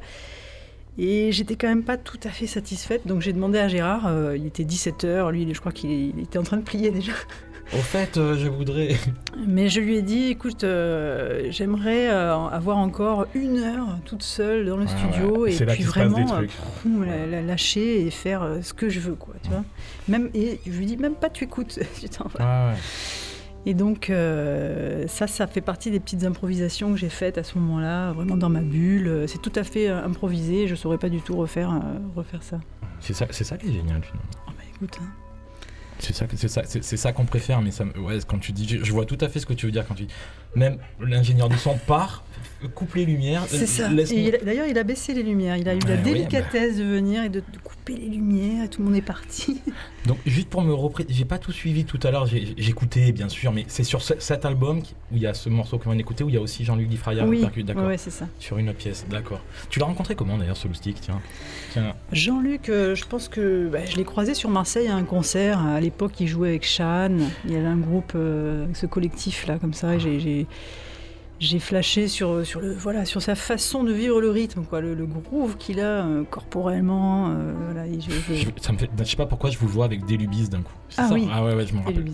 Et 1.00 1.32
j'étais 1.32 1.56
quand 1.56 1.70
même 1.70 1.84
pas 1.84 1.96
tout 1.96 2.20
à 2.26 2.30
fait 2.30 2.46
satisfaite, 2.46 3.08
donc 3.08 3.22
j'ai 3.22 3.32
demandé 3.32 3.58
à 3.58 3.70
Gérard, 3.70 4.08
euh, 4.08 4.36
il 4.36 4.46
était 4.46 4.64
17h, 4.64 5.32
lui 5.32 5.48
je 5.54 5.60
crois 5.60 5.72
qu'il 5.72 6.20
était 6.20 6.38
en 6.38 6.44
train 6.44 6.58
de 6.58 6.62
plier 6.62 6.92
déjà. 6.92 7.14
Au 7.74 7.78
fait, 7.78 8.18
euh, 8.18 8.36
je 8.36 8.50
voudrais... 8.50 8.98
Mais 9.48 9.70
je 9.70 9.80
lui 9.80 9.96
ai 9.96 10.02
dit, 10.02 10.26
écoute, 10.26 10.66
euh, 10.66 11.48
j'aimerais 11.52 12.08
avoir 12.10 12.78
encore 12.78 13.28
une 13.34 13.60
heure 13.60 13.88
toute 14.06 14.24
seule 14.24 14.66
dans 14.66 14.76
le 14.76 14.88
studio 14.88 15.46
et 15.46 15.56
puis 15.56 15.84
vraiment 15.84 16.42
la, 17.06 17.42
lâcher 17.44 18.06
et 18.06 18.12
faire 18.12 18.58
ce 18.62 18.74
que 18.74 18.90
je 18.90 19.00
veux, 19.00 19.16
quoi, 19.16 19.36
tu 19.42 19.52
vois. 19.52 19.64
Même, 20.10 20.30
et 20.34 20.60
je 20.66 20.72
lui 20.72 20.86
dis, 20.86 20.98
même 20.98 21.16
pas 21.16 21.30
tu 21.30 21.46
écoutes. 21.46 21.80
ah 22.40 22.72
ouais. 22.72 22.76
Et 23.70 23.76
donc, 23.76 24.10
euh, 24.10 25.06
ça, 25.08 25.28
ça 25.28 25.46
fait 25.46 25.62
partie 25.62 25.92
des 25.92 26.00
petites 26.00 26.24
improvisations 26.24 26.92
que 26.92 26.98
j'ai 26.98 27.08
faites 27.08 27.38
à 27.38 27.44
ce 27.44 27.56
moment-là, 27.60 28.14
vraiment 28.14 28.36
dans 28.36 28.50
ma 28.50 28.62
bulle. 28.62 29.26
C'est 29.28 29.40
tout 29.40 29.52
à 29.54 29.64
fait 29.64 29.88
euh, 29.88 30.04
improvisé, 30.04 30.66
je 30.66 30.72
ne 30.72 30.76
saurais 30.76 30.98
pas 30.98 31.08
du 31.08 31.22
tout 31.22 31.38
refaire, 31.38 31.70
euh, 31.70 32.00
refaire 32.16 32.42
ça. 32.42 32.60
C'est 33.00 33.14
ça, 33.14 33.28
ça 33.32 33.58
qui 33.60 33.68
est 33.68 33.74
génial, 33.74 34.02
finalement. 34.02 34.32
Oh 34.48 34.52
bah 34.58 34.64
écoute, 34.74 34.98
hein. 35.00 35.06
C'est 36.00 36.14
ça, 36.48 36.64
ça, 36.98 37.14
qu'on 37.14 37.26
préfère, 37.26 37.62
mais 37.62 37.70
ça, 37.70 37.84
ouais, 38.00 38.18
quand 38.28 38.40
tu 38.40 38.54
dis, 38.54 38.80
je, 38.82 38.92
vois 38.92 39.06
tout 39.06 39.20
à 39.22 39.30
fait 39.30 39.40
ce 39.40 39.46
que 39.46 39.54
tu 39.54 39.68
veux 39.68 39.72
dire 39.72 39.86
quand 39.88 39.94
tu 39.94 40.06
dis, 40.06 40.14
même 40.56 40.78
l'ingénieur 41.00 41.50
du 41.50 41.58
son 41.58 41.78
part, 41.78 42.24
coupe 42.68 42.96
les 42.96 43.06
lumières. 43.06 43.46
C'est 43.48 43.66
ça. 43.66 43.90
D'ailleurs, 43.90 44.68
il 44.68 44.78
a 44.78 44.84
baissé 44.84 45.14
les 45.14 45.24
lumières. 45.24 45.58
Il 45.58 45.70
a 45.70 45.76
eu 45.76 45.80
la 45.80 45.98
délicatesse 45.98 46.78
de 46.78 46.84
venir 46.84 47.24
et 47.24 47.30
de, 47.30 47.42
couper 47.64 47.96
les 47.96 48.10
lumières 48.10 48.66
et 48.66 48.68
tout 48.68 48.82
le 48.82 48.88
monde 48.88 48.98
est 48.98 49.02
parti. 49.02 49.62
Donc, 50.06 50.18
juste 50.26 50.50
pour 50.50 50.62
me 50.62 50.74
reprendre, 50.74 51.10
j'ai 51.10 51.26
pas 51.26 51.38
tout 51.38 51.52
suivi 51.52 51.86
tout 51.86 52.00
à 52.04 52.12
l'heure. 52.12 52.26
J'ai 52.26 52.56
écouté, 52.58 53.12
bien 53.12 53.30
sûr, 53.30 53.52
mais 53.52 53.66
c'est 53.68 53.84
sur 53.84 54.02
cet 54.02 54.46
album 54.46 54.80
où 55.12 55.16
il 55.16 55.22
y 55.22 55.28
a 55.28 55.34
ce 55.34 55.50
morceau 55.50 55.78
qu'on 55.78 55.90
vient 55.90 55.98
d'écouter 55.98 56.24
où 56.24 56.30
il 56.30 56.36
y 56.36 56.38
a 56.38 56.42
aussi 56.42 56.66
Jean-Luc 56.66 56.88
Difraya 56.88 57.26
oui. 57.26 57.46
d'accord. 57.64 57.86
Ouais, 57.86 57.98
c'est 57.98 58.10
ça. 58.10 58.28
Sur 58.40 58.58
une 58.58 58.70
autre 58.70 58.78
pièce, 58.78 59.06
d'accord. 59.10 59.42
Tu 59.70 59.80
l'as 59.80 59.86
rencontré 59.86 60.16
comment 60.16 60.38
d'ailleurs, 60.38 60.58
ce 60.58 60.68
Stick 60.74 61.02
Tiens. 61.02 61.20
Tiens. 61.72 61.96
Jean-Luc, 62.12 62.70
euh, 62.70 62.96
je 62.96 63.06
pense 63.06 63.28
que 63.28 63.68
bah, 63.68 63.86
je 63.86 63.98
l'ai 63.98 64.04
croisé 64.04 64.34
sur 64.34 64.50
Marseille 64.50 64.88
à 64.88 64.96
un 64.96 65.04
concert. 65.04 65.60
À 65.66 65.82
l'époque, 65.82 66.14
il 66.20 66.28
jouait 66.28 66.50
avec 66.50 66.66
Chan. 66.66 67.12
Il 67.46 67.52
y 67.52 67.56
avait 67.56 67.68
un 67.68 67.78
groupe, 67.78 68.14
euh, 68.16 68.66
ce 68.74 68.86
collectif 68.86 69.48
là, 69.48 69.58
comme 69.58 69.74
ça. 69.74 69.98
J'ai 69.98 70.39
j'ai 71.40 71.60
flashé 71.60 72.08
sur, 72.08 72.34
le, 72.34 72.74
voilà, 72.74 73.06
sur 73.06 73.22
sa 73.22 73.36
façon 73.36 73.84
de 73.84 73.94
vivre 73.94 74.20
le 74.20 74.30
rythme, 74.30 74.64
quoi, 74.64 74.82
le, 74.82 74.94
groove 75.06 75.56
qu'il 75.58 75.80
a 75.80 76.06
euh, 76.06 76.24
corporellement. 76.30 77.30
Euh, 77.30 77.54
je, 78.00 78.46
ça 78.62 78.72
me 78.72 78.78
fait, 78.78 78.90
je 78.98 79.04
sais 79.04 79.16
pas 79.16 79.26
pourquoi 79.26 79.50
je 79.50 79.58
vous 79.58 79.68
vois 79.68 79.86
avec 79.86 80.06
Delubis 80.06 80.50
d'un 80.50 80.62
coup. 80.62 80.74
Ah 80.98 81.08
ça 81.08 81.14
oui. 81.14 81.28
Ah 81.32 81.44
ouais, 81.44 81.54
ouais, 81.56 81.66
je 81.68 81.74
me 81.74 81.80
rappelle. 81.80 82.06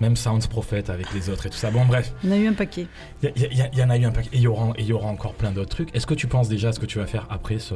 Même 0.00 0.16
Sounds 0.16 0.46
Prophet 0.48 0.90
avec 0.90 1.12
les 1.14 1.30
autres 1.30 1.46
et 1.46 1.50
tout 1.50 1.56
ça. 1.56 1.70
Bon, 1.70 1.84
bref. 1.84 2.12
Il 2.22 2.30
y 2.30 2.32
en 2.32 2.36
a 2.36 2.38
eu 2.38 2.46
un 2.48 2.52
paquet. 2.52 2.86
Il 3.22 3.32
y, 3.74 3.82
en 3.82 3.90
a 3.90 3.96
eu 3.96 4.04
un 4.04 4.10
paquet. 4.10 4.30
Et 4.32 4.36
il 4.36 4.42
y 4.42 4.46
aura, 4.46 4.72
y 4.78 4.92
aura 4.92 5.08
encore 5.08 5.34
plein 5.34 5.50
d'autres 5.50 5.70
trucs. 5.70 5.94
Est-ce 5.94 6.06
que 6.06 6.14
tu 6.14 6.26
penses 6.26 6.48
déjà 6.48 6.68
à 6.68 6.72
ce 6.72 6.80
que 6.80 6.86
tu 6.86 6.98
vas 6.98 7.06
faire 7.06 7.26
après, 7.30 7.58
ce, 7.58 7.74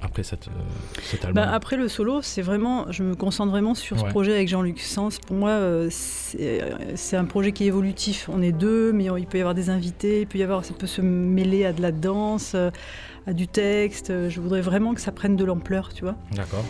après 0.00 0.22
cette, 0.22 0.48
euh, 0.48 0.60
cet 1.02 1.24
album 1.24 1.42
bah, 1.42 1.50
Après 1.52 1.76
le 1.76 1.88
solo, 1.88 2.22
c'est 2.22 2.42
vraiment, 2.42 2.90
je 2.92 3.02
me 3.02 3.14
concentre 3.14 3.50
vraiment 3.50 3.74
sur 3.74 3.98
ce 3.98 4.04
projet 4.04 4.32
avec 4.32 4.48
Jean-Luc 4.48 4.80
Sens. 4.80 5.18
Pour 5.18 5.36
moi, 5.36 5.58
c'est 5.90 7.16
un 7.16 7.24
projet 7.24 7.52
qui 7.52 7.64
est 7.64 7.68
évolutif. 7.68 8.28
On 8.32 8.42
est 8.42 8.52
deux, 8.52 8.92
mais 8.92 9.06
il 9.18 9.26
peut 9.26 9.38
y 9.38 9.40
avoir 9.40 9.54
des 9.54 9.70
invités 9.70 10.02
il 10.02 10.26
peut 10.26 10.38
y 10.38 10.42
avoir, 10.42 10.64
ça 10.64 10.74
peut 10.74 10.86
se 10.86 11.00
mêler 11.00 11.64
à 11.64 11.72
de 11.72 11.82
la 11.82 11.92
danse, 11.92 12.52
euh, 12.54 12.70
à 13.26 13.32
du 13.32 13.48
texte. 13.48 14.28
Je 14.28 14.40
voudrais 14.40 14.60
vraiment 14.60 14.94
que 14.94 15.00
ça 15.00 15.12
prenne 15.12 15.36
de 15.36 15.44
l'ampleur, 15.44 15.92
tu 15.92 16.04
vois. 16.04 16.16
D'accord. 16.34 16.64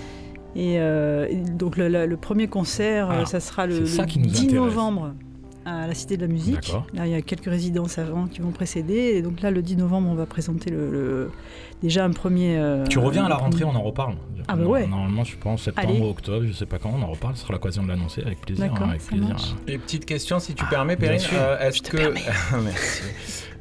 Et, 0.55 0.77
euh, 0.79 1.29
donc 1.57 1.77
le, 1.77 2.15
premier 2.17 2.47
concert, 2.47 3.11
euh, 3.11 3.25
ça 3.25 3.41
sera 3.41 3.67
le, 3.67 3.81
10 3.81 4.53
novembre 4.53 5.15
à 5.65 5.87
la 5.87 5.95
Cité 5.95 6.17
de 6.17 6.23
la 6.23 6.33
Musique. 6.33 6.73
Là, 6.93 7.07
il 7.07 7.13
y 7.13 7.15
a 7.15 7.23
quelques 7.23 7.47
résidences 7.47 7.99
avant 7.99 8.27
qui 8.27 8.41
vont 8.41 8.51
précéder. 8.51 9.13
Et 9.15 9.23
donc 9.23 9.41
là, 9.41 9.51
le 9.51 9.63
10 9.63 9.77
novembre, 9.77 10.09
on 10.11 10.15
va 10.15 10.27
présenter 10.27 10.71
le, 10.71 11.31
déjà 11.83 12.05
un 12.05 12.11
premier. 12.11 12.61
tu 12.89 12.99
reviens 12.99 13.25
à 13.25 13.29
la 13.29 13.37
rentrée, 13.37 13.65
on 13.65 13.75
en 13.75 13.83
reparle. 13.83 14.17
Ah 14.49 14.57
bah 14.57 14.65
ouais. 14.65 14.89
Normalement, 14.89 15.23
je 15.23 15.37
pense 15.37 15.63
septembre 15.63 16.01
ou 16.01 16.11
octobre, 16.11 16.45
je 16.47 16.53
sais 16.53 16.67
pas 16.67 16.79
quand, 16.79 16.93
on 16.93 17.03
en 17.03 17.07
reparle. 17.07 17.37
Ce 17.37 17.43
sera 17.43 17.53
l'occasion 17.53 17.85
de 17.85 17.89
l'annoncer 17.89 18.23
avec 18.23 18.41
plaisir. 18.41 18.75
Hein, 18.75 18.89
avec 18.89 19.03
plaisir. 19.03 19.37
Et 19.69 19.79
petite 19.79 20.05
question, 20.05 20.41
si 20.41 20.55
tu 20.55 20.65
permets, 20.67 20.97
Perrine, 20.97 21.21
est-ce 21.61 21.83
que 21.83 22.13
merci. 22.63 23.03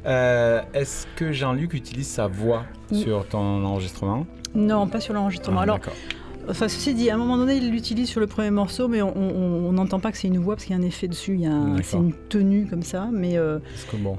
Euh, 0.04 0.62
est-ce 0.74 1.06
que 1.16 1.32
Jean-Luc 1.32 1.74
utilise 1.74 2.08
sa 2.08 2.26
voix 2.26 2.64
sur 2.92 3.26
ton 3.28 3.64
enregistrement? 3.64 4.26
Non, 4.54 4.86
pas 4.88 5.00
sur 5.00 5.14
l'enregistrement. 5.14 5.60
Ah, 5.60 5.62
Alors, 5.62 5.78
Enfin, 6.48 6.68
ceci 6.68 6.94
dit, 6.94 7.10
à 7.10 7.14
un 7.14 7.18
moment 7.18 7.36
donné, 7.36 7.56
il 7.56 7.70
l'utilise 7.70 8.08
sur 8.08 8.20
le 8.20 8.26
premier 8.26 8.50
morceau, 8.50 8.88
mais 8.88 9.02
on 9.02 9.72
n'entend 9.72 10.00
pas 10.00 10.12
que 10.12 10.18
c'est 10.18 10.28
une 10.28 10.38
voix 10.38 10.54
parce 10.54 10.66
qu'il 10.66 10.76
y 10.76 10.78
a 10.78 10.82
un 10.82 10.86
effet 10.86 11.08
dessus. 11.08 11.40
C'est 11.82 11.96
une 11.96 12.12
tenue 12.28 12.66
comme 12.66 12.82
ça, 12.82 13.08
mais 13.12 13.36
euh, 13.36 13.58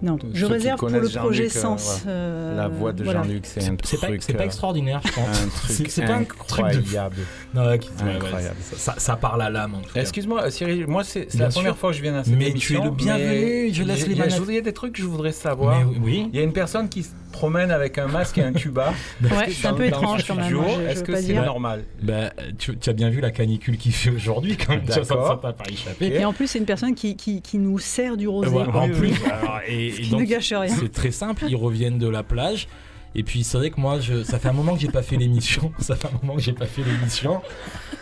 non. 0.02 0.18
Je 0.34 0.46
réserve 0.46 0.80
pour 0.80 0.90
le 0.90 1.08
projet 1.10 1.50
Sens. 1.50 2.04
Euh, 2.08 2.56
la 2.56 2.68
voix 2.68 2.94
de 2.94 3.04
Jean-Luc, 3.04 3.46
c'est 3.46 3.68
un 3.68 3.76
truc. 3.76 4.24
C'est 4.24 4.34
pas, 4.34 4.46
extraordinaire, 4.46 5.02
je 5.06 5.12
pense. 5.12 5.48
C'est 5.68 6.06
pas 6.06 6.16
incroyable. 6.16 7.18
Non, 7.54 7.62
incroyable. 7.62 8.56
Ça, 8.76 8.96
ça, 8.98 9.16
parle 9.16 9.42
à 9.42 9.50
l'âme. 9.50 9.76
Excuse-moi, 9.96 10.50
Cyril, 10.50 10.88
moi 10.88 11.04
c'est 11.04 11.32
la 11.36 11.50
première 11.50 11.78
fois 11.78 11.92
que 11.92 11.98
je 11.98 12.02
viens 12.02 12.16
à 12.16 12.24
cette 12.24 12.36
mais 12.36 12.50
émission. 12.50 12.76
Mais 12.76 12.82
tu 12.82 12.88
es 12.88 12.90
le 12.90 12.96
bienvenu. 12.96 13.74
Je 13.74 13.84
laisse 13.84 14.08
les. 14.08 14.14
Il 14.14 14.56
y 14.56 14.58
a 14.58 14.62
des 14.62 14.74
trucs 14.74 14.94
que 14.94 15.02
je 15.02 15.08
voudrais 15.08 15.32
savoir. 15.32 15.84
Oui. 16.02 16.30
Il 16.32 16.38
y 16.38 16.42
a 16.42 16.44
une 16.44 16.54
personne 16.54 16.90
qui 16.90 17.06
promène 17.34 17.72
avec 17.72 17.98
un 17.98 18.08
masque 18.08 18.38
et 18.38 18.44
un 18.44 18.54
tuba. 18.54 18.94
Ouais, 19.24 19.50
c'est 19.52 19.68
un 19.68 19.74
peu 19.74 19.86
étrange 19.86 20.26
quand 20.26 20.36
même. 20.36 20.56
Est-ce 20.88 21.04
que 21.04 21.16
c'est 21.16 21.34
normal 21.34 21.84
bah, 22.02 22.32
tu, 22.58 22.78
as 22.86 22.94
bien 22.94 23.10
vu 23.10 23.20
la 23.20 23.32
canicule 23.32 23.78
qu'il 23.78 23.92
fait 23.92 24.12
aujourd'hui 24.12 24.56
quand 24.58 24.74
même. 24.74 24.88
Ça, 24.88 25.04
ça 25.04 25.16
pas 25.16 25.54
échapper. 25.70 26.08
Et 26.14 26.26
en 26.26 26.34
plus, 26.34 26.48
c'est 26.48 26.60
une 26.60 26.66
personne 26.66 26.96
qui, 26.96 27.16
qui, 27.16 27.42
qui, 27.42 27.58
nous 27.58 27.80
sert 27.80 28.16
du 28.16 28.28
rosé. 28.28 28.56
en 28.56 28.90
plus, 28.90 29.14
alors, 29.26 29.60
et, 29.68 29.88
et 29.88 30.06
donc, 30.08 30.22
ne 30.22 30.26
gâche 30.26 30.54
rien. 30.54 30.74
C'est 30.74 30.92
très 30.92 31.12
simple. 31.12 31.46
Ils 31.50 31.56
reviennent 31.56 31.98
de 31.98 32.08
la 32.08 32.24
plage. 32.24 32.68
Et 33.16 33.24
puis 33.24 33.44
c'est 33.44 33.58
vrai 33.58 33.70
que 33.70 33.80
moi, 33.80 34.00
je, 34.00 34.24
ça 34.24 34.40
fait 34.40 34.50
un 34.50 34.54
moment 34.54 34.74
que 34.74 34.80
j'ai 34.80 34.88
pas 34.88 35.04
fait 35.04 35.18
l'émission. 35.18 35.72
Ça 35.80 35.96
fait 35.96 36.08
un 36.08 36.20
moment 36.22 36.36
que 36.36 36.42
j'ai 36.42 36.54
pas 36.54 36.66
fait 36.66 36.84
l'émission. 36.84 37.42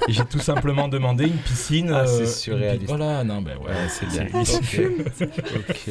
Et 0.08 0.14
j'ai 0.14 0.26
tout 0.26 0.40
simplement 0.40 0.88
demandé 0.88 1.26
une 1.26 1.38
piscine. 1.38 1.92
Ah, 1.94 2.06
c'est 2.06 2.24
euh, 2.24 2.26
surréaliste. 2.26 2.88
Voilà, 2.88 3.24
non, 3.24 3.42
ben 3.42 3.58
ouais, 3.58 3.74
c'est 3.90 4.08
bien. 4.08 4.28
ok. 4.32 5.90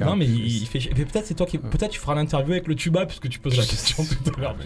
Non, 0.00 0.16
mais 0.16 0.26
il, 0.26 0.66
fait. 0.66 0.78
Peut-être 0.78 1.26
c'est 1.26 1.34
toi 1.34 1.46
qui. 1.46 1.58
Peut-être 1.58 1.90
tu 1.90 2.00
feras 2.00 2.14
l'interview 2.14 2.52
avec 2.52 2.66
le 2.66 2.74
tuba 2.74 3.06
puisque 3.06 3.28
tu 3.28 3.38
poses 3.38 3.56
la 3.56 3.64
question 3.64 4.04
tout 4.04 4.32
à 4.36 4.40
l'heure. 4.40 4.56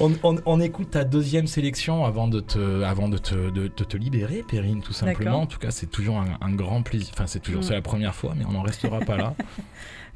On, 0.00 0.14
on, 0.46 0.60
écoute 0.60 0.90
ta 0.90 1.04
deuxième 1.04 1.46
sélection 1.46 2.04
avant 2.04 2.26
de 2.26 2.40
te, 2.40 2.82
avant 2.82 3.08
de 3.08 3.18
te, 3.18 3.50
de, 3.50 3.68
te 3.68 3.96
libérer, 3.96 4.44
Perrine, 4.48 4.80
tout 4.80 4.92
simplement. 4.92 5.42
En 5.42 5.46
tout 5.46 5.58
cas, 5.58 5.70
c'est 5.70 5.86
toujours 5.86 6.18
un, 6.18 6.52
grand 6.52 6.82
plaisir. 6.82 7.10
Enfin, 7.14 7.26
c'est 7.26 7.40
toujours, 7.40 7.60
mm. 7.60 7.64
c'est 7.64 7.74
la 7.74 7.82
première 7.82 8.14
fois, 8.14 8.34
mais 8.36 8.44
on 8.44 8.52
n'en 8.52 8.62
restera 8.62 9.00
pas 9.00 9.16
là. 9.16 9.34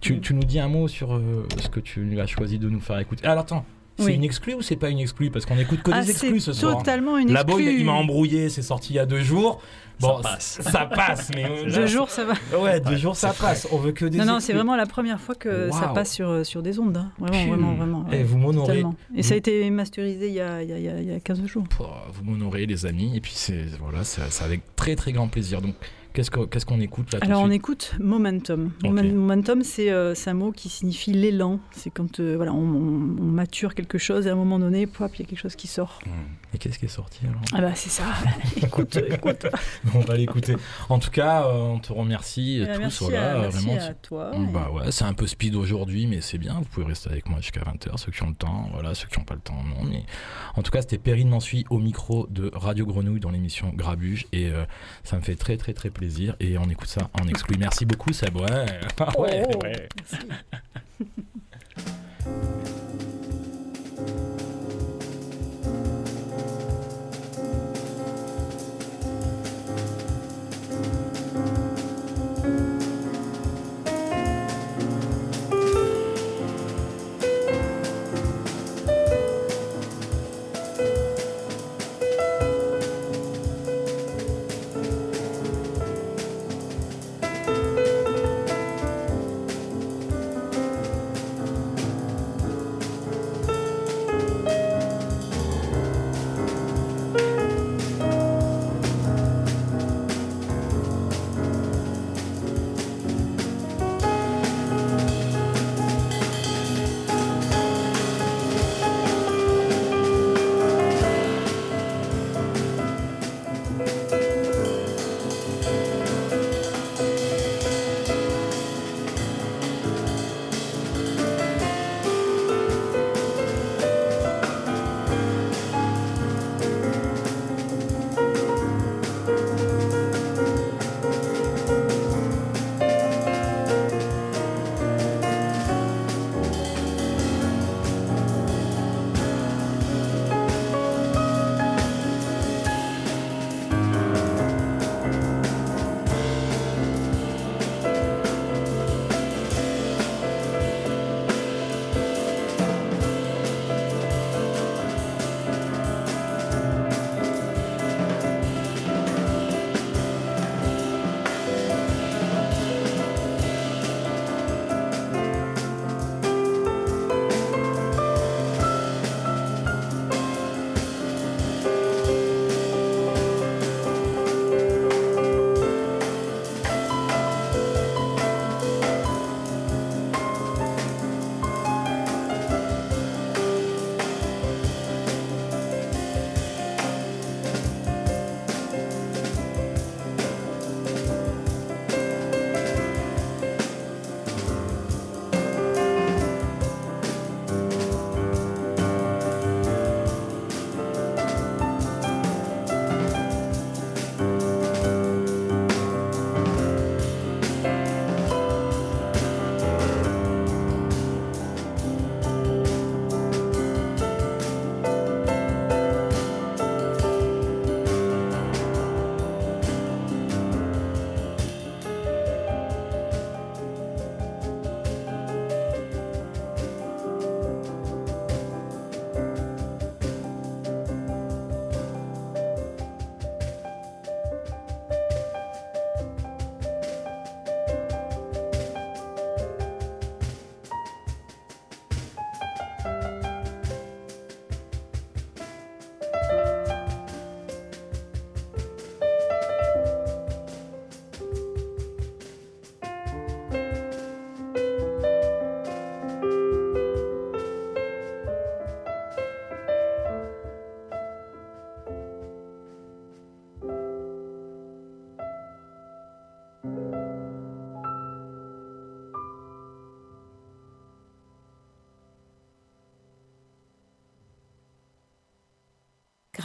Tu, 0.00 0.20
nous 0.34 0.44
dis 0.44 0.60
un 0.60 0.68
mot 0.68 0.88
sur 0.88 1.14
euh, 1.14 1.46
ce 1.60 1.68
que 1.68 1.80
tu 1.80 2.20
as 2.20 2.26
choisi 2.26 2.58
de 2.58 2.68
nous 2.68 2.80
faire 2.80 2.98
écouter. 2.98 3.24
Alors 3.24 3.40
attends, 3.40 3.64
c'est 3.98 4.14
une 4.14 4.24
exclue 4.24 4.54
ou 4.54 4.62
c'est 4.62 4.76
pas 4.76 4.90
une 4.90 4.98
exclue? 4.98 5.30
Parce 5.30 5.46
qu'on 5.46 5.58
écoute 5.58 5.82
que 5.82 5.90
des 5.90 5.96
ah, 5.96 6.02
exclus 6.02 6.40
ce 6.40 6.52
soir. 6.52 6.78
totalement 6.78 7.18
une 7.18 7.30
exclue. 7.30 7.34
Là-bas, 7.34 7.60
il, 7.60 7.84
m'a 7.84 7.92
embrouillé, 7.92 8.48
c'est 8.48 8.62
sorti 8.62 8.92
il 8.92 8.96
y 8.96 8.98
a 8.98 9.06
deux 9.06 9.22
jours. 9.22 9.60
Bon, 9.98 10.22
ça 10.22 10.22
passe. 10.22 10.60
Ça 10.60 10.86
passe, 10.86 11.30
mais. 11.34 11.44
Euh, 11.44 11.70
deux 11.74 11.86
jours, 11.86 12.10
ça 12.10 12.24
va. 12.24 12.34
Ouais, 12.58 12.80
deux 12.80 12.96
jours, 12.96 13.16
ça 13.16 13.32
passe. 13.32 13.66
On 13.72 13.78
veut 13.78 13.92
que 13.92 14.04
des. 14.04 14.18
Non, 14.18 14.26
non, 14.26 14.40
c'est 14.40 14.52
vraiment 14.52 14.76
la 14.76 14.84
première 14.84 15.20
fois 15.20 15.34
que 15.34 15.70
ça 15.70 15.88
passe 15.88 16.12
sur, 16.12 16.28
euh, 16.28 16.44
sur 16.44 16.62
des 16.62 16.78
ondes. 16.78 16.98
Hein. 16.98 17.10
Vraiment, 17.18 17.46
vraiment, 17.46 17.74
vraiment. 17.74 18.10
Et 18.12 18.22
vous 18.22 18.36
m'honorez. 18.36 18.84
Et 19.14 19.22
ça 19.22 19.34
a 19.34 19.36
été 19.36 19.68
masterisé 19.70 20.28
il 20.28 20.34
y 20.34 20.40
a, 20.40 20.62
il 20.62 20.68
y 20.68 20.72
a, 20.72 21.00
il 21.00 21.08
y 21.08 21.14
a 21.14 21.20
15 21.20 21.46
jours. 21.46 21.64
Vous 22.12 22.24
m'honorez, 22.24 22.66
les 22.66 22.84
amis. 22.84 23.16
Et 23.16 23.20
puis, 23.20 23.32
c'est 23.34 23.64
voilà, 23.80 24.04
c'est 24.04 24.44
avec 24.44 24.76
très, 24.76 24.96
très 24.96 25.12
grand 25.12 25.28
plaisir. 25.28 25.62
Donc, 25.62 25.74
Qu'est-ce 26.16 26.64
qu'on 26.64 26.80
écoute 26.80 27.12
là 27.12 27.18
Alors 27.20 27.42
on 27.42 27.50
écoute 27.50 27.94
momentum. 28.00 28.72
Momentum, 28.82 29.62
euh, 29.80 30.14
c'est 30.14 30.30
un 30.30 30.34
mot 30.34 30.50
qui 30.50 30.70
signifie 30.70 31.12
l'élan. 31.12 31.60
C'est 31.72 31.90
quand 31.90 32.20
euh, 32.20 32.36
voilà, 32.36 32.54
on, 32.54 32.64
mature 32.64 33.74
quelque 33.74 33.98
chose 33.98 34.26
et 34.26 34.30
à 34.30 34.32
un 34.32 34.36
moment 34.36 34.58
donné, 34.58 34.86
pop, 34.86 35.10
il 35.14 35.20
y 35.20 35.22
a 35.24 35.28
quelque 35.28 35.38
chose 35.38 35.56
qui 35.56 35.66
sort. 35.66 35.98
Hmm. 36.06 36.54
Et 36.54 36.58
qu'est-ce 36.58 36.78
qui 36.78 36.86
est 36.86 36.88
sorti 36.88 37.26
alors 37.26 37.42
Ah 37.52 37.60
bah 37.60 37.74
c'est 37.74 37.90
ça. 37.90 38.04
écoute, 38.62 38.96
écoute. 38.96 39.46
on 39.94 39.98
va 39.98 40.16
l'écouter. 40.16 40.56
En 40.88 40.98
tout 40.98 41.10
cas, 41.10 41.48
euh, 41.48 41.52
on 41.52 41.80
te 41.80 41.92
remercie 41.92 42.62
tous. 42.64 42.78
Merci, 42.78 43.04
voilà, 43.04 43.50
merci 43.52 43.70
à 43.70 43.92
toi. 43.92 44.30
Bah 44.54 44.70
ouais, 44.72 44.90
c'est 44.92 45.04
un 45.04 45.12
peu 45.12 45.26
speed 45.26 45.54
aujourd'hui, 45.54 46.06
mais 46.06 46.22
c'est 46.22 46.38
bien. 46.38 46.54
Vous 46.54 46.64
pouvez 46.64 46.86
rester 46.86 47.10
avec 47.10 47.28
moi 47.28 47.40
jusqu'à 47.42 47.60
20h, 47.60 47.98
ceux 47.98 48.10
qui 48.10 48.22
ont 48.22 48.30
le 48.30 48.34
temps. 48.34 48.70
Voilà, 48.72 48.94
ceux 48.94 49.06
qui 49.06 49.18
n'ont 49.18 49.26
pas 49.26 49.34
le 49.34 49.40
temps, 49.40 49.62
non. 49.68 49.84
Mais 49.84 50.04
en 50.54 50.62
tout 50.62 50.70
cas, 50.70 50.80
c'était 50.80 50.96
Perrine 50.96 51.28
Mansuy 51.28 51.66
au 51.68 51.78
micro 51.78 52.26
de 52.30 52.50
Radio 52.54 52.86
Grenouille 52.86 53.20
dans 53.20 53.30
l'émission 53.30 53.70
Grabuge 53.74 54.26
et 54.32 54.50
ça 55.04 55.16
me 55.16 55.20
fait 55.20 55.36
très 55.36 55.58
très 55.58 55.74
très 55.74 55.90
plaisir 55.90 56.05
et 56.40 56.58
on 56.58 56.68
écoute 56.68 56.88
ça 56.88 57.08
en 57.20 57.26
exclu. 57.28 57.56
Merci 57.58 57.84
beaucoup, 57.84 58.12
Seb. 58.12 58.36
Ouais, 58.36 58.66
ouais, 59.18 59.42
oh, 59.54 59.62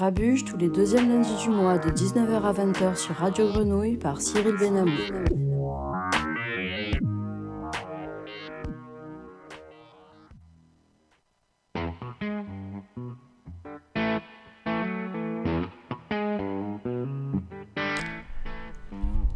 Grabuge 0.01 0.45
tous 0.45 0.57
les 0.57 0.67
deuxièmes 0.67 1.09
lundis 1.09 1.43
du 1.43 1.49
mois 1.51 1.77
de 1.77 1.91
19h 1.91 2.41
à 2.41 2.53
20h 2.53 2.95
sur 2.95 3.13
Radio 3.17 3.47
Grenouille 3.49 3.97
par 3.97 4.19
Cyril 4.19 4.55
Benamou. 4.57 4.89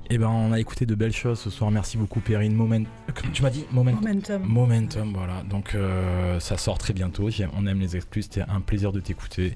Eh 0.10 0.18
ben, 0.18 0.30
on 0.30 0.52
a 0.52 0.60
écouté 0.60 0.88
de 0.88 0.96
belles 0.96 1.12
choses 1.12 1.42
ce 1.42 1.52
soir. 1.52 1.70
Merci 1.70 1.98
beaucoup, 1.98 2.22
Perrine. 2.22 2.56
Moment... 2.56 2.86
Tu 3.34 3.44
m'as 3.44 3.52
dit 3.52 3.66
Momentum. 3.72 4.42
Momentum, 4.44 5.14
voilà. 5.14 5.44
Donc, 5.44 5.76
euh, 5.76 6.40
ça 6.40 6.58
sort 6.58 6.80
très 6.80 6.94
bientôt. 6.94 7.30
On 7.56 7.68
aime 7.68 7.82
les 7.82 7.96
exclus. 7.98 8.24
C'était 8.24 8.42
un 8.42 8.62
plaisir 8.62 8.92
de 8.92 9.00
t'écouter 9.00 9.56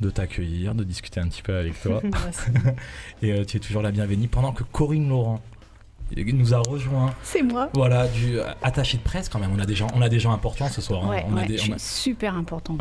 de 0.00 0.10
t'accueillir, 0.10 0.74
de 0.74 0.84
discuter 0.84 1.20
un 1.20 1.28
petit 1.28 1.42
peu 1.42 1.56
avec 1.56 1.80
toi. 1.80 2.02
et 3.22 3.32
euh, 3.32 3.44
tu 3.44 3.56
es 3.56 3.60
toujours 3.60 3.82
la 3.82 3.90
bienvenue 3.90 4.28
pendant 4.28 4.52
que 4.52 4.62
Corinne 4.62 5.08
Laurent 5.08 5.40
nous 6.14 6.54
a 6.54 6.58
rejoint. 6.58 7.14
C'est 7.22 7.42
moi. 7.42 7.68
Voilà, 7.74 8.06
du 8.08 8.38
attaché 8.62 8.98
de 8.98 9.02
presse 9.02 9.28
quand 9.28 9.38
même. 9.38 9.50
On 9.54 9.58
a 9.58 9.66
des 9.66 9.74
gens, 9.74 9.88
on 9.94 10.02
a 10.02 10.08
des 10.08 10.20
gens 10.20 10.32
importants 10.32 10.68
ce 10.68 10.80
soir. 10.80 11.04
Hein. 11.04 11.22
on 11.28 11.36
a 11.36 11.44
des, 11.44 11.58
super 11.78 12.36
important. 12.36 12.76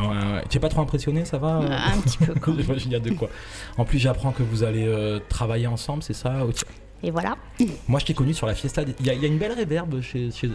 Tu 0.50 0.58
es 0.58 0.60
pas 0.60 0.70
trop 0.70 0.82
impressionné, 0.82 1.26
ça 1.26 1.38
va 1.38 1.56
Un 1.56 2.00
petit 2.02 2.18
peu. 2.18 2.34
Quand 2.36 2.52
de 2.56 3.14
quoi. 3.14 3.30
En 3.78 3.86
plus, 3.86 4.00
j'apprends 4.00 4.32
que 4.32 4.44
vous 4.44 4.64
allez 4.64 4.88
euh, 4.88 5.20
travailler 5.28 5.68
ensemble, 5.68 6.04
c'est 6.04 6.14
ça 6.14 6.36
Et 7.04 7.12
voilà. 7.12 7.38
Moi, 7.88 8.00
je 8.00 8.06
t'ai 8.06 8.14
connu 8.14 8.34
sur 8.34 8.48
la 8.48 8.56
Fiesta. 8.56 8.84
Il 9.00 9.06
y, 9.06 9.10
a 9.10 9.28
une 9.28 9.38
belle 9.38 9.54
réverbe 9.54 10.02
chez, 10.02 10.32
chez... 10.32 10.50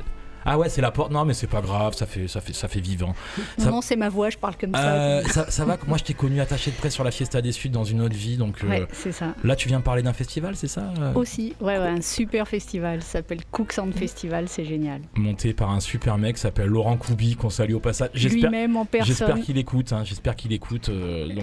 Ah 0.45 0.59
ouais, 0.59 0.69
c'est 0.69 0.81
la 0.81 0.91
porte. 0.91 1.13
Non, 1.13 1.25
mais 1.25 1.35
c'est 1.35 1.47
pas 1.47 1.61
grave, 1.61 1.95
ça 1.95 2.07
fait, 2.07 2.29
ça 2.29 2.41
fait, 2.41 2.53
ça 2.53 2.69
fait 2.69 2.81
vivant. 2.81 3.15
Non, 3.59 3.81
c'est 3.81 3.97
ma 3.97 4.09
voix, 4.09 4.31
je 4.31 4.39
parle 4.39 4.57
comme 4.57 4.75
euh, 4.75 5.23
ça. 5.25 5.51
ça. 5.51 5.65
va 5.65 5.77
moi, 5.87 5.99
je 5.99 6.05
t'ai 6.05 6.15
connu 6.15 6.41
attaché 6.41 6.71
de 6.71 6.77
près 6.77 6.91
sur 6.91 7.05
la 7.05 7.11
Fiesta 7.11 7.41
des 7.43 7.53
Suds 7.53 7.71
dans 7.71 7.85
une 7.85 8.01
autre 8.01 8.17
vie. 8.17 8.37
Donc, 8.37 8.65
euh, 8.65 8.87
c'est 8.93 9.13
ça. 9.13 9.35
Là, 9.45 9.57
tu 9.57 9.69
viens 9.69 9.81
parler 9.81 10.03
d'un 10.03 10.13
festival, 10.13 10.57
c'est 10.57 10.69
ça 10.69 10.93
euh 11.01 11.13
Aussi, 11.15 11.55
ouais, 11.61 11.79
ouais, 11.79 11.89
un 11.89 12.01
super 12.01 12.49
festival. 12.49 13.03
Ça 13.03 13.19
s'appelle 13.19 13.41
Cook 13.51 13.73
Sound 13.73 13.95
Festival, 13.95 14.49
c'est 14.49 14.65
génial. 14.65 15.03
Monté 15.15 15.53
par 15.53 15.71
un 15.71 15.81
super 15.81 16.19
mec 16.19 16.39
s'appelle 16.39 16.67
Laurent 16.69 16.97
Koubi, 16.97 17.37
qu'on 17.37 17.51
salue 17.51 17.75
au 17.75 17.81
passage. 17.81 18.11
Lui-même 18.15 18.77
en 18.77 18.85
personne. 18.85 19.09
J'espère 19.09 19.41
qu'il 19.41 19.59
écoute, 19.59 19.93
hein, 19.93 20.03
j'espère 20.05 20.37
qu'il 20.37 20.53
écoute. 20.53 20.91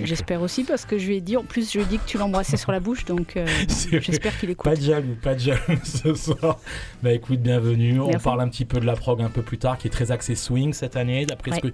j'espère 0.03 0.41
aussi, 0.41 0.63
parce 0.63 0.86
que 0.86 0.97
je 0.97 1.07
lui 1.07 1.17
ai 1.17 1.21
dit, 1.21 1.38
en 1.38 1.43
plus, 1.43 1.71
je 1.71 1.77
lui 1.77 1.86
ai 1.86 1.88
dit 1.88 1.97
que 1.97 2.07
tu 2.07 2.17
l'embrassais 2.17 2.57
sur 2.57 2.71
la 2.71 2.79
bouche, 2.79 3.05
donc 3.05 3.38
j'espère 4.01 4.38
qu'il 4.39 4.49
écoute. 4.49 4.65
Pas 4.65 4.75
de 4.75 4.81
jaloux, 4.81 5.15
pas 5.21 5.36
de 5.36 5.39
jaloux 5.39 5.60
ce 5.83 6.13
soir. 6.13 6.60
Bah 7.03 7.12
écoute, 7.12 7.39
bienvenue. 7.39 7.99
On 7.99 8.17
parle 8.19 8.41
un 8.41 8.49
petit 8.49 8.65
peu 8.65 8.79
de 8.79 8.87
la 8.88 8.95
prog 8.95 9.21
un 9.21 9.30
peu 9.30 9.43
plus 9.43 9.58
tard 9.58 9.78
qui 9.78 9.88
est 9.88 9.91
très 9.91 10.12
axé 10.12 10.36
swing 10.36 10.73
cette 10.73 10.95
année, 10.95 11.26
d'après 11.26 11.52
ce 11.52 11.60
que, 11.60 11.67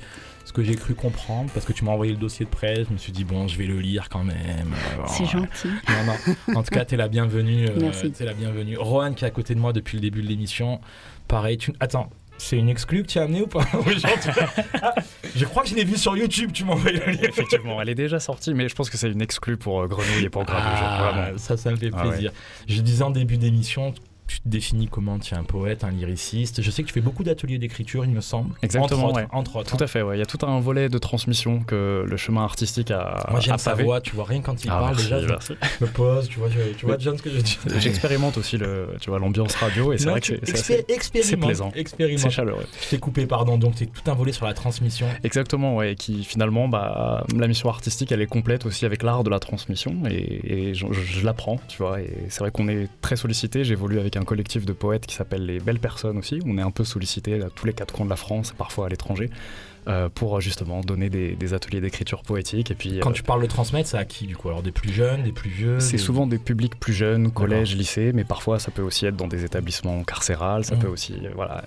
ce 0.43 0.51
que 0.51 0.63
j'ai 0.63 0.75
cru 0.75 0.93
comprendre, 0.93 1.49
parce 1.53 1.65
que 1.65 1.73
tu 1.73 1.85
m'as 1.85 1.91
envoyé 1.91 2.11
le 2.11 2.17
dossier 2.17 2.45
de 2.45 2.49
presse, 2.49 2.87
je 2.87 2.93
me 2.93 2.97
suis 2.97 3.11
dit, 3.11 3.23
bon, 3.23 3.47
je 3.47 3.57
vais 3.57 3.65
le 3.65 3.79
lire 3.79 4.09
quand 4.09 4.23
même. 4.23 4.73
C'est 5.07 5.25
gentil. 5.25 5.69
En 6.55 6.63
tout 6.63 6.71
cas, 6.71 6.85
tu 6.85 6.95
es 6.95 6.97
la 6.97 7.07
bienvenue. 7.07 7.67
Euh, 7.69 7.91
es 8.19 8.25
la 8.25 8.33
bienvenue. 8.33 8.77
Rohan, 8.77 9.13
qui 9.13 9.23
est 9.23 9.27
à 9.27 9.31
côté 9.31 9.55
de 9.55 9.59
moi 9.59 9.73
depuis 9.73 9.97
le 9.97 10.01
début 10.01 10.21
de 10.21 10.27
l'émission, 10.27 10.81
pareil, 11.27 11.57
tu... 11.57 11.73
Attends, 11.79 12.09
c'est 12.37 12.57
une 12.57 12.69
exclue 12.69 13.03
que 13.03 13.07
tu 13.07 13.19
as 13.19 13.23
amenée 13.23 13.41
ou 13.41 13.47
pas? 13.47 13.63
Ah, 14.81 14.95
Je 15.35 15.45
crois 15.45 15.63
que 15.63 15.69
je 15.69 15.75
l'ai 15.75 15.85
vue 15.85 15.97
sur 15.97 16.17
YouTube, 16.17 16.51
tu 16.53 16.65
m'as 16.65 16.73
envoyé 16.73 16.99
le 16.99 17.11
lien. 17.13 17.21
Effectivement, 17.23 17.81
elle 17.81 17.89
est 17.89 17.95
déjà 17.95 18.19
sortie, 18.19 18.53
mais 18.53 18.67
je 18.67 18.75
pense 18.75 18.89
que 18.89 18.97
c'est 18.97 19.09
une 19.09 19.21
exclue 19.21 19.57
pour 19.57 19.81
euh, 19.81 19.87
Grenouille 19.87 20.25
et 20.25 20.29
pour 20.29 20.43
Grenouille. 20.43 20.63
Ah, 20.65 21.31
ça, 21.37 21.57
ça 21.57 21.71
me 21.71 21.77
fait 21.77 21.91
ah 21.93 22.01
plaisir. 22.01 22.31
Je 22.67 22.81
disais 22.81 23.03
en 23.03 23.11
début 23.11 23.37
d'émission, 23.37 23.93
tu 24.27 24.39
te 24.39 24.47
définis 24.47 24.87
comment 24.87 25.19
tu 25.19 25.33
es 25.33 25.37
un 25.37 25.43
poète, 25.43 25.83
un 25.83 25.91
lyriciste. 25.91 26.61
Je 26.61 26.71
sais 26.71 26.83
que 26.83 26.87
tu 26.87 26.93
fais 26.93 27.01
beaucoup 27.01 27.23
d'ateliers 27.23 27.57
d'écriture, 27.57 28.05
il 28.05 28.11
me 28.11 28.21
semble. 28.21 28.55
Exactement. 28.61 29.13
Entre, 29.31 29.55
autres, 29.57 29.69
Tout 29.69 29.77
à 29.79 29.83
hein. 29.83 29.87
fait. 29.87 30.01
Ouais. 30.01 30.15
Il 30.15 30.19
y 30.19 30.23
a 30.23 30.25
tout 30.25 30.45
un 30.45 30.59
volet 30.59 30.89
de 30.89 30.97
transmission 30.97 31.61
que 31.61 32.05
le 32.07 32.17
chemin 32.17 32.43
artistique 32.43 32.91
a. 32.91 33.27
Moi 33.29 33.39
j'aime 33.39 33.57
sa 33.57 33.73
voix. 33.73 34.01
Tu 34.01 34.15
vois 34.15 34.25
rien 34.25 34.41
quand 34.41 34.63
il 34.63 34.69
ah, 34.69 34.79
parle 34.79 34.97
déjà. 34.97 35.19
Je 35.19 35.27
me 35.81 35.87
pose. 35.87 36.29
Tu 36.29 36.39
vois, 36.39 36.49
tu 36.77 36.85
vois 36.85 36.97
John 36.97 37.17
ce 37.17 37.23
que 37.23 37.29
je 37.29 37.39
dis. 37.39 37.59
J'expérimente 37.79 38.37
aussi 38.37 38.57
le, 38.57 38.89
tu 38.99 39.09
vois 39.09 39.19
l'ambiance 39.19 39.55
radio 39.55 39.93
et 39.93 39.97
c'est 39.97 40.09
vrai 40.09 40.21
que 40.21 40.33
c'est 40.43 41.37
plaisant. 41.37 41.71
C'est 42.17 42.29
chaleureux. 42.29 42.65
Je 42.81 42.89
t'ai 42.89 42.99
coupé, 42.99 43.25
pardon. 43.25 43.57
Donc 43.57 43.73
c'est 43.75 43.87
tout 43.87 44.09
un 44.09 44.15
volet 44.15 44.31
sur 44.31 44.45
la 44.45 44.53
transmission. 44.53 45.07
Exactement. 45.23 45.75
Ouais. 45.75 45.95
Qui 45.95 46.23
finalement, 46.23 46.67
bah, 46.67 47.25
la 47.35 47.47
mission 47.47 47.69
artistique, 47.69 48.11
elle 48.11 48.21
est 48.21 48.27
complète 48.27 48.65
aussi 48.65 48.85
avec 48.85 49.03
l'art 49.03 49.23
de 49.23 49.29
la 49.29 49.39
transmission 49.39 50.03
et, 50.09 50.73
je, 50.73 50.85
je 50.91 51.25
l'apprends. 51.25 51.59
Tu 51.67 51.77
vois. 51.77 51.99
Et 52.01 52.25
c'est 52.29 52.39
vrai 52.39 52.51
qu'on 52.51 52.67
est 52.67 52.87
très 53.01 53.15
sollicité. 53.15 53.63
J'évolue 53.63 53.99
avec 53.99 54.12
un 54.17 54.23
collectif 54.23 54.65
de 54.65 54.73
poètes 54.73 55.05
qui 55.05 55.15
s'appelle 55.15 55.45
Les 55.45 55.59
Belles 55.59 55.79
Personnes 55.79 56.17
aussi. 56.17 56.39
On 56.45 56.57
est 56.57 56.61
un 56.61 56.71
peu 56.71 56.83
sollicité 56.83 57.41
à 57.41 57.49
tous 57.49 57.65
les 57.65 57.73
quatre 57.73 57.93
coins 57.93 58.05
de 58.05 58.09
la 58.09 58.15
France 58.15 58.51
et 58.51 58.57
parfois 58.57 58.87
à 58.87 58.89
l'étranger. 58.89 59.29
Euh, 59.89 60.07
pour 60.07 60.39
justement 60.39 60.79
donner 60.79 61.09
des, 61.09 61.53
ateliers 61.53 61.81
d'écriture 61.81 62.21
poétique. 62.23 62.71
Et 62.71 62.73
puis, 62.73 62.99
Quand 63.01 63.09
euh, 63.09 63.13
tu 63.13 63.21
parles 63.21 63.41
de 63.41 63.47
transmettre, 63.47 63.89
c'est 63.89 63.97
à 63.97 64.05
qui 64.05 64.27
du 64.27 64.37
coup? 64.37 64.47
Alors 64.47 64.63
des 64.63 64.71
plus 64.71 64.93
jeunes, 64.93 65.23
des 65.23 65.33
plus 65.33 65.49
vieux 65.49 65.81
C'est 65.81 65.97
souvent 65.97 66.25
des 66.25 66.37
publics 66.37 66.79
plus 66.79 66.93
jeunes, 66.93 67.31
collège, 67.31 67.75
lycée, 67.75 68.13
mais 68.13 68.23
parfois 68.23 68.59
ça 68.59 68.71
peut 68.71 68.81
aussi 68.81 69.05
être 69.05 69.17
dans 69.17 69.27
des 69.27 69.43
établissements 69.43 70.01
carcérales, 70.05 70.63
ça 70.63 70.75
mmh. 70.75 70.79
peut 70.79 70.87
aussi 70.87 71.15
voilà, 71.35 71.65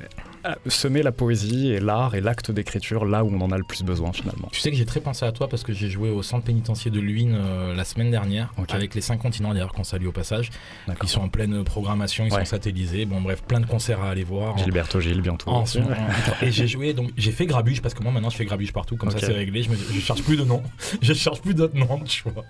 semer 0.67 1.03
la 1.03 1.13
poésie 1.13 1.69
et 1.69 1.81
l'art 1.81 2.15
et 2.15 2.21
l'acte 2.21 2.51
d'écriture 2.51 3.05
là 3.05 3.25
où 3.25 3.31
on 3.35 3.41
en 3.41 3.51
a 3.51 3.59
le 3.59 3.65
plus 3.65 3.83
besoin 3.83 4.13
finalement. 4.13 4.49
Tu 4.53 4.61
sais 4.61 4.71
que 4.71 4.77
j'ai 4.77 4.87
très 4.87 5.01
pensé 5.01 5.25
à 5.25 5.33
toi 5.33 5.49
parce 5.49 5.63
que 5.63 5.73
j'ai 5.73 5.89
joué 5.89 6.11
au 6.11 6.23
centre 6.23 6.45
pénitentiaire 6.45 6.93
de 6.93 7.01
Luynes 7.01 7.37
euh, 7.39 7.75
la 7.75 7.85
semaine 7.85 8.11
dernière 8.11 8.53
avec 8.69 8.95
les 8.95 9.01
cinq 9.01 9.19
continents 9.19 9.53
d'ailleurs 9.53 9.73
qu'on 9.73 9.85
salue 9.85 10.07
au 10.07 10.13
passage. 10.13 10.51
Ils 11.03 11.09
sont 11.09 11.23
en 11.23 11.29
pleine 11.29 11.65
programmation, 11.65 12.25
ils 12.25 12.33
sont 12.33 12.45
satellisés. 12.45 13.07
Bon 13.07 13.21
bref, 13.21 13.43
plein 13.43 13.61
de 13.61 13.67
concerts 13.67 14.03
à 14.03 14.11
aller 14.11 14.25
voir. 14.25 14.57
Gilberto 14.59 15.01
Gilles 15.01 15.23
bientôt. 15.23 15.51
et 16.43 16.51
j'ai 16.51 16.67
joué 16.67 16.95
donc 16.95 17.11
j'ai 17.17 17.33
fait 17.33 17.47
Grabuge 17.47 17.83
parce 17.83 17.95
que 17.95 18.03
moi 18.03 18.13
maintenant 18.13 18.31
je 18.31 18.37
fais 18.37 18.45
Grabuge 18.45 18.73
partout 18.73 18.97
comme 18.97 19.11
ça 19.11 19.19
c'est 19.19 19.33
réglé. 19.33 19.63
Je, 19.63 19.71
me, 19.71 19.77
cherche 20.01 20.23
plus 20.23 20.37
de 20.37 20.45
noms, 20.45 20.63
je 21.03 21.13
cherche 21.13 21.41
plus 21.41 21.55
d'autres 21.55 21.77
noms. 21.77 22.01
Tu 22.05 22.23
vois. 22.25 22.45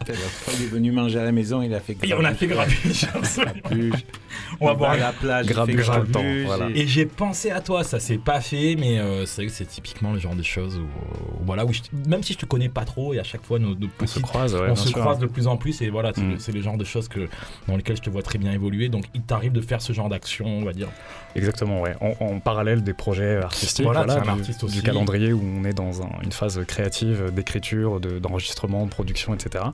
Il 0.59 0.65
est 0.65 0.69
venu 0.69 0.93
manger 0.93 1.19
à 1.19 1.25
la 1.25 1.33
maison, 1.33 1.63
il 1.63 1.73
a 1.75 1.81
fait 1.81 1.95
Grabuge. 1.95 2.11
Et 2.11 2.15
on 2.15 2.25
a 2.25 2.35
fait 2.35 2.47
Grabuge. 2.47 3.07
on 4.61 4.67
va 4.67 4.73
voir 4.75 4.91
à 4.93 4.97
la 4.97 5.13
plage. 5.13 5.47
Grabuge 5.47 5.87
tout 5.87 6.01
le 6.01 6.07
temps. 6.07 6.69
Et 6.75 6.87
j'ai 6.87 7.07
pensé 7.07 7.51
à 7.51 7.61
toi, 7.61 7.85
ça 7.87 8.01
s'est 8.01 8.19
pas 8.19 8.41
fait 8.41 8.77
mais 8.77 8.99
euh, 8.99 9.27
c'est 9.27 9.43
vrai 9.43 9.47
que 9.47 9.53
c'est 9.53 9.67
typiquement 9.67 10.13
le 10.13 10.19
genre 10.19 10.35
de 10.35 10.43
choses 10.43 10.79
où, 10.79 10.87
voilà, 11.45 11.65
où 11.65 11.71
même 12.07 12.23
si 12.23 12.33
je 12.33 12.39
te 12.39 12.47
connais 12.47 12.69
pas 12.69 12.85
trop, 12.85 13.15
et 13.15 13.19
à 13.19 13.25
chaque 13.25 13.45
fois 13.45 13.59
nos, 13.59 13.77
on 14.01 14.07
se 14.07 14.19
croise, 14.21 14.55
on 14.55 14.77
se 14.77 14.93
croise 14.93 15.19
de 15.19 15.27
plus 15.27 15.47
en 15.47 15.57
plus, 15.57 15.81
et 15.83 15.91
voilà, 15.91 16.13
c'est 16.15 16.53
mm. 16.53 16.55
le 16.55 16.63
genre 16.63 16.77
de 16.77 16.85
choses 16.85 17.09
que, 17.09 17.29
dans 17.69 17.77
lesquelles 17.77 17.97
je 17.97 18.03
te 18.03 18.11
vois 18.11 18.23
très 18.23 18.39
bien 18.39 18.53
évoluer. 18.53 18.89
Donc 18.89 19.05
il 19.15 19.23
t'arrive 19.23 19.53
de 19.53 19.61
faire 19.61 19.81
ce 19.83 19.93
genre 19.93 20.09
d'action, 20.09 20.47
on 20.47 20.65
va 20.65 20.73
dire. 20.73 20.89
Exactement, 21.35 21.83
ouais. 21.83 21.95
En, 22.01 22.41
parallèle 22.41 22.83
des 22.83 22.95
projets 22.95 23.37
artistiques, 23.37 23.85
voilà, 23.85 24.03
un 24.03 24.21
du, 24.21 24.29
artiste 24.29 24.65
aussi. 24.65 24.77
du, 24.77 24.83
calendrier 24.83 25.33
où 25.33 25.43
on 25.43 25.65
est 25.65 25.73
dans 25.73 26.03
une 26.23 26.33
phase 26.33 26.61
créative 26.67 27.31
d'écriture, 27.33 28.01
d'enregistrement, 28.01 28.85
de, 28.85 28.91
production, 28.91 29.35
etc. 29.35 29.65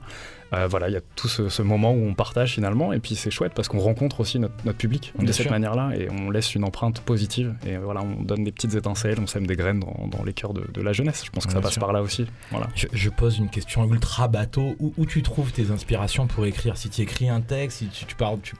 Euh, 0.53 0.67
voilà, 0.67 0.89
il 0.89 0.93
y 0.93 0.97
a 0.97 1.01
tout 1.15 1.27
ce, 1.27 1.61
moment 1.61 1.93
où 1.93 2.05
on 2.05 2.13
partage 2.13 2.53
finalement, 2.53 2.93
et 2.93 2.99
puis 2.99 3.15
c'est 3.15 3.31
chouette 3.31 3.53
parce 3.55 3.67
qu'on 3.67 3.79
rencontre 3.79 4.19
aussi 4.19 4.39
notre, 4.39 4.53
public 4.73 5.13
de 5.17 5.31
cette 5.31 5.49
manière-là, 5.49 5.91
et 5.95 6.09
on 6.09 6.29
laisse 6.29 6.55
une 6.55 6.63
empreinte 6.63 7.01
positive, 7.01 7.55
et 7.65 7.77
voilà, 7.77 8.01
on 8.01 8.21
donne 8.21 8.43
des 8.43 8.51
petites 8.51 8.75
étincelles, 8.75 9.17
on 9.21 9.27
sème 9.27 9.47
des 9.47 9.55
graines 9.55 9.79
dans, 9.79 10.23
les 10.23 10.33
cœurs 10.33 10.53
de, 10.53 10.81
la 10.81 10.93
jeunesse. 10.93 11.23
Je 11.25 11.31
pense 11.31 11.45
que 11.45 11.53
ça 11.53 11.61
passe 11.61 11.77
par 11.77 11.93
là 11.93 12.01
aussi. 12.01 12.25
Voilà. 12.51 12.67
Je, 12.75 13.09
pose 13.09 13.37
une 13.37 13.49
question 13.49 13.89
ultra 13.91 14.27
bateau. 14.27 14.75
Où, 14.79 14.93
où, 14.97 15.05
tu 15.05 15.21
trouves 15.21 15.51
tes 15.51 15.71
inspirations 15.71 16.27
pour 16.27 16.45
écrire? 16.45 16.77
Si 16.77 16.89
tu 16.89 17.01
écris 17.01 17.29
un 17.29 17.41
texte, 17.41 17.79
si 17.79 17.87
tu, 17.87 18.05
tu 18.05 18.15
parles, 18.15 18.39
tu, 18.41 18.55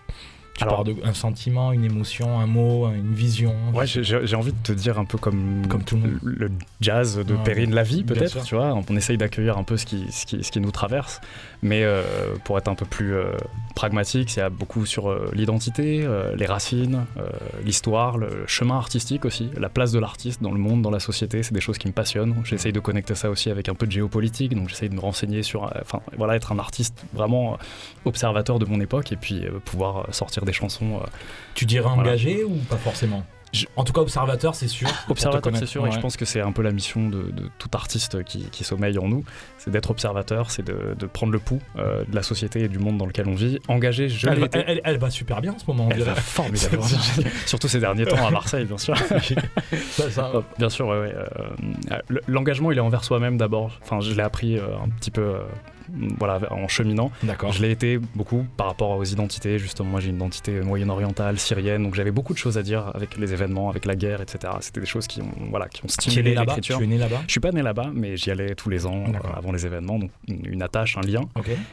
tu 0.55 0.63
Alors, 0.63 0.85
un 1.03 1.13
sentiment, 1.13 1.71
une 1.71 1.83
émotion, 1.83 2.39
un 2.39 2.45
mot, 2.45 2.87
une 2.93 3.13
vision? 3.13 3.55
Ouais, 3.73 3.87
j'ai 3.87 4.35
envie 4.35 4.51
de 4.53 4.63
te 4.63 4.71
dire 4.71 4.99
un 4.99 5.05
peu 5.05 5.17
comme, 5.17 5.65
comme 5.67 5.83
tout 5.83 5.97
le, 5.97 6.19
le 6.21 6.51
jazz 6.79 7.17
de 7.17 7.35
Perrine 7.37 7.73
La 7.73 7.81
Vie, 7.81 8.03
peut-être, 8.03 8.43
tu 8.43 8.53
vois. 8.55 8.79
On 8.87 8.95
essaye 8.95 9.17
d'accueillir 9.17 9.57
un 9.57 9.63
peu 9.63 9.77
ce 9.77 9.85
qui, 9.85 10.05
ce 10.11 10.25
qui, 10.27 10.43
ce 10.43 10.51
qui, 10.51 10.59
nous 10.59 10.71
traverse. 10.71 11.21
Mais 11.63 11.83
euh, 11.83 12.03
pour 12.43 12.57
être 12.57 12.67
un 12.67 12.75
peu 12.75 12.85
plus 12.85 13.15
euh, 13.15 13.31
pragmatique, 13.73 14.37
a 14.37 14.49
beaucoup 14.49 14.85
sur 14.85 15.09
euh, 15.09 15.31
l'identité, 15.33 16.05
les 16.35 16.45
racines, 16.45 17.05
l'histoire, 17.63 18.17
le 18.17 18.43
chemin 18.47 18.75
artistique 18.75 19.25
aussi, 19.25 19.49
la 19.57 19.69
place 19.69 19.91
de 19.91 19.99
l'artiste 19.99 20.43
dans 20.43 20.51
le 20.51 20.59
monde, 20.59 20.81
dans 20.81 20.91
la 20.91 20.99
société. 20.99 21.41
C'est 21.41 21.53
des 21.53 21.61
choses 21.61 21.77
qui 21.77 21.87
me 21.87 21.93
passionnent. 21.93 22.35
J'essaye 22.43 22.73
de 22.73 22.79
connecter 22.79 23.15
ça 23.15 23.29
aussi 23.29 23.49
avec 23.49 23.69
un 23.69 23.75
peu 23.75 23.87
de 23.87 23.91
géopolitique. 23.91 24.53
Donc 24.53 24.69
j'essaye 24.69 24.89
de 24.89 24.95
me 24.95 24.99
renseigner 24.99 25.41
sur. 25.41 25.71
Enfin, 25.81 26.01
voilà, 26.17 26.35
être 26.35 26.51
un 26.51 26.59
artiste 26.59 27.05
vraiment 27.13 27.57
observateur 28.05 28.59
de 28.59 28.65
mon 28.65 28.81
époque 28.81 29.11
et 29.11 29.15
puis 29.15 29.45
pouvoir 29.63 30.13
sortir 30.13 30.43
des 30.43 30.53
chansons. 30.53 31.01
Tu 31.55 31.65
dirais 31.65 31.89
engagé 31.89 32.43
ou 32.43 32.57
pas 32.69 32.77
forcément 32.77 33.23
En 33.75 33.83
tout 33.83 33.93
cas, 33.93 34.01
observateur, 34.01 34.55
c'est 34.55 34.67
sûr. 34.67 34.89
Observateur, 35.09 35.55
c'est 35.55 35.65
sûr, 35.65 35.85
et 35.87 35.91
je 35.91 35.99
pense 35.99 36.17
que 36.17 36.25
c'est 36.25 36.41
un 36.41 36.51
peu 36.51 36.61
la 36.61 36.71
mission 36.71 37.09
de, 37.09 37.31
tout 37.57 37.69
artiste 37.73 38.23
qui, 38.23 38.63
sommeille 38.63 38.97
en 38.97 39.07
nous, 39.07 39.23
c'est 39.63 39.71
d'être 39.71 39.91
observateur, 39.91 40.51
c'est 40.51 40.65
de, 40.65 41.05
prendre 41.05 41.31
le 41.31 41.39
pouls 41.39 41.61
euh, 41.77 42.03
de 42.05 42.15
la 42.15 42.23
société 42.23 42.63
et 42.63 42.67
du 42.67 42.79
monde 42.79 42.97
dans 42.97 43.05
lequel 43.05 43.27
on 43.29 43.33
vit. 43.33 43.59
Engagé, 43.69 44.09
je 44.09 44.27
elle, 44.27 44.39
va, 44.39 44.47
elle, 44.83 44.97
va 44.97 45.09
super 45.09 45.41
bien 45.41 45.53
en 45.53 45.59
ce 45.59 45.65
moment. 45.67 45.87
Elle 45.89 46.03
va 46.03 46.15
formidablement 46.15 46.85
Surtout 47.45 47.69
ces 47.69 47.79
derniers 47.79 48.05
temps 48.05 48.25
à 48.25 48.31
Marseille, 48.31 48.65
bien 48.65 48.77
sûr. 48.77 48.95
Oh, 50.33 50.43
bien 50.57 50.69
sûr, 50.69 50.87
ouais, 50.87 51.13
euh, 51.13 51.97
L'engagement, 52.27 52.71
il 52.71 52.77
est 52.77 52.81
envers 52.81 53.03
soi-même 53.03 53.37
d'abord. 53.37 53.79
Enfin, 53.81 53.99
je 53.99 54.13
l'ai 54.13 54.21
appris 54.21 54.57
un 54.57 54.89
petit 54.89 55.11
peu 55.11 55.35
voilà, 56.17 56.39
en 56.51 56.67
cheminant. 56.67 57.11
Je 57.51 57.61
l'ai 57.61 57.71
été 57.71 57.99
beaucoup 58.15 58.45
par 58.57 58.67
rapport 58.67 58.91
aux 58.91 59.03
identités. 59.03 59.59
Justement, 59.59 59.89
moi 59.89 59.99
j'ai 59.99 60.09
une 60.09 60.15
identité 60.15 60.61
moyen-orientale, 60.61 61.39
syrienne, 61.39 61.83
donc 61.83 61.95
j'avais 61.95 62.11
beaucoup 62.11 62.33
de 62.33 62.37
choses 62.37 62.57
à 62.57 62.63
dire 62.63 62.91
avec 62.93 63.17
les 63.17 63.33
événements, 63.33 63.69
avec 63.69 63.85
la 63.85 63.95
guerre, 63.95 64.21
etc. 64.21 64.53
C'était 64.61 64.79
des 64.79 64.85
choses 64.85 65.07
qui 65.07 65.21
ont, 65.21 65.31
voilà, 65.49 65.67
qui 65.67 65.83
ont 65.83 65.87
stimulé 65.87 66.35
l'écriture. 66.35 66.77
Tu 66.77 66.83
es 66.83 66.87
né 66.87 66.97
là-bas? 66.97 67.21
Je 67.27 67.31
suis 67.31 67.39
pas 67.39 67.51
né 67.51 67.61
là-bas, 67.61 67.91
mais 67.93 68.17
j'y 68.17 68.31
allais 68.31 68.55
tous 68.55 68.69
les 68.69 68.85
ans 68.85 69.03
euh, 69.07 69.37
avant 69.37 69.51
les 69.53 69.65
événements, 69.65 69.99
donc 69.99 70.11
une, 70.27 70.61
attache, 70.61 70.97
un 70.97 71.01
lien. 71.01 71.21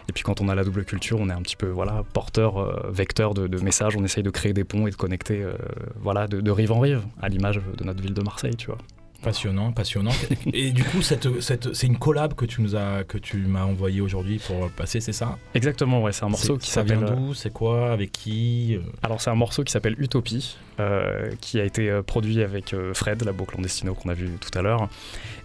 Et 0.09 0.13
puis 0.13 0.23
quand 0.23 0.41
on 0.41 0.49
a 0.49 0.55
la 0.55 0.65
double 0.65 0.85
culture, 0.85 1.19
on 1.21 1.29
est 1.29 1.33
un 1.33 1.43
petit 1.43 1.57
peu 1.57 1.69
voilà, 1.69 2.05
porteur, 2.13 2.59
euh, 2.59 2.91
vecteur 2.91 3.35
de, 3.35 3.61
messages. 3.63 3.97
On 3.97 4.05
essaye 4.05 4.23
de 4.23 4.31
créer 4.31 4.53
des 4.53 4.65
ponts 4.65 4.87
et 4.87 4.91
de 4.91 4.97
connecter 4.97 5.43
euh, 5.43 5.53
voilà, 5.97 6.27
de, 6.27 6.41
de 6.41 6.51
rive 6.51 6.73
en 6.73 6.81
rive, 6.81 7.03
à 7.21 7.29
l'image 7.29 7.61
de 7.77 7.85
notre 7.85 8.03
ville 8.03 8.15
de 8.15 8.23
Marseille, 8.23 8.57
tu 8.57 8.67
vois. 8.67 8.79
Passionnant, 9.23 9.73
passionnant. 9.73 10.13
Et 10.55 10.71
du 10.71 10.83
coup, 10.83 11.03
cette, 11.03 11.41
cette, 11.41 11.75
c'est 11.75 11.87
une 11.87 11.99
collab 11.99 12.35
que 12.35 12.47
tu 12.47 12.63
nous 12.63 12.75
as, 12.75 13.05
que 13.05 13.19
tu 13.19 13.37
m'as 13.37 13.65
envoyé 13.65 14.01
aujourd'hui 14.01 14.41
pour 14.47 14.71
passer, 14.71 15.01
c'est 15.01 15.13
ça? 15.13 15.39
Exactement, 15.55 16.03
ouais. 16.03 16.13
C'est 16.13 16.25
un 16.25 16.31
morceau 16.31 16.57
qui 16.57 16.71
s'appelle. 16.71 17.01
Ça 17.01 17.15
d'où? 17.15 17.35
C'est 17.35 17.53
quoi? 17.53 17.93
Avec 17.93 18.13
qui? 18.13 18.77
Euh? 18.77 18.81
Alors, 19.03 19.21
c'est 19.21 19.31
un 19.31 19.35
morceau 19.35 19.63
qui 19.63 19.73
s'appelle 19.73 19.95
Utopie, 19.99 20.57
euh, 20.79 21.31
qui 21.41 21.61
a 21.61 21.65
été 21.65 21.91
euh, 21.91 22.03
produit 22.03 22.43
avec 22.43 22.75
Fred, 22.95 23.23
la 23.25 23.33
beau 23.33 23.45
clandestino 23.45 23.95
qu'on 23.95 24.09
a 24.09 24.15
vu 24.15 24.31
tout 24.41 24.59
à 24.59 24.63
l'heure. 24.63 24.89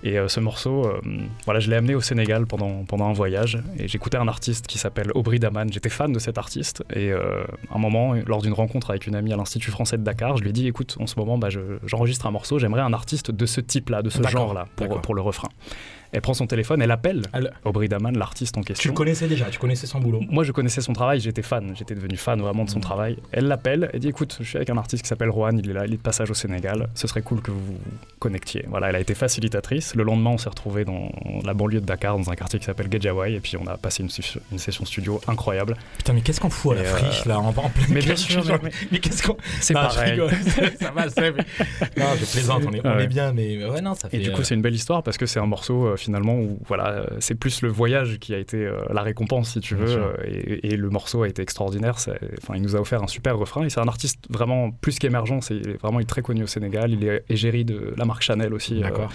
Et 0.03 0.17
ce 0.27 0.39
morceau, 0.39 0.87
voilà, 1.45 1.59
je 1.59 1.67
l'ai 1.67 1.75
amené 1.75 1.95
au 1.95 2.01
Sénégal 2.01 2.45
pendant, 2.45 2.83
pendant 2.83 3.07
un 3.07 3.13
voyage 3.13 3.57
et 3.79 3.87
j'écoutais 3.87 4.17
un 4.17 4.27
artiste 4.27 4.67
qui 4.67 4.77
s'appelle 4.77 5.11
Aubry 5.15 5.39
Daman. 5.39 5.73
J'étais 5.73 5.89
fan 5.89 6.11
de 6.11 6.19
cet 6.19 6.37
artiste 6.37 6.83
et 6.95 7.11
à 7.11 7.17
un 7.73 7.79
moment, 7.79 8.13
lors 8.27 8.43
d'une 8.43 8.53
rencontre 8.53 8.91
avec 8.91 9.07
une 9.07 9.15
amie 9.15 9.33
à 9.33 9.35
l'Institut 9.35 9.71
français 9.71 9.97
de 9.97 10.03
Dakar, 10.03 10.37
je 10.37 10.43
lui 10.43 10.51
ai 10.51 10.53
dit 10.53 10.67
écoute, 10.67 10.95
en 10.99 11.07
ce 11.07 11.15
moment, 11.17 11.39
bah, 11.39 11.49
j'enregistre 11.85 12.27
un 12.27 12.31
morceau, 12.31 12.59
j'aimerais 12.59 12.81
un 12.81 12.93
artiste 12.93 13.31
de 13.31 13.45
ce 13.47 13.61
type-là, 13.65 14.01
de 14.01 14.09
ce 14.09 14.21
genre-là, 14.23 14.65
pour, 14.75 15.01
pour, 15.01 15.15
le 15.15 15.21
refrain. 15.21 15.49
Elle 16.15 16.21
prend 16.21 16.33
son 16.33 16.47
téléphone, 16.47 16.81
elle 16.81 16.91
appelle 16.91 17.23
Aubrey 17.65 17.89
Daman, 17.89 18.17
l'artiste 18.17 18.57
en 18.57 18.61
question. 18.61 18.81
Tu 18.81 18.87
le 18.87 18.93
connaissais 18.93 19.27
déjà, 19.27 19.47
tu 19.47 19.59
connaissais 19.59 19.85
son 19.85 19.99
boulot. 19.99 20.21
Moi, 20.29 20.45
je 20.45 20.53
connaissais 20.53 20.79
son 20.79 20.93
travail, 20.93 21.19
j'étais 21.19 21.41
fan, 21.41 21.73
j'étais 21.75 21.93
devenu 21.93 22.15
fan 22.15 22.39
vraiment 22.39 22.63
de 22.63 22.69
son 22.69 22.77
mmh. 22.77 22.81
travail. 22.83 23.17
Elle 23.33 23.47
l'appelle, 23.47 23.89
elle 23.91 23.99
dit 23.99 24.07
écoute, 24.07 24.37
je 24.39 24.45
suis 24.45 24.55
avec 24.55 24.69
un 24.69 24.77
artiste 24.77 25.03
qui 25.03 25.09
s'appelle 25.09 25.29
Juan, 25.29 25.59
il 25.61 25.69
est 25.69 25.73
là, 25.73 25.85
il 25.85 25.93
est 25.93 25.97
de 25.97 26.01
passage 26.01 26.31
au 26.31 26.33
Sénégal. 26.33 26.87
Ce 26.95 27.05
serait 27.07 27.21
cool 27.21 27.41
que 27.41 27.51
vous 27.51 27.59
vous 27.59 27.79
connectiez. 28.19 28.63
Voilà, 28.69 28.87
elle 28.87 28.95
a 28.95 29.01
été 29.01 29.13
facilitatrice. 29.13 29.93
Le 29.93 30.03
lendemain, 30.03 30.29
on 30.29 30.37
s'est 30.37 30.47
retrouvé 30.47 30.85
dans 30.85 31.11
la 31.43 31.53
banlieue 31.53 31.81
de 31.81 31.85
Dakar, 31.85 32.17
dans 32.17 32.31
un 32.31 32.35
quartier 32.35 32.59
qui 32.59 32.65
s'appelle 32.65 32.87
Gedjawai, 32.89 33.33
et 33.33 33.41
puis 33.41 33.57
on 33.57 33.67
a 33.67 33.75
passé 33.75 34.01
une, 34.01 34.09
une 34.53 34.57
session 34.57 34.85
studio 34.85 35.19
incroyable. 35.27 35.75
Putain, 35.97 36.13
mais 36.13 36.21
qu'est-ce 36.21 36.39
qu'on 36.39 36.49
fout 36.49 36.77
à 36.77 36.81
la 36.81 36.87
euh, 36.87 36.95
friche 36.95 37.25
là, 37.25 37.39
en, 37.39 37.51
plein 37.51 37.69
Mais 37.89 37.99
bien 37.99 38.15
sûr, 38.15 38.41
mais, 38.89 38.99
qu'est-ce 38.99 39.21
qu'on. 39.21 39.35
C'est 39.59 39.73
pareil. 39.73 40.17
ça 40.79 40.91
va, 40.91 41.09
c'est. 41.09 41.31
Non, 41.97 42.05
je 42.17 42.25
plaisante, 42.25 42.63
on 42.65 42.71
est, 42.71 42.87
on 42.87 42.99
est 42.99 43.07
bien, 43.07 43.33
mais 43.33 43.65
ouais, 43.65 43.81
non, 43.81 43.95
ça 43.95 44.07
fait. 44.07 44.15
Et 44.15 44.19
du 44.21 44.31
coup, 44.31 44.43
c'est 44.43 44.55
une 44.55 44.61
belle 44.61 44.75
histoire 44.75 45.03
parce 45.03 45.17
que 45.17 45.25
c'est 45.25 45.41
un 45.41 45.45
morceau 45.45 45.87
euh, 45.87 45.97
finalement 46.05 46.35
où 46.35 46.59
voilà, 46.65 46.89
euh, 46.89 47.05
c'est 47.19 47.35
plus 47.35 47.61
le 47.61 47.69
voyage 47.69 48.17
qui 48.19 48.33
a 48.33 48.37
été 48.37 48.69
la 48.89 49.01
récompense, 49.01 49.51
si 49.51 49.59
tu 49.59 49.75
veux, 49.75 50.15
et, 50.25 50.75
le 50.75 50.89
morceau 50.89 51.23
a 51.23 51.27
été 51.27 51.41
extraordinaire. 51.41 51.95
Enfin, 52.41 52.55
il 52.55 52.61
nous 52.61 52.75
a 52.75 52.79
offert 52.79 53.03
un 53.03 53.07
super 53.07 53.37
refrain, 53.37 53.63
et 53.65 53.69
c'est 53.69 53.79
un 53.79 53.87
artiste 53.87 54.25
vraiment 54.29 54.71
plus 54.71 54.99
qu'émergent, 54.99 55.41
c'est 55.41 55.77
vraiment 55.77 55.99
il 55.99 56.03
est 56.03 56.07
très 56.07 56.21
connu 56.21 56.43
au 56.43 56.47
Sénégal, 56.47 56.91
il 56.91 57.03
est 57.03 57.23
égérie 57.29 57.65
de 57.65 57.93
la 57.97 58.05
marque 58.05 58.21
Chanel 58.21 58.53
aussi. 58.53 58.79
D'accord. 58.79 59.11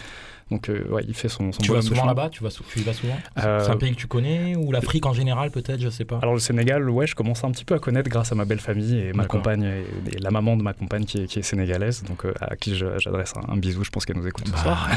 Donc, 0.51 0.69
euh, 0.69 0.85
ouais, 0.91 1.05
il 1.07 1.15
fait 1.15 1.29
son, 1.29 1.53
son 1.53 1.63
Tu 1.63 1.71
vas 1.71 1.81
souvent 1.81 2.05
là-bas 2.05 2.29
tu, 2.29 2.43
vas 2.43 2.51
tu 2.51 2.81
y 2.81 2.83
vas 2.83 2.93
souvent? 2.93 3.17
Euh, 3.39 3.61
C'est 3.65 3.71
un 3.71 3.77
pays 3.77 3.93
que 3.93 3.97
tu 3.97 4.09
connais 4.09 4.57
Ou 4.57 4.73
l'Afrique 4.73 5.07
en 5.07 5.13
général, 5.13 5.51
peut-être 5.51 5.81
Je 5.81 5.89
sais 5.89 6.05
pas? 6.05 6.19
Alors, 6.23 6.35
le 6.35 6.41
Sénégal, 6.41 6.89
ouais, 6.91 7.07
je 7.07 7.15
commence 7.15 7.45
un 7.45 7.53
petit 7.53 7.65
peu 7.65 7.75
à 7.75 7.79
connaître 7.79 8.11
grâce 8.11 8.33
à 8.33 8.35
ma 8.35 8.45
belle 8.45 8.59
famille 8.59 8.99
et 8.99 9.13
ma 9.13 9.27
compagne, 9.27 9.63
et, 9.63 10.19
la 10.19 10.31
maman 10.31 10.57
de 10.57 10.63
ma 10.63 10.73
compagne 10.73 11.05
qui 11.05 11.19
est, 11.19 11.27
qui 11.27 11.39
est 11.39 11.43
sénégalaise, 11.43 12.03
donc 12.03 12.25
euh, 12.25 12.35
à 12.41 12.57
qui 12.57 12.75
j'adresse 12.77 13.35
un, 13.49 13.57
bisou. 13.57 13.85
Je 13.85 13.91
pense 13.91 14.05
qu'elle 14.05 14.17
nous 14.17 14.27
écoute 14.27 14.49
ce 14.49 14.53
bah. 14.53 14.59
soir. 14.59 14.89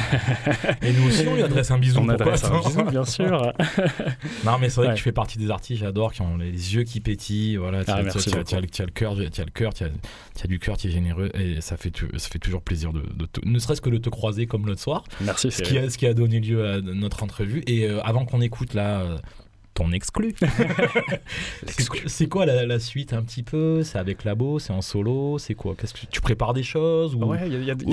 et 0.82 0.92
nous 0.92 1.08
aussi, 1.08 1.28
on 1.28 1.36
lui 1.36 1.44
adresse 1.44 1.70
un 1.70 1.78
bisou. 1.78 2.00
On 2.04 2.10
adresse 2.10 2.44
un 2.46 2.60
bisou, 2.60 2.84
bien 2.84 3.06
sûr. 3.06 3.54
non, 4.46 4.58
mais 4.60 4.70
c'est 4.70 4.82
vrai 4.82 4.90
que 4.90 4.98
tu 4.98 5.04
fais 5.04 5.12
partie 5.12 5.38
des 5.38 5.52
artistes, 5.52 5.82
j'adore, 5.82 6.12
qui 6.14 6.22
ont 6.22 6.38
les 6.38 6.76
yeux 6.76 6.84
qui 6.84 7.00
pétillent. 7.00 7.58
Voilà, 7.58 7.86
tu 7.86 7.92
as, 7.92 8.02
le 8.02 8.12
cœur, 8.12 8.44
tu 8.44 8.56
as 8.56 9.46
le 9.46 9.52
cœur, 9.52 9.74
tu 9.74 9.84
as, 9.84 10.48
du 10.48 10.60
cœur, 10.60 10.78
tu 10.78 10.88
es 10.88 10.92
généreux, 10.92 11.30
et 11.36 11.62
ça 11.62 11.78
fait, 11.78 11.92
ça 12.18 12.30
fait 12.30 12.40
toujours 12.40 12.62
plaisir 12.62 12.92
de, 12.92 13.04
ne 13.46 13.60
serait-ce 13.60 13.82
que 13.82 13.90
de 13.90 13.98
te 13.98 14.10
croiser 14.10 14.48
comme 14.48 14.66
l'autre 14.66 14.82
soir. 14.82 15.04
Merci. 15.22 15.43
Ce 15.50 15.62
qui, 15.62 15.78
a, 15.78 15.90
ce 15.90 15.98
qui 15.98 16.06
a 16.06 16.14
donné 16.14 16.40
lieu 16.40 16.66
à 16.66 16.82
notre 16.82 17.24
entrevue. 17.24 17.64
Et 17.68 17.90
euh, 17.90 18.02
avant 18.04 18.26
qu'on 18.26 18.42
écoute 18.42 18.74
là 18.74 19.02
euh, 19.02 19.18
ton 19.74 19.92
exclu. 19.92 20.36
c'est 22.06 22.28
quoi 22.28 22.46
la, 22.46 22.80
suite 22.80 23.14
un 23.14 23.24
petit 23.24 23.44
peu? 23.44 23.84
C'est 23.84 23.98
avec 23.98 24.24
Labo, 24.24 24.60
c'est 24.60 24.74
en 24.74 24.82
solo, 24.82 25.38
c'est 25.38 25.54
quoi? 25.54 25.76
Qu'est-ce 25.78 25.94
que 25.94 26.06
tu 26.10 26.22
prépares 26.22 26.54
des 26.54 26.64
choses 26.64 27.16
ou, 27.16 27.36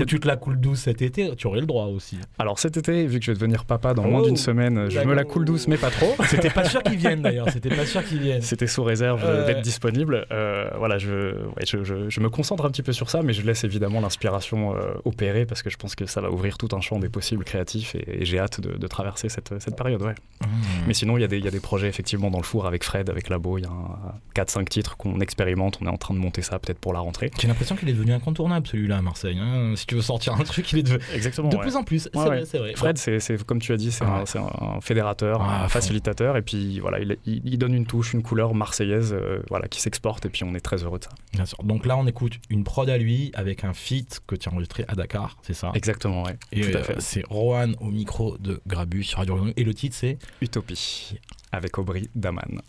tu 0.04 0.20
te 0.20 0.26
la 0.26 0.36
coules 0.36 0.60
douce 0.60 0.80
cet 0.80 1.02
été? 1.02 1.34
Tu 1.36 1.46
aurais 1.46 1.60
le 1.60 1.66
droit 1.66 1.86
aussi. 1.86 2.18
Alors 2.38 2.58
cet 2.58 2.76
été, 2.76 3.06
vu 3.06 3.18
que 3.18 3.24
je 3.24 3.32
vais 3.32 3.36
devenir 3.36 3.64
papa 3.64 3.94
dans 3.94 4.06
moins 4.06 4.22
d'une 4.22 4.32
oh, 4.32 4.36
semaine, 4.36 4.90
je 4.90 5.00
me 5.00 5.14
la 5.14 5.24
coule 5.24 5.44
douce, 5.44 5.68
mais 5.68 5.76
pas 5.76 5.90
trop. 5.90 6.14
C'était 6.26 6.50
pas 6.50 6.64
sûr 6.64 6.82
qu'ils 6.82 6.96
viennent 6.96 7.22
d'ailleurs. 7.22 7.48
C'était 7.50 7.74
pas 7.74 7.86
sûr 7.86 8.04
qu'ils 8.04 8.20
viennent. 8.20 8.42
C'était 8.42 8.66
sous 8.66 8.82
réserve 8.82 9.24
d'être 9.46 9.62
disponible. 9.62 10.26
Euh, 10.32 10.70
voilà, 10.78 10.98
je, 10.98 11.34
je, 11.64 12.20
me 12.20 12.28
concentre 12.28 12.64
un 12.64 12.70
petit 12.70 12.82
peu 12.82 12.92
sur 12.92 13.08
ça, 13.10 13.22
mais 13.22 13.32
je 13.32 13.42
laisse 13.42 13.64
évidemment 13.64 14.00
l'inspiration 14.00 14.74
euh, 14.74 14.92
opérer 15.04 15.46
parce 15.46 15.62
que 15.62 15.70
je 15.70 15.76
pense 15.76 15.94
que 15.94 16.06
ça 16.06 16.20
va 16.20 16.30
ouvrir 16.30 16.58
tout 16.58 16.68
un 16.72 16.80
champ 16.80 16.98
des 16.98 17.08
possibles 17.08 17.44
créatifs 17.44 17.94
et, 17.94 18.24
j'ai 18.24 18.38
hâte 18.38 18.60
de, 18.60 18.86
traverser 18.86 19.28
cette, 19.28 19.54
cette 19.60 19.76
période. 19.76 20.02
Ouais. 20.02 20.14
Mmh. 20.42 20.46
Mais 20.86 20.94
sinon, 20.94 21.16
il 21.16 21.20
y, 21.20 21.24
a 21.24 21.28
des, 21.28 21.38
y 21.38 21.48
a 21.48 21.50
des 21.50 21.60
projet 21.70 21.86
effectivement 21.86 22.32
dans 22.32 22.38
le 22.38 22.44
four 22.44 22.66
avec 22.66 22.82
Fred, 22.82 23.10
avec 23.10 23.28
Labo. 23.28 23.56
Il 23.56 23.62
y 23.62 23.66
a 23.66 24.42
4-5 24.44 24.66
titres 24.66 24.96
qu'on 24.96 25.20
expérimente. 25.20 25.78
On 25.80 25.86
est 25.86 25.90
en 25.90 25.96
train 25.96 26.14
de 26.14 26.18
monter 26.18 26.42
ça 26.42 26.58
peut-être 26.58 26.80
pour 26.80 26.92
la 26.92 26.98
rentrée. 26.98 27.30
J'ai 27.40 27.46
l'impression 27.46 27.76
qu'il 27.76 27.88
est 27.88 27.92
devenu 27.92 28.12
incontournable 28.12 28.66
celui-là 28.66 28.96
à 28.96 29.02
Marseille. 29.02 29.38
Hein. 29.40 29.74
Si 29.76 29.86
tu 29.86 29.94
veux 29.94 30.02
sortir 30.02 30.34
un 30.34 30.42
truc, 30.42 30.72
il 30.72 30.80
est 30.80 30.82
de, 30.82 30.98
Exactement, 31.14 31.48
de 31.48 31.56
plus 31.58 31.76
en 31.76 31.84
plus. 31.84 32.08
c'est 32.12 32.18
vrai, 32.18 32.42
vrai, 32.42 32.72
Fred, 32.74 32.98
c'est 32.98 33.46
comme 33.46 33.60
tu 33.60 33.72
as 33.72 33.76
dit, 33.76 33.92
c'est 33.92 34.04
un, 34.04 34.80
fédérateur, 34.80 35.42
un 35.42 35.68
facilitateur. 35.68 36.36
Et 36.36 36.42
puis 36.42 36.80
voilà, 36.80 36.98
il, 36.98 37.16
il, 37.24 37.56
donne 37.56 37.74
une 37.74 37.86
touche, 37.86 38.14
une 38.14 38.22
couleur 38.22 38.52
marseillaise 38.52 39.12
euh, 39.12 39.38
voilà, 39.48 39.68
qui 39.68 39.80
s'exporte. 39.80 40.26
Et 40.26 40.28
puis 40.28 40.42
on 40.42 40.56
est 40.56 40.60
très 40.60 40.82
heureux 40.82 40.98
de 40.98 41.04
ça. 41.04 41.10
Bien 41.32 41.46
sûr. 41.46 41.62
Donc 41.62 41.86
là, 41.86 41.96
on 41.96 42.06
écoute 42.08 42.40
une 42.50 42.64
prod 42.64 42.90
à 42.90 42.98
lui 42.98 43.30
avec 43.34 43.62
un 43.62 43.74
feat 43.74 44.20
que 44.26 44.34
tu 44.34 44.48
as 44.48 44.52
enregistré 44.52 44.84
à 44.88 44.96
Dakar, 44.96 45.36
c'est 45.42 45.54
ça? 45.54 45.70
Exactement, 45.74 46.24
ouais. 46.24 46.36
Et 46.50 46.64
euh, 46.64 46.82
c'est 46.98 47.22
Rohan 47.30 47.74
au 47.80 47.92
micro 47.92 48.36
de 48.38 48.60
Grabu 48.66 49.04
sur 49.04 49.18
Radio 49.18 49.38
Et 49.56 49.62
le 49.62 49.72
titre, 49.72 49.94
c'est 49.96 50.18
Utopie 50.40 51.14
avec 51.52 51.78
Aubry 51.78 52.08
Daman. 52.14 52.60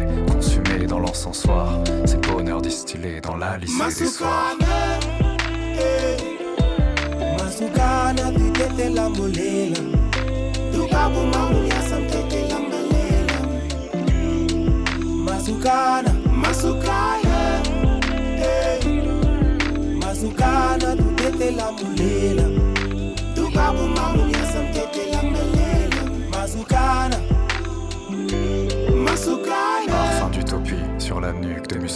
consumé 0.00 0.86
dans 0.86 0.98
l'encensoir, 0.98 1.82
c'est 2.04 2.20
bonheur 2.26 2.60
distillé 2.62 3.20
dans 3.20 3.36
la 3.36 3.58
lycée 3.58 4.04
des 4.04 4.10
soirs. 4.10 4.56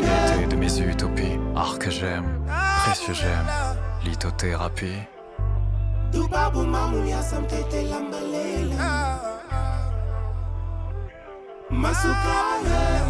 L'unité 0.00 0.46
de 0.46 0.56
mes 0.56 0.78
utopies, 0.80 1.38
art 1.56 1.78
que 1.78 1.90
précieux 2.84 3.14
lithothérapie. 4.04 5.00
Masukala, 11.84 13.04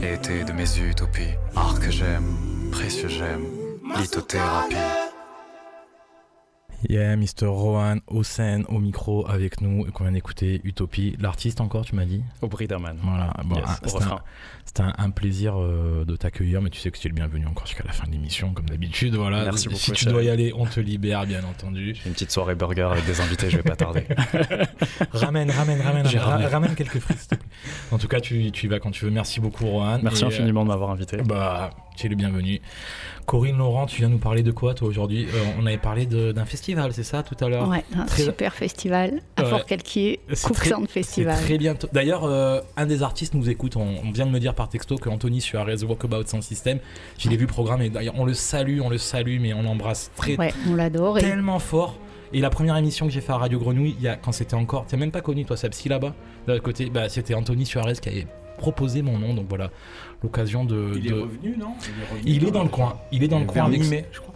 Été 0.00 0.44
de 0.44 0.52
mes 0.52 0.78
utopies, 0.78 1.34
art 1.54 1.80
que 1.80 1.90
j'aime, 1.90 2.70
précieux 2.72 3.08
j'aime, 3.08 3.44
lithothérapie. 3.98 4.97
Yeah, 6.88 7.16
Mr. 7.16 7.46
Rohan 7.46 7.98
Hossein 8.06 8.62
au 8.68 8.78
micro 8.78 9.28
avec 9.28 9.60
nous 9.60 9.86
et 9.86 9.90
qu'on 9.90 10.04
vient 10.04 10.12
d'écouter 10.12 10.60
Utopie. 10.62 11.16
L'artiste 11.18 11.60
encore, 11.60 11.84
tu 11.84 11.96
m'as 11.96 12.04
dit? 12.04 12.22
Aubry 12.40 12.68
Derman. 12.68 12.96
Voilà, 13.02 13.32
bon, 13.44 13.60
c'était 14.64 14.82
un, 14.82 15.10
plaisir 15.10 15.54
euh, 15.58 16.04
de 16.04 16.14
t'accueillir, 16.14 16.62
mais 16.62 16.70
tu 16.70 16.78
sais 16.78 16.90
que 16.90 16.98
tu 16.98 17.08
es 17.08 17.10
le 17.10 17.14
bienvenu 17.14 17.46
encore 17.46 17.66
jusqu'à 17.66 17.84
la 17.84 17.92
fin 17.92 18.06
de 18.06 18.12
l'émission, 18.12 18.52
comme 18.52 18.66
d'habitude. 18.66 19.14
Voilà. 19.16 19.44
Merci 19.44 19.68
beaucoup. 19.68 19.80
Si 19.80 19.92
tu 19.92 20.04
dois 20.04 20.22
y 20.22 20.28
aller, 20.28 20.52
on 20.54 20.66
te 20.66 20.78
libère, 20.78 21.26
bien 21.26 21.42
entendu. 21.42 21.96
Une 22.06 22.12
petite 22.12 22.30
soirée 22.30 22.54
burger 22.54 22.88
avec 22.92 23.06
des 23.06 23.20
invités, 23.20 23.50
je 23.50 23.56
vais 23.56 23.62
pas 23.62 23.76
tarder. 23.76 24.04
ramène, 25.12 25.50
ramène, 25.50 25.80
ramène, 25.80 26.06
ramène, 26.06 26.74
quelques 26.74 27.00
frites, 27.00 27.18
s'il 27.18 27.28
te 27.28 27.34
plaît. 27.34 27.48
En 27.90 27.98
tout 27.98 28.08
cas, 28.08 28.20
tu, 28.20 28.52
tu 28.52 28.66
y 28.66 28.68
vas 28.68 28.78
quand 28.78 28.90
tu 28.90 29.04
veux. 29.04 29.10
Merci 29.10 29.40
beaucoup, 29.40 29.66
Rohan. 29.66 29.98
Merci 30.02 30.24
infiniment 30.24 30.62
de 30.64 30.68
m'avoir 30.68 30.90
invité. 30.90 31.16
Bah, 31.22 31.70
es 32.06 32.08
le 32.08 32.16
bienvenu. 32.16 32.60
Corinne 33.26 33.58
Laurent, 33.58 33.86
tu 33.86 33.98
viens 33.98 34.08
nous 34.08 34.18
parler 34.18 34.42
de 34.42 34.50
quoi 34.50 34.74
toi 34.74 34.88
aujourd'hui 34.88 35.26
euh, 35.26 35.44
On 35.60 35.66
avait 35.66 35.76
parlé 35.76 36.06
d'un 36.06 36.44
festival, 36.44 36.92
c'est 36.94 37.02
ça 37.02 37.22
tout 37.22 37.36
à 37.44 37.48
l'heure 37.48 37.68
Ouais, 37.68 37.84
un 37.94 38.06
super 38.06 38.54
festival 38.54 39.20
à 39.36 39.44
Fort-Calquier, 39.44 40.20
Cook 40.42 40.88
Festival. 40.88 41.36
Très 41.42 41.58
bientôt. 41.58 41.88
D'ailleurs, 41.92 42.24
euh, 42.24 42.60
un 42.76 42.86
des 42.86 43.02
artistes 43.02 43.34
nous 43.34 43.50
écoute. 43.50 43.76
On, 43.76 44.10
vient 44.12 44.26
de 44.26 44.30
me 44.30 44.40
dire 44.40 44.54
par 44.54 44.68
texto 44.68 44.96
que 44.96 45.08
Anthony 45.08 45.40
sur 45.40 45.60
Arrest 45.60 45.84
Walkabout 45.84 46.26
sans 46.26 46.40
système. 46.40 46.78
Je 47.18 47.28
l'ai 47.28 47.36
vu 47.36 47.46
programmer. 47.46 47.90
D'ailleurs, 47.90 48.14
on 48.16 48.24
le 48.24 48.34
salue, 48.34 48.80
on 48.80 48.88
le 48.88 48.98
salue, 48.98 49.38
mais 49.40 49.52
on 49.52 49.62
l'embrasse 49.62 50.10
très. 50.16 50.36
Ouais, 50.36 50.54
on 50.68 50.74
l'adore. 50.74 51.18
Tellement 51.18 51.58
fort. 51.58 51.98
Et 52.32 52.40
la 52.40 52.50
première 52.50 52.76
émission 52.76 53.06
que 53.06 53.12
j'ai 53.12 53.20
fait 53.20 53.32
à 53.32 53.38
Radio 53.38 53.58
Grenouille, 53.58 53.94
il 53.98 54.04
y 54.04 54.08
a, 54.08 54.16
quand 54.16 54.32
c'était 54.32 54.54
encore, 54.54 54.86
tu 54.86 54.96
même 54.96 55.10
pas 55.10 55.22
connu 55.22 55.44
toi, 55.44 55.56
Sabsi 55.56 55.88
là-bas, 55.88 56.14
de 56.46 56.52
l'autre 56.52 56.62
côté, 56.62 56.90
bah, 56.90 57.08
c'était 57.08 57.34
Anthony 57.34 57.64
Suarez 57.64 57.94
qui 57.94 58.08
avait 58.10 58.26
proposé 58.58 59.02
mon 59.02 59.18
nom, 59.18 59.32
donc 59.32 59.46
voilà, 59.48 59.70
l'occasion 60.22 60.64
de. 60.64 60.92
Il 60.96 61.06
est 61.08 61.12
revenu, 61.12 61.56
non? 61.56 61.74
Il 62.24 62.44
est, 62.44 62.50
dans 62.50 62.62
le 62.62 62.68
coin. 62.68 62.98
Il 63.12 63.22
est 63.22 63.28
dans 63.28 63.38
le 63.38 63.46
coin 63.46 63.70
je 63.70 64.20
crois. 64.20 64.34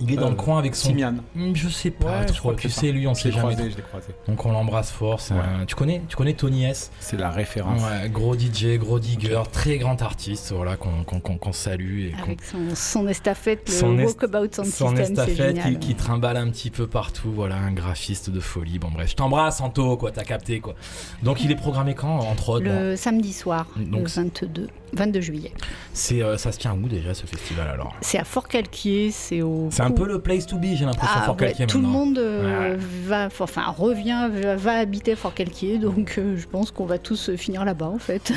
Il 0.00 0.12
est 0.12 0.16
dans 0.16 0.28
le 0.28 0.34
euh, 0.34 0.36
coin 0.36 0.58
avec 0.58 0.74
son. 0.74 0.88
Simian. 0.88 1.14
Hmm, 1.34 1.54
je 1.54 1.68
sais 1.68 1.90
pas 1.90 2.24
trop. 2.24 2.54
Tu 2.54 2.68
sais, 2.70 2.92
lui, 2.92 3.06
on 3.06 3.14
sait 3.14 3.30
jamais. 3.30 3.54
Croisé, 3.54 3.70
je 3.70 3.82
croisé. 3.82 4.08
Donc 4.28 4.44
on 4.44 4.52
l'embrasse 4.52 4.90
fort. 4.90 5.20
Tu 5.66 5.74
connais, 5.74 6.02
tu 6.08 6.16
connais 6.16 6.34
Tony 6.34 6.64
S? 6.64 6.90
C'est 7.00 7.18
la 7.18 7.30
référence. 7.30 7.82
Ouais, 7.82 8.08
gros 8.08 8.34
DJ, 8.34 8.78
gros 8.78 8.98
digger, 8.98 9.42
très 9.52 9.78
grand 9.78 10.00
artiste, 10.02 10.52
voilà 10.52 10.76
qu'on 10.76 11.52
salue. 11.52 12.06
Et 12.06 12.14
avec 12.22 12.42
son, 12.42 12.74
son, 12.74 13.08
estafette, 13.08 13.68
le 13.82 14.04
Walkabout 14.04 14.52
Sound 14.52 14.68
son 14.68 14.88
System, 14.96 15.12
estafette 15.12 15.62
qui, 15.62 15.78
qui, 15.78 15.94
trimballe 15.94 16.36
un 16.36 16.50
petit 16.50 16.70
peu 16.70 16.86
partout. 16.86 17.30
Voilà, 17.32 17.56
un 17.56 17.72
graphiste 17.72 18.30
de 18.30 18.40
folie. 18.40 18.78
Bon 18.78 18.90
bref, 18.92 19.10
je 19.10 19.16
t'embrasse, 19.16 19.60
Anto, 19.60 19.96
quoi. 19.96 20.10
T'as 20.10 20.24
capté, 20.24 20.60
quoi. 20.60 20.74
Donc 21.22 21.42
il 21.42 21.50
est 21.50 21.56
programmé 21.56 21.94
quand, 21.94 22.18
entre 22.18 22.48
autres 22.50 22.64
Le 22.64 22.96
samedi 22.96 23.32
soir, 23.32 23.66
Donc, 23.76 24.02
le 24.02 24.08
22. 24.08 24.68
22 24.92 25.20
juillet. 25.20 25.52
C'est, 25.92 26.22
euh, 26.22 26.36
ça 26.36 26.52
se 26.52 26.58
tient 26.58 26.74
où 26.74 26.88
déjà 26.88 27.14
ce 27.14 27.26
festival 27.26 27.68
alors? 27.68 27.94
C'est 28.00 28.18
à 28.18 28.24
Fort-Calquier, 28.24 29.10
c'est 29.10 29.42
au. 29.42 29.68
Un 29.86 29.90
peu 29.92 30.06
le 30.06 30.20
place 30.20 30.46
to 30.46 30.58
be, 30.58 30.74
j'ai 30.74 30.84
l'impression, 30.84 31.20
ah, 31.20 31.66
Tout 31.66 31.80
le 31.80 31.86
monde 31.86 32.18
euh, 32.18 32.76
va, 33.04 33.28
enfin 33.40 33.66
revient, 33.66 34.28
va, 34.56 34.72
habiter 34.78 35.14
Fort-Calquier, 35.14 35.78
donc 35.78 36.16
euh, 36.18 36.36
je 36.36 36.46
pense 36.46 36.70
qu'on 36.70 36.86
va 36.86 36.98
tous 36.98 37.34
finir 37.36 37.64
là-bas 37.64 37.88
en 37.88 37.98
fait. 37.98 38.32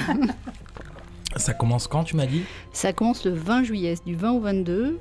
ça 1.35 1.53
commence 1.53 1.87
quand 1.87 2.03
tu 2.03 2.15
m'as 2.15 2.25
dit? 2.25 2.43
Ça 2.71 2.93
commence 2.93 3.25
le 3.25 3.33
20 3.33 3.63
juillet, 3.63 3.95
du 4.05 4.15
20 4.15 4.31
au 4.31 4.39
22 4.39 4.99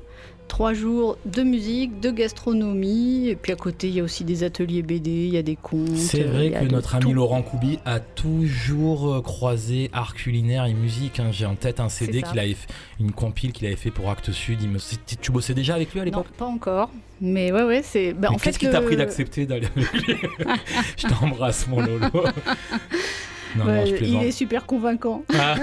trois 0.49 0.75
jours 0.75 1.17
de 1.27 1.43
musique, 1.43 2.01
de 2.01 2.11
gastronomie, 2.11 3.29
et 3.29 3.37
puis 3.37 3.53
à 3.53 3.57
côté 3.57 3.89
il 3.89 3.95
y 3.95 4.01
a 4.01 4.03
aussi 4.03 4.25
des 4.25 4.43
ateliers 4.43 4.83
BD, 4.83 5.11
il 5.11 5.35
y 5.35 5.39
a 5.39 5.43
des 5.43 5.57
contes. 5.57 5.97
C'est 5.97 6.25
vrai 6.25 6.51
que 6.51 6.65
notre 6.65 6.97
ami 6.97 7.13
Laurent 7.13 7.43
Koubi 7.43 7.79
a 7.85 8.01
toujours 8.01 9.13
euh, 9.13 9.21
croisé 9.21 9.91
art 9.93 10.15
culinaire 10.15 10.65
et 10.65 10.75
musique. 10.75 11.21
Hein. 11.21 11.29
J'ai 11.31 11.47
en 11.47 11.55
tête 11.55 11.81
un 11.81 11.89
CD 11.89 12.23
qu'il 12.23 12.39
avait, 12.39 12.57
une 12.99 13.13
compile 13.13 13.53
qu'il 13.53 13.67
avait 13.67 13.77
fait 13.77 13.91
pour 13.91 14.11
Actes 14.11 14.33
Sud. 14.33 14.63
Il 14.63 14.71
me... 14.71 14.79
Tu 15.21 15.31
bossais 15.31 15.55
déjà 15.55 15.75
avec 15.75 15.93
lui 15.93 16.01
à 16.01 16.05
l'époque? 16.05 16.27
Non, 16.27 16.37
pas 16.37 16.47
encore. 16.47 16.91
Mais 17.21 17.53
ouais, 17.53 17.65
ouais, 17.65 17.83
c'est. 17.83 18.13
Bah, 18.13 18.29
qu'est-ce 18.41 18.59
qui 18.59 18.71
t'a 18.71 18.81
pris 18.81 18.97
d'accepter 18.97 19.47
d'aller 19.47 19.69
avec 19.77 19.93
lui? 19.93 20.15
Je 20.97 21.07
t'embrasse, 21.07 21.67
mon 21.67 21.81
Lolo. 21.81 22.07
il 23.57 24.23
est 24.23 24.31
super 24.31 24.67
convaincant. 24.67 25.23
Ah. 25.35 25.57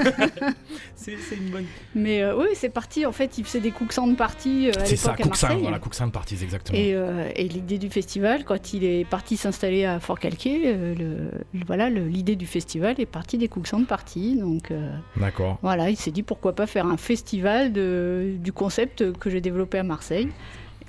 c'est 0.96 1.16
une 1.36 1.50
bonne. 1.50 1.66
Mais 1.94 2.22
euh, 2.22 2.36
oui, 2.38 2.48
c'est 2.54 2.70
parti. 2.70 3.06
En 3.06 3.12
fait, 3.12 3.38
il 3.38 3.46
faisait 3.46 3.60
des 3.60 3.72
de 3.72 4.16
parties 4.16 4.70
euh, 4.70 4.82
à 4.82 4.86
C'est 4.86 4.96
ça, 4.96 5.16
Marseille. 5.26 5.58
voilà, 5.62 5.80
de 6.08 6.12
parties, 6.12 6.38
exactement. 6.42 6.78
Euh, 6.80 7.30
et, 7.36 7.48
l'idée 7.48 7.78
du 7.78 7.90
festival, 7.90 8.44
quand 8.44 8.74
il 8.74 8.84
est 8.84 9.06
parti 9.06 9.38
s'installer 9.38 9.86
à 9.86 10.00
Fort-Calquier, 10.00 10.74
le, 10.98 11.32
voilà, 11.66 11.90
l'idée 11.90 12.36
du 12.36 12.46
festival 12.46 12.96
est 13.00 13.06
partie 13.06 13.38
des 13.38 13.48
de 13.80 13.86
parties. 13.86 14.36
Donc, 14.36 14.72
D'accord. 15.18 15.60
Voilà, 15.62 15.90
il 15.90 15.98
s'est 15.98 16.12
dit 16.12 16.24
pourquoi 16.24 16.54
pas 16.54 16.68
faire 16.68 16.86
un 16.86 16.98
festival 16.98 17.72
de, 17.72 18.36
du 18.40 18.52
concept 18.52 19.18
que 19.20 19.30
j'ai 19.30 19.42
développé 19.42 19.78
à 19.78 19.84
Marseille 19.84 20.30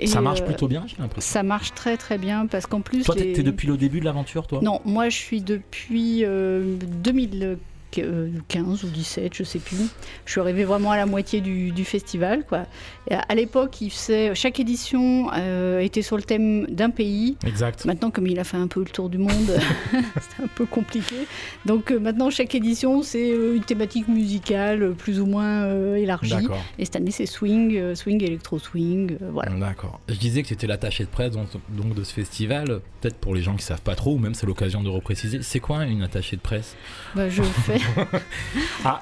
ça 0.05 0.21
marche 0.21 0.43
euh, 0.43 0.47
plutôt 0.47 0.69
bien, 0.69 0.85
j'ai 0.87 0.97
l'impression. 0.99 1.33
Ça 1.33 1.43
marche 1.43 1.73
très 1.75 1.97
très 1.97 2.19
bien 2.19 2.47
parce 2.47 2.67
qu'en 2.67 2.81
plus. 2.81 3.05
Toi, 3.05 3.15
t'es 3.15 3.43
depuis 3.43 3.67
le 3.67 3.77
début 3.77 4.01
de 4.01 4.05
l'aventure, 4.05 4.47
toi? 4.47 4.61
Non, 4.63 4.81
moi 4.85 5.09
je 5.09 5.17
suis 5.17 5.41
depuis 5.41 6.25
2000. 6.25 7.59
Euh, 7.99 8.31
15 8.49 8.85
ou 8.85 8.89
17, 8.89 9.35
je 9.35 9.45
sais 9.45 9.59
plus. 9.59 9.89
Je 10.25 10.33
suis 10.33 10.41
arrivée 10.41 10.65
vraiment 10.65 10.91
à 10.91 10.97
la 10.97 11.07
moitié 11.07 11.41
du, 11.41 11.73
festival. 11.85 12.45
Quoi. 12.45 12.65
à, 13.11 13.35
l'époque, 13.35 13.81
il 13.81 13.91
faisait, 13.91 14.35
chaque 14.35 14.61
édition 14.61 15.31
euh, 15.33 15.81
était 15.81 16.03
sur 16.03 16.17
le 16.17 16.23
thème 16.23 16.67
d'un 16.67 16.91
pays. 16.91 17.37
Exact. 17.47 17.85
Maintenant, 17.85 18.11
comme 18.11 18.27
il 18.27 18.39
a 18.39 18.45
fait 18.45 18.57
un 18.57 18.67
peu 18.67 18.81
le 18.81 18.87
tour 18.87 19.09
du 19.09 19.19
monde, 19.19 19.31
c'est 19.93 20.43
un 20.43 20.49
peu 20.55 20.67
compliqué. 20.67 21.17
Donc 21.65 21.91
euh, 21.91 21.99
maintenant, 21.99 22.31
chaque 22.31 22.55
édition, 22.55 23.03
c'est 23.03 23.31
euh, 23.31 23.57
une 23.57 23.65
thématique 23.65 24.09
musicale 24.09 24.95
plus 24.95 25.21
ou 25.21 25.27
moins 25.27 25.67
élargie. 25.95 26.35
Et 26.79 26.85
cette 26.85 26.97
année, 26.97 27.11
c'est 27.11 27.27
swing, 27.27 27.95
swing, 27.95 28.23
électro-swing. 28.23 29.17
voilà. 29.33 29.53
D'accord. 29.53 30.01
Je 30.09 30.15
disais 30.15 30.43
que 30.43 30.49
tu 30.49 30.55
étais 30.55 30.67
l'attaché 30.67 31.05
de 31.05 31.09
presse 31.09 31.33
donc, 31.33 31.49
donc, 31.69 31.95
de 31.95 32.05
ce 32.05 32.13
festival. 32.13 32.81
Peut-être 33.01 33.17
pour 33.17 33.35
les 33.35 33.43
gens 33.43 33.57
qui 33.57 33.65
savent 33.65 33.83
pas 33.83 33.95
trop, 33.95 34.15
ou 34.15 34.19
même 34.19 34.35
c'est 34.35 34.47
l'occasion 34.47 34.83
de 34.83 34.89
repréciser. 34.89 35.41
C'est 35.43 35.61
quoi 35.61 35.85
une 35.85 36.03
attachée 36.03 36.37
de 36.37 36.43
presse? 36.43 36.77
Bah, 37.15 37.29
Je 37.29 37.43
fais 37.43 37.79
ah, 38.85 39.01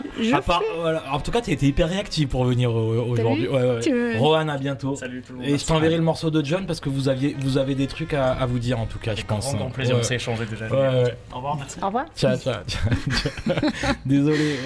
En 1.12 1.20
tout 1.20 1.30
cas, 1.30 1.40
tu 1.40 1.50
été 1.50 1.66
hyper 1.66 1.88
réactif 1.88 2.28
pour 2.28 2.44
venir 2.44 2.74
aujourd'hui. 2.74 3.48
Rohan, 4.16 4.48
à 4.48 4.58
bientôt. 4.58 4.96
Salut 4.96 5.22
tout 5.22 5.32
le 5.32 5.38
monde. 5.40 5.48
Et 5.48 5.58
je 5.58 5.66
t'enverrai 5.66 5.96
le 5.96 6.02
morceau 6.02 6.30
de 6.30 6.44
John 6.44 6.66
parce 6.66 6.80
que 6.80 6.88
vous, 6.88 7.08
aviez, 7.08 7.36
vous 7.40 7.58
avez 7.58 7.74
des 7.74 7.86
trucs 7.86 8.14
à, 8.14 8.44
vous 8.46 8.58
dire 8.58 8.78
en 8.78 8.86
tout 8.86 8.98
cas, 8.98 9.14
je 9.14 9.24
pense. 9.24 9.48
Grand, 9.48 9.64
grand 9.64 9.70
plaisir, 9.70 9.96
on 9.98 10.02
s'est 10.02 10.16
échangé 10.16 10.46
déjà. 10.46 10.66
Au 11.32 11.36
revoir, 11.36 11.56
merci. 11.56 11.78
Au 11.82 11.86
revoir. 11.86 12.06
Ciao, 12.16 12.36
ciao. 12.36 12.62
Désolé, 14.06 14.56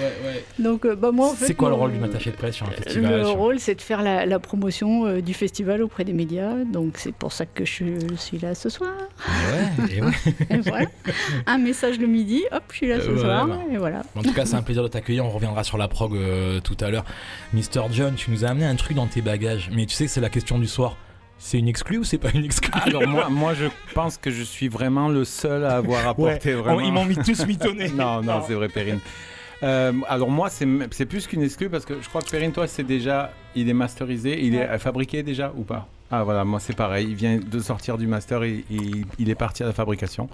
Donc, 0.57 0.85
euh, 0.85 0.95
bah, 0.95 1.11
moi, 1.11 1.29
en 1.29 1.33
fait, 1.33 1.47
C'est 1.47 1.53
quoi 1.53 1.69
le 1.69 1.75
rôle 1.75 1.91
du 1.91 2.03
attaché 2.03 2.31
de 2.31 2.35
presse 2.35 2.55
sur 2.55 2.67
un 2.67 2.71
festival 2.71 3.19
Le 3.19 3.27
rôle, 3.27 3.59
c'est 3.59 3.75
de 3.75 3.81
faire 3.81 4.01
la, 4.01 4.39
promotion 4.39 5.05
euh, 5.05 5.21
du 5.21 5.33
festival 5.33 5.83
auprès 5.83 6.03
des 6.05 6.13
médias. 6.13 6.53
Donc, 6.71 6.93
c'est 6.97 7.13
pour 7.13 7.31
ça 7.31 7.45
que 7.45 7.65
je 7.65 7.83
suis 8.17 8.39
là 8.39 8.55
ce 8.55 8.69
soir. 8.69 8.91
Ouais, 9.27 9.95
et, 9.95 10.01
ouais. 10.01 10.11
et 10.49 10.57
voilà. 10.57 10.87
Un 11.45 11.57
message 11.57 11.99
le 11.99 12.07
midi, 12.07 12.43
hop, 12.51 12.63
je 12.71 12.75
suis 12.75 12.87
là 12.87 12.99
ce 12.99 13.17
soir. 13.17 13.47
Et 13.71 13.77
voilà. 13.77 14.03
En 14.15 14.21
tout 14.21 14.33
cas, 14.33 14.45
c'est 14.45 14.55
un 14.55 14.61
plaisir 14.61 14.83
de 14.83 14.87
t'accueillir. 14.87 15.25
On 15.25 15.29
reviendra 15.29 15.63
sur 15.63 15.77
la 15.77 15.87
prog 15.87 16.15
euh, 16.15 16.59
tout 16.59 16.77
à 16.79 16.89
l'heure. 16.89 17.05
Mister 17.53 17.81
John, 17.91 18.15
tu 18.15 18.31
nous 18.31 18.45
as 18.45 18.49
amené 18.49 18.65
un 18.65 18.75
truc 18.75 18.95
dans 18.95 19.07
tes 19.07 19.21
bagages. 19.21 19.69
Mais 19.73 19.85
tu 19.85 19.93
sais 19.95 20.05
que 20.05 20.11
c'est 20.11 20.21
la 20.21 20.29
question 20.29 20.59
du 20.59 20.67
soir. 20.67 20.97
C'est 21.37 21.57
une 21.57 21.69
exclue 21.69 21.99
ou 21.99 22.03
c'est 22.03 22.17
pas 22.17 22.31
une 22.33 22.43
exclue? 22.43 22.71
Alors 22.73 23.07
moi, 23.07 23.29
moi, 23.29 23.53
je 23.53 23.65
pense 23.93 24.17
que 24.17 24.29
je 24.29 24.43
suis 24.43 24.67
vraiment 24.67 25.07
le 25.07 25.23
seul 25.23 25.63
à 25.63 25.77
avoir 25.77 26.07
apporté 26.07 26.53
vraiment. 26.53 26.81
Ils 26.81 26.91
m'ont 26.91 27.05
mis 27.05 27.15
tous 27.15 27.45
mitonné. 27.45 27.87
non, 27.95 28.21
non, 28.21 28.41
c'est 28.45 28.55
vrai, 28.55 28.67
Perrine. 28.67 28.99
Euh, 29.63 29.93
alors 30.07 30.29
moi, 30.29 30.49
c'est 30.49 31.05
plus 31.05 31.27
qu'une 31.27 31.43
exclue 31.43 31.69
parce 31.69 31.85
que 31.85 32.01
je 32.01 32.09
crois 32.09 32.21
que 32.21 32.29
Perrine, 32.29 32.51
toi, 32.51 32.67
c'est 32.67 32.83
déjà, 32.83 33.31
il 33.55 33.69
est 33.69 33.73
masterisé, 33.73 34.43
il 34.43 34.55
est 34.55 34.77
fabriqué 34.79 35.23
déjà 35.23 35.53
ou 35.55 35.63
pas? 35.63 35.87
Ah 36.11 36.23
voilà, 36.23 36.43
moi 36.43 36.59
c'est 36.59 36.75
pareil. 36.75 37.07
Il 37.07 37.15
vient 37.15 37.37
de 37.37 37.59
sortir 37.59 37.97
du 37.97 38.07
master 38.07 38.43
et 38.43 38.63
il 38.69 39.29
est 39.29 39.35
parti 39.35 39.63
à 39.63 39.67
la 39.67 39.73
fabrication. 39.73 40.27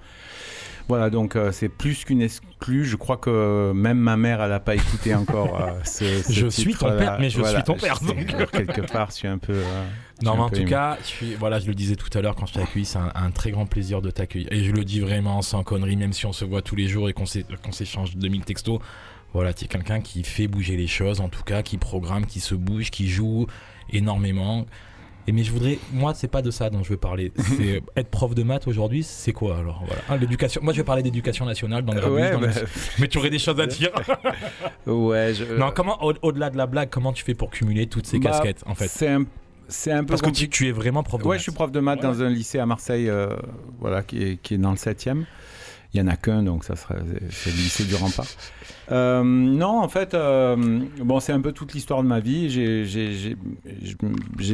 Voilà, 0.88 1.10
donc 1.10 1.36
euh, 1.36 1.52
c'est 1.52 1.70
plus 1.70 2.06
qu'une 2.06 2.22
exclue. 2.22 2.86
Je 2.86 2.96
crois 2.96 3.18
que 3.18 3.72
même 3.74 3.98
ma 3.98 4.18
mère, 4.18 4.42
elle 4.42 4.52
n'a 4.52 4.60
pas 4.60 4.76
écouté 4.76 5.16
encore 5.16 5.60
euh, 5.62 5.72
ce, 5.84 6.24
Je 6.30 6.48
suis 6.48 6.76
ton 6.76 6.96
père, 6.96 7.18
mais 7.20 7.30
je 7.30 7.42
suis 7.42 7.64
ton 7.64 7.76
père. 7.76 8.00
Donc. 8.02 8.52
quelque 8.52 8.82
part, 8.92 9.10
je 9.10 9.16
suis 9.16 9.28
un 9.28 9.40
peu. 9.40 9.54
Euh, 9.54 9.86
non, 10.22 10.36
mais 10.36 10.44
en 10.44 10.50
tout 10.50 10.66
cas, 10.66 10.98
je 11.02 11.08
suis, 11.08 11.36
voilà, 11.36 11.60
je 11.60 11.68
le 11.68 11.74
disais 11.74 11.96
tout 11.96 12.16
à 12.18 12.22
l'heure 12.22 12.36
quand 12.36 12.46
je 12.46 12.54
t'ai 12.54 12.62
accueilli, 12.62 12.86
c'est 12.86 13.00
un, 13.00 13.32
très 13.32 13.52
grand 13.52 13.66
plaisir 13.66 14.02
de 14.02 14.12
t'accueillir. 14.12 14.48
Et 14.52 14.64
je 14.64 14.72
le 14.72 14.86
dis 14.86 15.00
vraiment 15.00 15.42
sans 15.42 15.64
connerie, 15.64 15.96
même 15.96 16.14
si 16.14 16.26
on 16.26 16.34
se 16.34 16.46
voit 16.46 16.62
tous 16.62 16.76
les 16.76 16.88
jours 16.88 17.10
et 17.10 17.14
qu'on 17.14 17.26
s'échange 17.26 18.16
2000 18.16 18.46
textos. 18.46 18.80
Voilà, 19.34 19.54
tu 19.54 19.66
es 19.66 19.68
quelqu'un 19.68 20.00
qui 20.00 20.24
fait 20.24 20.48
bouger 20.48 20.78
les 20.78 20.88
choses, 20.88 21.20
en 21.20 21.28
tout 21.28 21.44
cas, 21.44 21.62
qui 21.62 21.78
programme, 21.78 22.26
qui 22.26 22.40
se 22.40 22.56
bouge, 22.56 22.90
qui 22.92 23.10
joue 23.10 23.48
énormément 23.92 24.66
Et 25.28 25.32
mais 25.32 25.44
je 25.44 25.52
voudrais, 25.52 25.80
moi, 25.92 26.14
c'est 26.14 26.28
pas 26.28 26.42
de 26.42 26.52
ça 26.52 26.70
dont 26.70 26.84
je 26.84 26.90
veux 26.90 26.98
parler. 26.98 27.32
C'est 27.36 27.82
être 27.96 28.10
prof 28.10 28.36
de 28.36 28.44
maths 28.44 28.68
aujourd'hui, 28.68 29.04
c'est 29.04 29.34
quoi 29.34 29.58
alors 29.58 29.84
voilà. 29.86 30.02
Ah, 30.08 30.18
l'éducation. 30.18 30.62
Moi, 30.64 30.74
je 30.74 30.78
vais 30.78 30.84
parler 30.84 31.04
d'éducation 31.04 31.46
nationale 31.46 31.84
dans 31.84 31.94
le 31.94 32.12
ouais, 32.12 32.32
dans 32.32 32.40
bah... 32.40 32.50
Mais 33.00 33.08
tu 33.08 33.18
aurais 33.18 33.30
des 33.30 33.40
choses 33.40 33.60
à 33.60 33.66
dire. 33.66 33.92
ouais. 34.86 35.34
Je... 35.34 35.56
Non, 35.56 35.72
comment 35.76 36.04
au-delà 36.04 36.50
de 36.50 36.58
la 36.58 36.68
blague, 36.68 36.90
comment 36.90 37.14
tu 37.14 37.24
fais 37.24 37.34
pour 37.34 37.50
cumuler 37.50 37.88
toutes 37.88 38.06
ces 38.06 38.20
bah, 38.20 38.32
casquettes 38.32 38.64
en 38.66 38.76
fait? 38.76 38.88
C'est 38.88 39.10
un 39.10 39.26
c'est 39.68 39.92
un 39.92 40.02
peu 40.02 40.08
parce 40.08 40.22
que 40.22 40.30
tu, 40.30 40.48
tu, 40.48 40.68
es 40.68 40.72
vraiment 40.72 41.02
prof 41.02 41.20
de 41.20 41.26
ouais, 41.26 41.36
maths. 41.36 41.40
je 41.40 41.44
suis 41.44 41.52
prof 41.52 41.72
de 41.72 41.80
maths 41.80 42.02
ouais. 42.02 42.08
dans 42.08 42.22
un 42.22 42.30
lycée 42.30 42.60
à 42.60 42.68
Marseille, 42.68 43.10
euh, 43.10 43.36
voilà, 43.80 44.04
qui 44.04 44.22
est, 44.22 44.38
qui 44.38 44.54
est 44.54 44.58
dans 44.60 44.70
le 44.70 44.76
7e. 44.76 45.24
Il 45.96 46.00
y 46.00 46.02
en 46.02 46.08
a 46.08 46.18
qu'un, 46.18 46.44
donc 46.44 46.66
ça 46.66 46.76
serait 46.76 46.98
c'est 47.30 47.52
le 47.52 47.56
lycée 47.56 47.86
du 47.86 47.96
Rempart. 47.96 48.28
Euh, 48.92 49.24
non, 49.24 49.80
en 49.80 49.88
fait, 49.88 50.14
euh, 50.14 50.82
bon, 51.02 51.22
c'est 51.22 51.32
un 51.32 51.40
peu 51.40 51.54
toute 51.54 51.74
l'histoire 51.74 52.04
de 52.04 52.08
ma 52.10 52.20
vie. 52.20 52.50
J'ai 52.50 53.38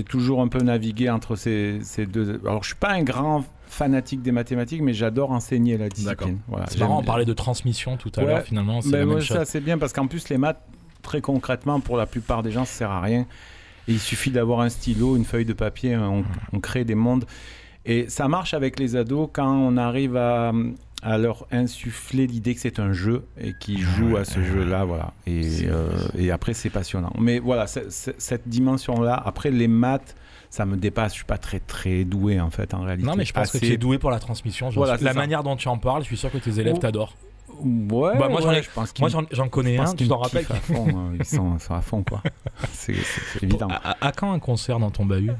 toujours 0.03 0.43
un 0.43 0.49
peu 0.49 0.59
navigué 0.59 1.09
entre 1.09 1.35
ces, 1.35 1.79
ces, 1.81 2.05
deux. 2.05 2.39
Alors, 2.45 2.61
je 2.61 2.67
suis 2.67 2.77
pas 2.77 2.91
un 2.91 3.01
grand 3.01 3.43
fanatique 3.65 4.21
des 4.21 4.31
mathématiques, 4.31 4.83
mais 4.83 4.93
j'adore 4.93 5.31
enseigner 5.31 5.79
la 5.79 5.89
discipline. 5.89 6.37
Voilà. 6.47 6.67
C'est 6.69 6.77
marrant, 6.77 6.99
on 6.99 7.03
parlait 7.03 7.25
de 7.25 7.33
transmission 7.33 7.97
tout 7.97 8.11
à 8.17 8.19
ouais, 8.19 8.27
l'heure, 8.27 8.43
finalement. 8.43 8.81
Ben 8.85 9.19
ça, 9.21 9.43
c'est 9.43 9.61
bien 9.61 9.79
parce 9.79 9.93
qu'en 9.93 10.05
plus, 10.05 10.29
les 10.29 10.37
maths, 10.37 10.61
très 11.01 11.21
concrètement, 11.21 11.79
pour 11.79 11.97
la 11.97 12.05
plupart 12.05 12.43
des 12.43 12.51
gens, 12.51 12.65
ça 12.65 12.73
sert 12.73 12.91
à 12.91 13.01
rien. 13.01 13.25
Et 13.87 13.93
il 13.93 13.99
suffit 13.99 14.29
d'avoir 14.29 14.59
un 14.59 14.69
stylo, 14.69 15.17
une 15.17 15.25
feuille 15.25 15.45
de 15.45 15.53
papier, 15.53 15.97
on, 15.97 16.23
on 16.53 16.59
crée 16.59 16.85
des 16.85 16.93
mondes. 16.93 17.25
Et 17.83 18.07
ça 18.09 18.27
marche 18.27 18.53
avec 18.53 18.79
les 18.79 18.95
ados 18.95 19.27
quand 19.33 19.51
on 19.51 19.75
arrive 19.75 20.15
à, 20.15 20.51
à 21.01 21.17
leur 21.17 21.47
insuffler 21.51 22.27
l'idée 22.27 22.53
que 22.53 22.61
c'est 22.61 22.79
un 22.79 22.93
jeu 22.93 23.25
et 23.39 23.53
qu'ils 23.59 23.81
jouent 23.81 24.17
à 24.17 24.25
ce 24.25 24.41
jeu-là, 24.41 24.85
voilà. 24.85 25.13
Et, 25.25 25.65
euh, 25.65 25.89
et 26.17 26.31
après, 26.31 26.53
c'est 26.53 26.69
passionnant. 26.69 27.11
Mais 27.19 27.39
voilà, 27.39 27.67
c 27.67 27.81
est, 27.81 27.91
c 27.91 28.11
est, 28.11 28.15
cette 28.19 28.47
dimension-là, 28.47 29.21
après 29.25 29.51
les 29.51 29.67
maths, 29.67 30.15
ça 30.49 30.65
me 30.65 30.77
dépasse. 30.77 31.13
Je 31.13 31.17
suis 31.17 31.25
pas 31.25 31.37
très 31.37 31.59
très 31.59 32.03
doué 32.03 32.39
en 32.39 32.49
fait 32.49 32.73
en 32.73 32.81
réalité. 32.81 33.07
Non, 33.07 33.15
mais 33.15 33.25
je 33.25 33.33
pense 33.33 33.49
Assez... 33.49 33.59
que 33.59 33.65
tu 33.65 33.71
es 33.73 33.77
doué 33.77 33.97
pour 33.97 34.11
la 34.11 34.19
transmission. 34.19 34.69
Voilà, 34.69 34.97
la 35.01 35.13
ça. 35.13 35.17
manière 35.17 35.43
dont 35.43 35.55
tu 35.55 35.67
en 35.67 35.77
parles, 35.77 36.03
je 36.03 36.07
suis 36.07 36.17
sûr 36.17 36.31
que 36.31 36.37
tes 36.37 36.59
élèves 36.59 36.77
t'adorent. 36.77 37.15
Ouais, 37.59 38.17
bah, 38.17 38.29
moi, 38.29 38.45
ouais, 38.45 38.63
je 38.63 38.69
pense 38.73 38.93
moi 38.99 39.09
j'en 39.31 39.47
connais 39.47 39.77
un, 39.77 39.93
tu 39.93 40.07
t'en 40.07 40.17
rappelles 40.17 40.45
à 40.49 40.55
fond, 40.55 40.87
hein. 40.89 41.13
ils, 41.19 41.25
sont, 41.25 41.59
sont, 41.59 41.73
à 41.73 41.81
fond 41.81 42.03
quoi. 42.03 42.21
C'est 42.71 42.95
évident. 43.41 43.67
À, 43.69 44.07
à, 44.07 44.11
quand 44.11 44.31
un 44.31 44.39
concert 44.39 44.79
dans 44.79 44.89
ton 44.89 45.05
bahut? 45.05 45.31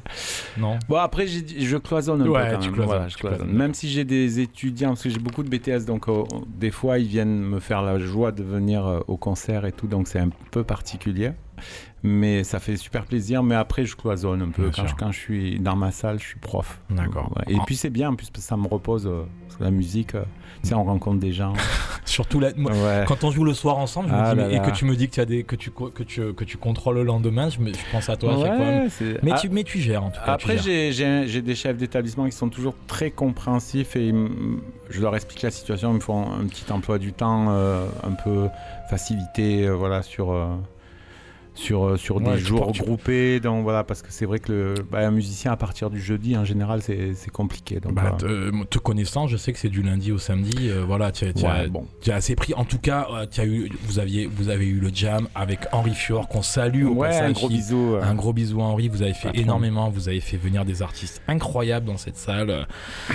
Non? 0.58 0.78
Bon 0.88 0.98
après 0.98 1.28
je 1.28 1.78
cloisonne 1.78 2.22
un 2.22 2.28
ouais, 2.28 2.50
peu 2.50 2.56
quand 2.56 2.60
tu 2.60 2.66
même. 2.68 2.74
Cloisonnes, 2.74 2.86
voilà, 2.86 3.06
tu 3.06 3.14
je 3.14 3.18
cloisonne. 3.18 3.38
cloisonnes. 3.40 3.58
Même 3.58 3.74
si 3.74 3.90
j'ai 3.90 4.04
des 4.04 4.40
étudiants, 4.40 4.90
parce 4.90 5.04
que 5.04 5.10
j'ai 5.10 5.20
beaucoup 5.20 5.44
de 5.44 5.50
BTS, 5.50 5.86
donc 5.86 6.08
euh, 6.08 6.24
des 6.48 6.72
fois 6.72 7.00
ils 7.00 7.08
viennent 7.08 7.40
me 7.42 7.60
faire 7.60 7.82
la 7.82 8.00
joie 8.00 8.32
de 8.32 8.44
venir 8.44 8.86
euh, 8.86 9.00
au 9.08 9.18
concert 9.18 9.66
et 9.66 9.72
tout, 9.72 9.88
donc 9.88 10.08
c'est 10.08 10.20
un 10.20 10.30
peu 10.52 10.64
particulier. 10.64 11.32
Mais 12.04 12.44
ça 12.44 12.60
fait 12.60 12.78
super 12.78 13.06
plaisir. 13.06 13.44
Mais 13.44 13.56
après, 13.56 13.86
je 13.86 13.96
cloisonne 13.96 14.42
un 14.42 14.50
peu. 14.50 14.72
Quand 14.76 14.88
je, 14.88 14.96
quand 14.96 15.12
je, 15.12 15.20
suis 15.20 15.60
dans 15.60 15.76
ma 15.76 15.92
salle, 15.92 16.20
je 16.20 16.26
suis 16.26 16.40
prof. 16.40 16.82
D'accord. 16.90 17.32
Et 17.48 17.56
oh. 17.56 17.64
puis 17.66 17.76
c'est 17.76 17.90
bien, 17.90 18.10
en 18.10 18.16
plus, 18.16 18.30
ça 18.36 18.58
me 18.58 18.68
repose. 18.68 19.06
Euh, 19.08 19.24
parce 19.48 19.58
que 19.58 19.64
la 19.64 19.72
musique, 19.72 20.16
euh, 20.16 20.24
sais, 20.70 20.76
on 20.76 20.84
rencontre 20.84 21.20
des 21.20 21.34
gens. 21.34 21.54
Surtout 22.06 22.40
la, 22.40 22.52
moi, 22.56 22.72
ouais. 22.72 23.06
quand 23.08 23.24
on 23.24 23.32
joue 23.32 23.44
le 23.44 23.54
soir 23.54 23.78
ensemble, 23.78 24.10
je 24.10 24.14
ah 24.14 24.36
me 24.36 24.42
dis, 24.42 24.48
mais, 24.48 24.56
et 24.56 24.60
que 24.60 24.72
tu 24.72 24.86
me 24.86 24.96
dis 24.96 25.08
que 25.08 25.14
tu, 25.14 25.20
as 25.22 25.26
des, 25.26 25.44
que 25.44 25.56
tu, 25.56 25.72
que 25.72 26.04
tu, 26.04 26.34
que 26.34 26.44
tu 26.44 26.58
contrôles 26.58 26.96
le 26.96 27.04
lendemain, 27.04 27.50
je, 27.50 27.60
me, 27.60 27.72
je 27.72 27.92
pense 27.92 28.10
à 28.10 28.18
toi. 28.18 28.38
Ouais, 28.38 28.88
mais, 29.24 29.32
ah, 29.32 29.38
tu, 29.40 29.50
mais 29.50 29.64
tu 29.64 29.80
gères 29.80 30.04
en 30.04 30.10
tout 30.10 30.20
cas. 30.26 30.34
Après, 30.34 30.58
j'ai 30.58 31.42
des 31.42 31.56
chefs 31.56 31.78
d'établissement 31.78 32.26
qui 32.26 32.34
sont 32.34 32.50
toujours 32.50 32.76
très 32.88 33.12
compréhensifs 33.12 33.96
et 33.96 34.14
je 34.90 35.02
leur 35.02 35.16
explique 35.16 35.42
la 35.42 35.52
situation. 35.52 35.92
Ils 35.92 35.96
me 35.96 36.00
font 36.00 36.26
un 36.32 36.46
petit 36.48 36.72
emploi 36.72 37.00
du 37.00 37.14
temps 37.14 37.48
euh, 37.50 37.86
un 38.04 38.12
peu 38.12 38.48
facilité 38.90 39.66
euh, 39.66 39.72
voilà, 39.72 40.02
sur 40.02 40.34
sur, 41.54 41.98
sur 42.00 42.18
ouais, 42.18 42.36
des 42.36 42.40
jours 42.40 42.66
regroupés. 42.68 43.40
Donc 43.40 43.64
voilà, 43.64 43.84
parce 43.84 44.02
que 44.02 44.12
c'est 44.12 44.26
vrai 44.26 44.40
que 44.40 44.52
le, 44.52 44.74
bah, 44.90 45.00
un 45.00 45.12
musicien 45.12 45.52
à 45.52 45.58
partir 45.58 45.90
du 45.90 46.00
jeudi, 46.00 46.38
en 46.38 46.46
général, 46.46 46.82
c'est 46.82 47.30
compliqué. 47.32 47.80
Donc, 47.80 47.94
bah, 47.94 48.16
voilà. 48.18 48.18
te, 48.18 48.64
te, 48.66 48.80
connaissant, 48.80 49.28
je 49.28 49.38
sais 49.38 49.54
que 49.54 49.60
c'est 49.60 49.70
du 49.70 49.82
lundi 49.82 50.12
au 50.12 50.18
samedi. 50.18 50.70
Euh, 50.70 50.84
voilà, 50.86 51.12
tu 51.12 51.26
as, 51.26 51.28
ouais, 51.28 51.68
bon. 51.68 51.86
assez 52.12 52.36
pris. 52.36 52.54
En 52.54 52.66
tout 52.66 52.80
cas, 52.80 53.08
as 53.38 53.46
eu, 53.46 53.70
vous, 53.84 54.00
aviez, 54.00 54.28
vous 54.28 54.50
avez 54.50 54.66
eu 54.66 54.80
le 54.80 54.90
jam 54.94 55.28
avec 55.36 55.60
Henri 55.72 55.94
Fior, 55.94 56.28
qu'on 56.28 56.42
salue 56.42 56.86
au 56.86 56.94
ouais, 56.94 57.10
passage. 57.10 57.30
Un 57.30 57.32
gros 57.34 57.48
qui, 57.48 57.56
bisou. 57.56 57.96
Un 58.02 58.16
gros 58.16 58.34
bisou 58.34 58.62
à 58.62 58.66
Henri. 58.66 58.88
Vous 58.88 59.02
avez 59.02 59.14
fait 59.14 59.30
Patron. 59.30 59.42
énormément. 59.42 59.90
Vous 59.90 60.10
avez 60.10 60.22
fait 60.22 60.38
venir 60.38 60.66
des 60.66 60.82
artistes 60.82 61.22
incroyables 61.28 61.86
dans 61.86 61.98
cette 61.98 62.18
salle. 62.18 62.68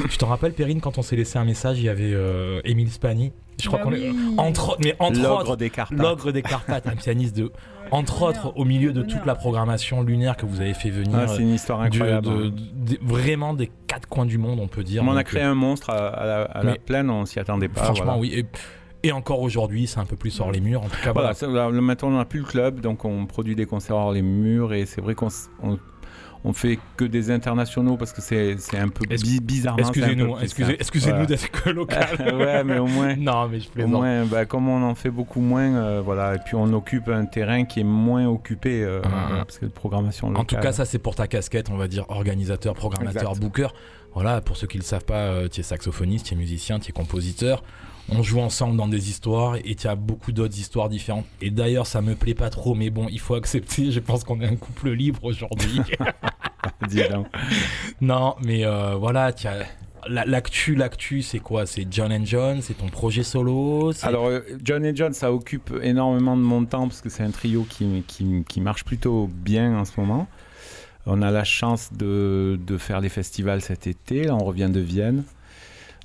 je 0.09 0.17
te 0.17 0.25
rappelle, 0.25 0.53
Perrine, 0.53 0.81
quand 0.81 0.99
on 0.99 1.03
s'est 1.03 1.17
laissé 1.17 1.39
un 1.39 1.45
message, 1.45 1.79
il 1.79 1.85
y 1.85 1.89
avait 1.89 2.13
euh, 2.13 2.61
Émile 2.65 2.91
Spani. 2.91 3.33
Je 3.61 3.69
crois 3.69 3.79
bah 3.79 3.85
qu'on 3.85 3.93
oui. 3.93 4.05
est 4.05 4.41
entre 4.41 4.77
mais 4.85 4.95
entre 4.99 5.21
l'ogre 5.21 5.57
des 5.57 5.71
Carpates, 5.71 5.99
l'ogre 5.99 6.33
des 6.33 6.43
Carpates, 6.43 6.87
un 6.87 6.97
pianiste 6.97 7.37
de 7.37 7.51
entre 7.91 8.23
autres 8.23 8.53
au 8.57 8.65
milieu 8.65 8.93
de 8.93 9.03
toute 9.03 9.25
la 9.25 9.35
programmation 9.35 10.03
lunaire 10.03 10.37
que 10.37 10.45
vous 10.45 10.61
avez 10.61 10.75
fait 10.75 10.91
venir. 10.91 11.17
Ah, 11.19 11.29
c'est 11.29 11.43
une 11.43 11.55
histoire 11.55 11.81
incroyable. 11.81 12.27
De, 12.27 12.45
de, 12.49 12.51
de, 12.51 12.99
vraiment 13.03 13.55
des 13.55 13.71
quatre 13.87 14.09
coins 14.09 14.27
du 14.27 14.39
monde, 14.39 14.59
on 14.61 14.67
peut 14.69 14.83
dire. 14.83 15.03
On 15.03 15.07
Donc, 15.07 15.19
a 15.19 15.25
créé 15.25 15.43
un 15.43 15.55
monstre 15.55 15.91
à, 15.91 16.09
à 16.09 16.27
la, 16.27 16.43
à 16.43 16.63
la 16.65 16.75
plaine, 16.75 17.09
on 17.11 17.25
s'y 17.25 17.39
attendait 17.39 17.69
pas. 17.69 17.85
Franchement, 17.85 18.17
voilà. 18.17 18.21
oui. 18.21 18.33
Et, 19.03 19.09
et 19.09 19.13
encore 19.13 19.41
aujourd'hui, 19.41 19.87
c'est 19.87 20.01
un 20.01 20.05
peu 20.05 20.17
plus 20.17 20.41
hors 20.41 20.51
les 20.51 20.61
murs. 20.61 20.83
En 20.83 20.89
tout 20.89 21.01
cas, 21.03 21.13
voilà. 21.13 21.33
voilà. 21.33 21.71
Maintenant, 21.71 22.09
on 22.09 22.19
n'a 22.19 22.25
plus 22.25 22.41
le 22.41 22.47
club, 22.47 22.81
donc 22.81 23.05
on 23.05 23.27
produit 23.27 23.55
des 23.55 23.67
concerts 23.67 23.97
hors 23.97 24.13
les 24.13 24.23
murs, 24.23 24.75
et 24.75 24.85
c'est 24.85 25.01
vrai 25.01 25.15
qu'on 25.15 25.29
on 26.45 26.53
fait 26.53 26.79
que 26.97 27.05
des 27.05 27.31
internationaux 27.31 27.97
parce 27.97 28.13
que 28.13 28.21
c'est 28.21 28.57
un 28.75 28.89
peu 28.89 29.05
bizarrement. 29.43 29.79
Excusez-nous, 29.79 30.39
excusez, 30.41 30.75
excusez 30.75 31.11
voilà. 31.11 31.27
d'être 31.27 31.51
que 31.51 31.71
local. 31.71 32.17
ouais, 32.37 32.65
mais 32.65 32.79
au 32.79 32.87
moins. 32.87 33.17
non, 33.17 33.49
mais 33.49 33.61
je 33.61 33.69
plaisante. 33.69 33.95
Au 33.95 33.97
moins, 33.99 34.25
bah, 34.27 34.45
comme 34.45 34.69
on 34.69 34.83
en 34.83 34.95
fait 34.95 35.11
beaucoup 35.11 35.41
moins, 35.41 35.75
euh, 35.75 36.03
voilà, 36.05 36.35
et 36.35 36.39
puis 36.39 36.55
on 36.55 36.73
occupe 36.73 37.09
un 37.09 37.27
terrain 37.27 37.65
qui 37.65 37.81
est 37.81 37.85
moins 37.85 38.27
occupé 38.27 38.83
euh, 38.83 38.99
euh, 38.99 39.39
parce 39.39 39.59
que 39.59 39.67
de 39.67 39.71
programmation 39.71 40.29
locale. 40.29 40.43
En 40.43 40.45
tout 40.45 40.57
cas, 40.57 40.73
ça 40.73 40.85
c'est 40.85 40.99
pour 40.99 41.15
ta 41.15 41.27
casquette, 41.27 41.71
on 41.71 41.77
va 41.77 41.89
dire 41.89 42.05
organisateur, 42.09 42.75
programmateur, 42.75 43.31
exact. 43.31 43.41
booker. 43.41 43.69
Voilà, 44.15 44.41
pour 44.41 44.57
ceux 44.57 44.67
qui 44.67 44.79
ne 44.79 44.83
le 44.83 44.87
savent 44.87 45.05
pas, 45.05 45.47
tu 45.51 45.61
es 45.61 45.63
saxophoniste, 45.63 46.27
tu 46.27 46.35
es 46.35 46.37
musicien, 46.39 46.79
tu 46.79 46.89
es 46.89 46.93
compositeur 46.93 47.63
on 48.09 48.23
joue 48.23 48.41
ensemble 48.41 48.77
dans 48.77 48.89
des 48.89 49.11
histoires 49.11 49.57
et 49.65 49.75
tu 49.75 49.89
as 49.89 49.97
beaucoup 49.97 50.33
d'autres 50.33 50.59
histoires 50.59 50.89
différentes. 50.89 51.27
Et 51.41 51.51
d'ailleurs, 51.51 51.87
ça 51.87 52.03
me 52.03 52.15
plaît 52.15 52.35
pas 52.35 52.51
trop, 52.51 52.75
mais 52.75 52.91
bon, 52.91 53.07
il 53.11 53.21
faut 53.21 53.35
accepter. 53.35 53.91
Je 53.91 54.01
pense 54.01 54.25
qu'on 54.25 54.41
est 54.41 54.47
un 54.47 54.57
couple 54.57 54.91
libre 54.91 55.25
aujourd'hui. 55.25 55.81
non, 58.01 58.37
mais 58.43 58.65
euh, 58.65 58.95
voilà, 58.95 59.33
tu 59.33 59.47
as. 59.47 59.67
L'actu, 60.09 60.77
l'actu, 60.77 61.21
c'est 61.23 61.41
quoi? 61.41 61.67
C'est 61.67 61.85
John 61.91 62.13
and 62.13 62.27
John, 62.27 62.63
c'est 62.63 62.75
ton 62.75 62.87
projet 62.87 63.25
solo? 63.25 63.91
Alors, 64.03 64.27
euh, 64.27 64.39
John 64.63 64.87
and 64.87 64.93
John, 64.95 65.13
ça 65.13 65.33
occupe 65.33 65.75
énormément 65.83 66.37
de 66.37 66.43
mon 66.43 66.65
temps 66.65 66.87
parce 66.87 67.01
que 67.01 67.09
c'est 67.09 67.25
un 67.25 67.33
trio 67.33 67.67
qui, 67.69 68.05
qui, 68.07 68.45
qui, 68.47 68.61
marche 68.61 68.85
plutôt 68.85 69.29
bien 69.29 69.77
en 69.77 69.85
ce 69.85 69.99
moment. 69.99 70.29
On 71.07 71.23
a 71.23 71.33
la 71.33 71.43
chance 71.43 71.93
de, 71.93 72.57
de 72.65 72.79
faire 72.79 73.01
les 73.01 73.09
festivals 73.09 73.61
cet 73.63 73.89
été. 73.89 74.23
Là, 74.25 74.37
on 74.37 74.45
revient 74.45 74.71
de 74.73 74.79
Vienne. 74.79 75.25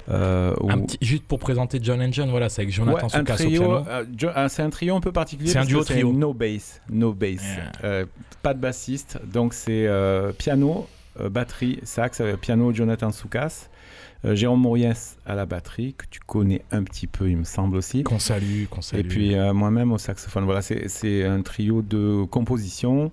Euh, 0.10 0.54
où... 0.60 0.68
petit, 0.68 0.98
juste 1.02 1.24
pour 1.24 1.40
présenter 1.40 1.80
John 1.82 2.02
and 2.02 2.12
John, 2.12 2.30
voilà, 2.30 2.50
c'est 2.50 2.64
avec 2.64 2.74
Jonathan 2.74 3.08
ouais, 3.08 3.10
Soukas 3.10 3.36
au 3.36 3.50
piano. 3.50 3.86
Euh, 3.88 4.48
c'est 4.50 4.64
un 4.64 4.70
trio 4.70 4.96
un 4.96 5.00
peu 5.00 5.12
particulier. 5.12 5.52
C'est 5.52 5.60
un 5.60 5.66
duo 5.66 5.84
trio. 5.84 6.12
No 6.12 6.34
bass, 6.34 6.82
no 6.90 7.14
bass, 7.14 7.42
yeah. 7.44 7.72
euh, 7.84 8.06
pas 8.42 8.54
de 8.54 8.60
bassiste. 8.60 9.20
Donc 9.32 9.54
c'est 9.54 9.88
euh, 9.88 10.32
piano, 10.32 10.88
euh, 11.20 11.30
batterie, 11.30 11.80
sax, 11.84 12.22
piano 12.42 12.74
Jonathan 12.74 13.12
Soukas. 13.12 13.68
Jérôme 14.24 14.62
Mauriès 14.62 15.18
à 15.26 15.34
la 15.34 15.48
batterie, 15.48 15.96
que 15.96 16.06
tu 16.08 16.20
connais 16.20 16.62
un 16.72 16.84
petit 16.84 17.08
peu, 17.08 17.28
il 17.28 17.38
me 17.38 17.44
semble 17.44 17.76
aussi. 17.76 18.04
Qu'on 18.04 18.20
salue, 18.20 18.66
qu'on 18.70 18.84
salue. 18.84 19.00
Et 19.00 19.04
puis 19.04 19.36
moi-même 19.54 19.92
au 19.92 19.98
saxophone. 19.98 20.46
Voilà, 20.46 20.62
c'est 20.62 21.26
un 21.26 21.42
trio 21.42 21.82
de 21.82 22.26
composition 22.26 23.12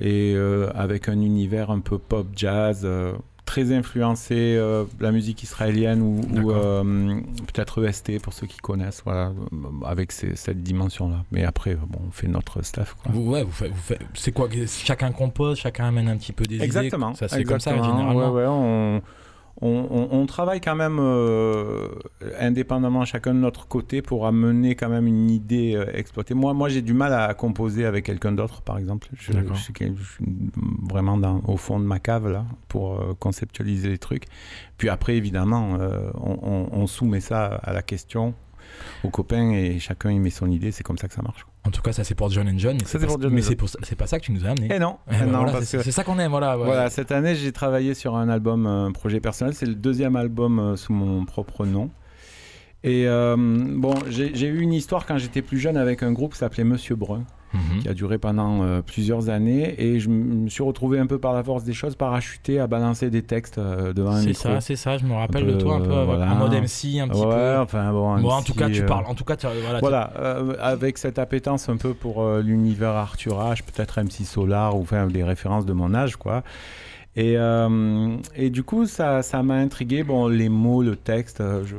et 0.00 0.34
avec 0.74 1.08
un 1.08 1.20
univers 1.20 1.70
un 1.70 1.78
peu 1.78 1.96
pop 1.96 2.26
jazz 2.34 2.84
très 3.44 3.72
influencé 3.72 4.34
euh, 4.56 4.84
la 5.00 5.12
musique 5.12 5.42
israélienne 5.42 6.00
ou, 6.00 6.20
ou 6.34 6.52
euh, 6.52 7.20
peut-être 7.52 7.84
EST 7.84 8.20
pour 8.22 8.32
ceux 8.32 8.46
qui 8.46 8.58
connaissent, 8.58 9.02
voilà, 9.04 9.32
avec 9.84 10.12
ces, 10.12 10.36
cette 10.36 10.62
dimension-là. 10.62 11.24
Mais 11.32 11.44
après, 11.44 11.74
bon, 11.74 12.00
on 12.08 12.10
fait 12.10 12.28
notre 12.28 12.62
stuff. 12.62 12.96
Quoi. 13.02 13.12
Vous, 13.12 13.30
ouais, 13.30 13.42
vous 13.42 13.50
vous 13.50 13.94
c'est 14.14 14.32
quoi 14.32 14.48
Chacun 14.66 15.12
compose, 15.12 15.58
chacun 15.58 15.86
amène 15.86 16.08
un 16.08 16.16
petit 16.16 16.32
peu 16.32 16.44
des 16.44 16.62
Exactement. 16.62 17.10
idées. 17.10 17.18
Ça, 17.18 17.28
c'est 17.28 17.44
comme 17.44 17.60
ça, 17.60 17.72
généralement. 17.72 18.30
Ouais, 18.32 18.42
ouais, 18.42 18.46
on, 18.48 19.02
on, 19.62 19.86
on, 19.90 20.20
on, 20.20 20.26
travaille 20.26 20.60
quand 20.60 20.74
même 20.74 20.98
euh, 21.00 21.88
indépendamment 22.40 23.04
chacun 23.04 23.32
de 23.32 23.38
notre 23.38 23.68
côté 23.68 24.02
pour 24.02 24.26
amener 24.26 24.74
quand 24.74 24.88
même 24.88 25.06
une 25.06 25.30
idée 25.30 25.76
euh, 25.76 25.86
exploitée. 25.94 26.34
Moi, 26.34 26.52
moi 26.52 26.68
j'ai 26.68 26.82
du 26.82 26.92
mal 26.92 27.14
à 27.14 27.32
composer 27.32 27.86
avec 27.86 28.04
quelqu'un 28.04 28.32
d'autre, 28.32 28.60
par 28.62 28.76
exemple. 28.76 29.08
Je, 29.14 29.32
je, 29.32 29.54
suis, 29.54 29.72
je, 29.78 30.02
suis, 30.02 30.24
vraiment 30.90 31.16
dans, 31.16 31.40
au 31.46 31.56
fond 31.56 31.78
de 31.78 31.84
ma 31.84 32.00
cave 32.00 32.28
là 32.28 32.44
pour 32.66 33.00
euh, 33.00 33.14
conceptualiser 33.18 33.88
les 33.88 33.98
trucs. 33.98 34.24
Puis 34.78 34.88
après, 34.88 35.16
évidemment, 35.16 35.78
on, 36.14 36.68
on, 36.72 36.86
soumet 36.88 37.20
ça 37.20 37.46
à 37.46 37.72
la 37.72 37.82
question 37.82 38.34
aux 39.04 39.10
copains 39.10 39.52
et 39.52 39.78
chacun 39.78 40.10
y 40.10 40.18
met 40.18 40.30
son 40.30 40.50
idée. 40.50 40.72
C'est 40.72 40.82
comme 40.82 40.98
ça 40.98 41.06
que 41.06 41.14
ça 41.14 41.22
marche. 41.22 41.46
En 41.64 41.70
tout 41.70 41.80
cas, 41.80 41.92
ça 41.92 42.02
c'est 42.02 42.16
pour 42.16 42.28
John 42.30 42.48
and 42.48 42.58
John. 42.58 42.76
Mais 43.30 43.42
c'est 43.42 43.56
pas, 43.56 43.66
pas, 43.96 44.06
ça 44.06 44.18
que 44.18 44.24
tu 44.24 44.32
nous 44.32 44.44
as 44.44 44.50
amené. 44.50 44.74
Et 44.74 44.78
non. 44.78 44.98
Eh 45.08 45.12
ben 45.12 45.26
non 45.26 45.44
voilà, 45.44 45.62
c'est 45.62 45.92
ça 45.92 46.02
qu'on 46.02 46.18
aime. 46.18 46.32
Voilà, 46.32 46.58
ouais. 46.58 46.64
voilà, 46.64 46.90
cette 46.90 47.12
année, 47.12 47.36
j'ai 47.36 47.52
travaillé 47.52 47.94
sur 47.94 48.16
un 48.16 48.28
album, 48.28 48.66
un 48.66 48.90
projet 48.90 49.20
personnel. 49.20 49.54
C'est 49.54 49.66
le 49.66 49.76
deuxième 49.76 50.16
album 50.16 50.58
euh, 50.58 50.76
sous 50.76 50.92
mon 50.92 51.24
propre 51.24 51.64
nom. 51.64 51.90
Et 52.84 53.06
euh, 53.06 53.36
bon, 53.38 53.94
j'ai 54.08 54.46
eu 54.46 54.60
une 54.60 54.72
histoire 54.72 55.06
quand 55.06 55.18
j'étais 55.18 55.42
plus 55.42 55.58
jeune 55.58 55.76
avec 55.76 56.02
un 56.02 56.10
groupe 56.10 56.32
qui 56.32 56.38
s'appelait 56.38 56.64
Monsieur 56.64 56.96
Brun. 56.96 57.24
Mhm. 57.52 57.82
qui 57.82 57.88
a 57.88 57.94
duré 57.94 58.18
pendant 58.18 58.62
euh, 58.62 58.82
plusieurs 58.82 59.28
années. 59.28 59.74
Et 59.78 60.00
je 60.00 60.08
me 60.08 60.48
suis 60.48 60.62
retrouvé 60.62 60.98
un 60.98 61.06
peu 61.06 61.18
par 61.18 61.32
la 61.32 61.42
force 61.42 61.64
des 61.64 61.72
choses, 61.72 61.94
parachuté 61.94 62.58
à 62.58 62.66
balancer 62.66 63.10
des 63.10 63.22
textes 63.22 63.58
euh, 63.58 63.92
devant 63.92 64.12
un 64.12 64.20
micro. 64.20 64.34
C'est 64.34 64.48
ça, 64.48 64.60
c'est 64.60 64.76
ça. 64.76 64.98
Je 64.98 65.04
me 65.04 65.14
rappelle 65.14 65.46
de 65.46 65.54
toi 65.54 65.76
un 65.76 65.80
peu 65.80 65.92
en 65.92 66.34
mode 66.36 66.52
MC, 66.52 67.00
un 67.00 67.08
petit 67.08 67.20
ouais, 67.20 67.56
enfin 67.58 67.92
bon. 67.92 68.28
en 68.28 68.42
tout 68.42 68.54
cas, 68.54 68.68
tu 68.68 68.84
parles. 68.84 69.06
En 69.06 69.14
tout 69.14 69.24
cas, 69.24 69.36
voilà. 69.40 69.80
voilà 69.80 70.02
avec 70.60 70.98
cette 70.98 71.18
appétence 71.18 71.68
un 71.68 71.76
peu 71.76 71.94
pour 71.94 72.26
l'univers 72.38 72.90
Arthur 72.90 73.38
H, 73.38 73.62
peut-être 73.62 74.00
MC 74.00 74.24
Solar 74.24 74.76
ou 74.76 74.82
enfin 74.82 75.06
des 75.06 75.24
références 75.24 75.66
de 75.66 75.72
mon 75.72 75.94
âge, 75.94 76.16
quoi. 76.16 76.42
Et, 77.14 77.36
euh, 77.36 78.16
et, 78.34 78.48
du 78.48 78.62
coup, 78.62 78.86
ça, 78.86 79.22
ça 79.22 79.42
m'a 79.42 79.56
intrigué. 79.56 80.02
Bon, 80.02 80.28
les 80.28 80.48
mots, 80.48 80.82
le 80.82 80.96
texte, 80.96 81.40
euh, 81.40 81.62
je, 81.64 81.76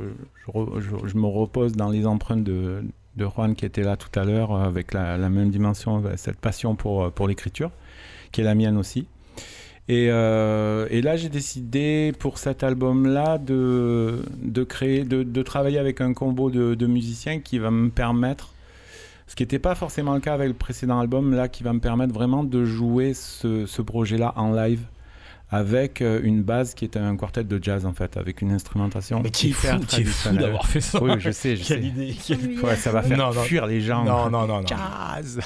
je, 0.80 1.08
je, 1.08 1.16
me 1.16 1.26
repose 1.26 1.72
dans 1.72 1.88
les 1.88 2.06
empreintes 2.06 2.44
de, 2.44 2.84
de 3.16 3.26
Juan 3.26 3.54
qui 3.54 3.64
était 3.64 3.82
là 3.82 3.96
tout 3.96 4.18
à 4.18 4.24
l'heure, 4.24 4.52
euh, 4.52 4.64
avec 4.64 4.92
la, 4.92 5.16
même 5.28 5.50
dimension, 5.50 6.02
cette 6.16 6.38
passion 6.38 6.74
pour, 6.74 7.10
pour 7.12 7.28
l'écriture, 7.28 7.70
qui 8.32 8.40
est 8.40 8.44
la 8.44 8.54
mienne 8.54 8.76
aussi. 8.76 9.06
Et, 9.88 10.08
euh, 10.10 10.88
là, 11.02 11.16
j'ai 11.16 11.28
décidé 11.28 12.12
pour 12.18 12.38
cet 12.38 12.62
album-là 12.62 13.38
de, 13.38 14.24
de 14.42 14.64
créer, 14.64 15.04
de, 15.04 15.22
de, 15.22 15.42
travailler 15.42 15.78
avec 15.78 16.00
un 16.00 16.14
combo 16.14 16.50
de, 16.50 16.74
de 16.74 16.86
musiciens 16.86 17.40
qui 17.40 17.58
va 17.58 17.70
me 17.70 17.90
permettre 17.90 18.54
ce 19.26 19.36
qui 19.36 19.42
n'était 19.42 19.58
pas 19.58 19.74
forcément 19.74 20.14
le 20.14 20.20
cas 20.20 20.34
avec 20.34 20.48
le 20.48 20.54
précédent 20.54 20.98
album, 21.00 21.34
là, 21.34 21.48
qui 21.48 21.62
va 21.62 21.72
me 21.72 21.80
permettre 21.80 22.12
vraiment 22.12 22.44
de 22.44 22.64
jouer 22.64 23.14
ce, 23.14 23.66
ce 23.66 23.82
projet-là 23.82 24.32
en 24.36 24.52
live 24.52 24.80
avec 25.54 26.02
euh, 26.02 26.20
une 26.24 26.42
base 26.42 26.74
qui 26.74 26.84
est 26.84 26.96
un 26.96 27.16
quartet 27.16 27.44
de 27.44 27.62
jazz 27.62 27.86
en 27.86 27.92
fait, 27.92 28.16
avec 28.16 28.42
une 28.42 28.50
instrumentation 28.50 29.20
Mais 29.22 29.30
qui 29.30 29.50
est 29.50 29.52
fou, 29.52 30.36
d'avoir 30.36 30.66
fait 30.66 30.80
ça. 30.80 31.00
Oui, 31.02 31.12
je 31.18 31.30
sais, 31.30 31.54
je 31.56 31.62
sais. 31.64 31.80
Idée. 31.80 32.16
Ouais, 32.62 32.74
ça 32.76 32.90
va 32.90 33.02
faire 33.02 33.34
fuir 33.34 33.66
les 33.66 33.80
gens. 33.80 34.04
Non, 34.04 34.30
non, 34.30 34.46
non, 34.46 34.60
non. 34.62 34.66
Jazz. 34.66 35.40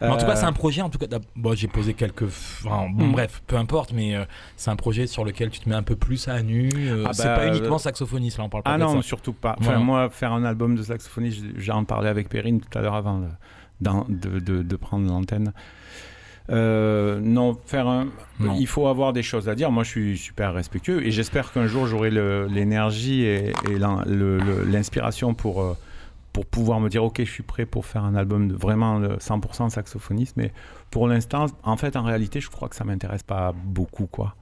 en 0.00 0.16
tout 0.16 0.26
cas, 0.26 0.36
c'est 0.36 0.44
un 0.44 0.52
projet. 0.52 0.80
En 0.80 0.90
tout 0.90 0.98
cas, 0.98 1.06
bon, 1.34 1.56
j'ai 1.56 1.66
posé 1.66 1.94
quelques. 1.94 2.26
bon, 2.62 2.88
mm. 2.88 3.12
bref, 3.12 3.42
peu 3.48 3.56
importe, 3.56 3.92
mais 3.92 4.14
euh, 4.14 4.24
c'est 4.56 4.70
un 4.70 4.76
projet 4.76 5.08
sur 5.08 5.24
lequel 5.24 5.50
tu 5.50 5.58
te 5.58 5.68
mets 5.68 5.74
un 5.74 5.82
peu 5.82 5.96
plus 5.96 6.28
à 6.28 6.42
nu. 6.42 6.70
Euh, 6.76 7.04
ah 7.06 7.12
c'est 7.12 7.24
bah, 7.24 7.36
pas 7.36 7.48
uniquement 7.48 7.78
saxophoniste, 7.78 8.38
là, 8.38 8.44
on 8.44 8.48
parle 8.48 8.62
pas 8.62 8.74
ah 8.74 8.78
de 8.78 8.82
non, 8.84 8.96
ça. 8.96 9.02
surtout 9.02 9.32
pas. 9.32 9.56
Enfin, 9.58 9.78
moi, 9.78 10.08
faire 10.08 10.32
un 10.32 10.44
album 10.44 10.76
de 10.76 10.82
saxophoniste, 10.84 11.44
j'en 11.56 11.84
parlais 11.84 12.08
avec 12.08 12.28
Perrine 12.28 12.60
tout 12.60 12.78
à 12.78 12.82
l'heure 12.82 12.94
avant 12.94 13.22
de, 13.80 14.38
de, 14.40 14.62
de, 14.62 14.76
prendre 14.76 15.08
l'antenne. 15.08 15.52
Euh, 16.50 17.18
non, 17.20 17.56
faire 17.66 17.88
un. 17.88 18.08
Il 18.40 18.66
faut 18.66 18.86
avoir 18.86 19.12
des 19.12 19.22
choses 19.22 19.48
à 19.48 19.54
dire. 19.54 19.70
Moi, 19.70 19.84
je 19.84 19.90
suis 19.90 20.18
super 20.18 20.54
respectueux 20.54 21.04
et 21.04 21.10
j'espère 21.10 21.52
qu'un 21.52 21.66
jour 21.66 21.86
j'aurai 21.86 22.10
l'énergie 22.10 23.22
et, 23.22 23.52
et 23.68 23.78
l'inspiration 24.66 25.34
pour 25.34 25.62
euh, 25.62 25.76
pour 26.32 26.44
pouvoir 26.44 26.80
me 26.80 26.90
dire 26.90 27.02
ok, 27.02 27.18
je 27.18 27.30
suis 27.30 27.42
prêt 27.42 27.64
pour 27.64 27.86
faire 27.86 28.04
un 28.04 28.14
album 28.14 28.48
de 28.48 28.54
vraiment 28.54 29.00
100% 29.00 29.70
saxophoniste. 29.70 30.36
Mais 30.36 30.52
pour 30.90 31.08
l'instant, 31.08 31.46
en 31.62 31.76
fait, 31.76 31.96
en 31.96 32.02
réalité, 32.02 32.40
je 32.40 32.50
crois 32.50 32.68
que 32.68 32.76
ça 32.76 32.84
m'intéresse 32.84 33.22
pas 33.22 33.52
beaucoup, 33.52 34.06
quoi 34.06 34.36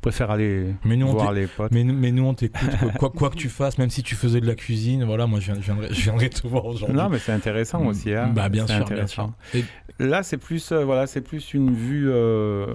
je 0.00 0.08
préfère 0.08 0.30
aller 0.30 0.74
mais 0.82 0.96
nous, 0.96 1.08
voir 1.08 1.30
les 1.30 1.46
potes. 1.46 1.72
Mais, 1.72 1.84
mais 1.84 2.10
nous, 2.10 2.24
on 2.24 2.32
t'écoute. 2.32 2.70
quoi, 2.98 3.10
quoi, 3.10 3.28
que 3.28 3.36
tu 3.36 3.50
fasses, 3.50 3.76
même 3.76 3.90
si 3.90 4.02
tu 4.02 4.14
faisais 4.14 4.40
de 4.40 4.46
la 4.46 4.54
cuisine, 4.54 5.04
voilà, 5.04 5.26
moi, 5.26 5.40
je 5.40 5.52
viendrais, 5.52 5.92
je 5.92 6.00
viendrais 6.00 6.30
te 6.30 6.48
voir 6.48 6.64
aujourd'hui. 6.64 6.96
Non, 6.96 7.10
mais 7.10 7.18
c'est 7.18 7.32
intéressant 7.32 7.84
aussi. 7.84 8.14
Hein. 8.14 8.32
Bah, 8.34 8.48
bien 8.48 8.66
sûr, 8.66 8.86
bien 8.86 9.06
sûr. 9.06 9.30
Et... 9.52 9.62
Là, 9.98 10.22
c'est 10.22 10.38
plus, 10.38 10.72
euh, 10.72 10.86
voilà, 10.86 11.06
c'est 11.06 11.20
plus 11.20 11.52
une 11.52 11.74
vue, 11.74 12.10
euh, 12.10 12.72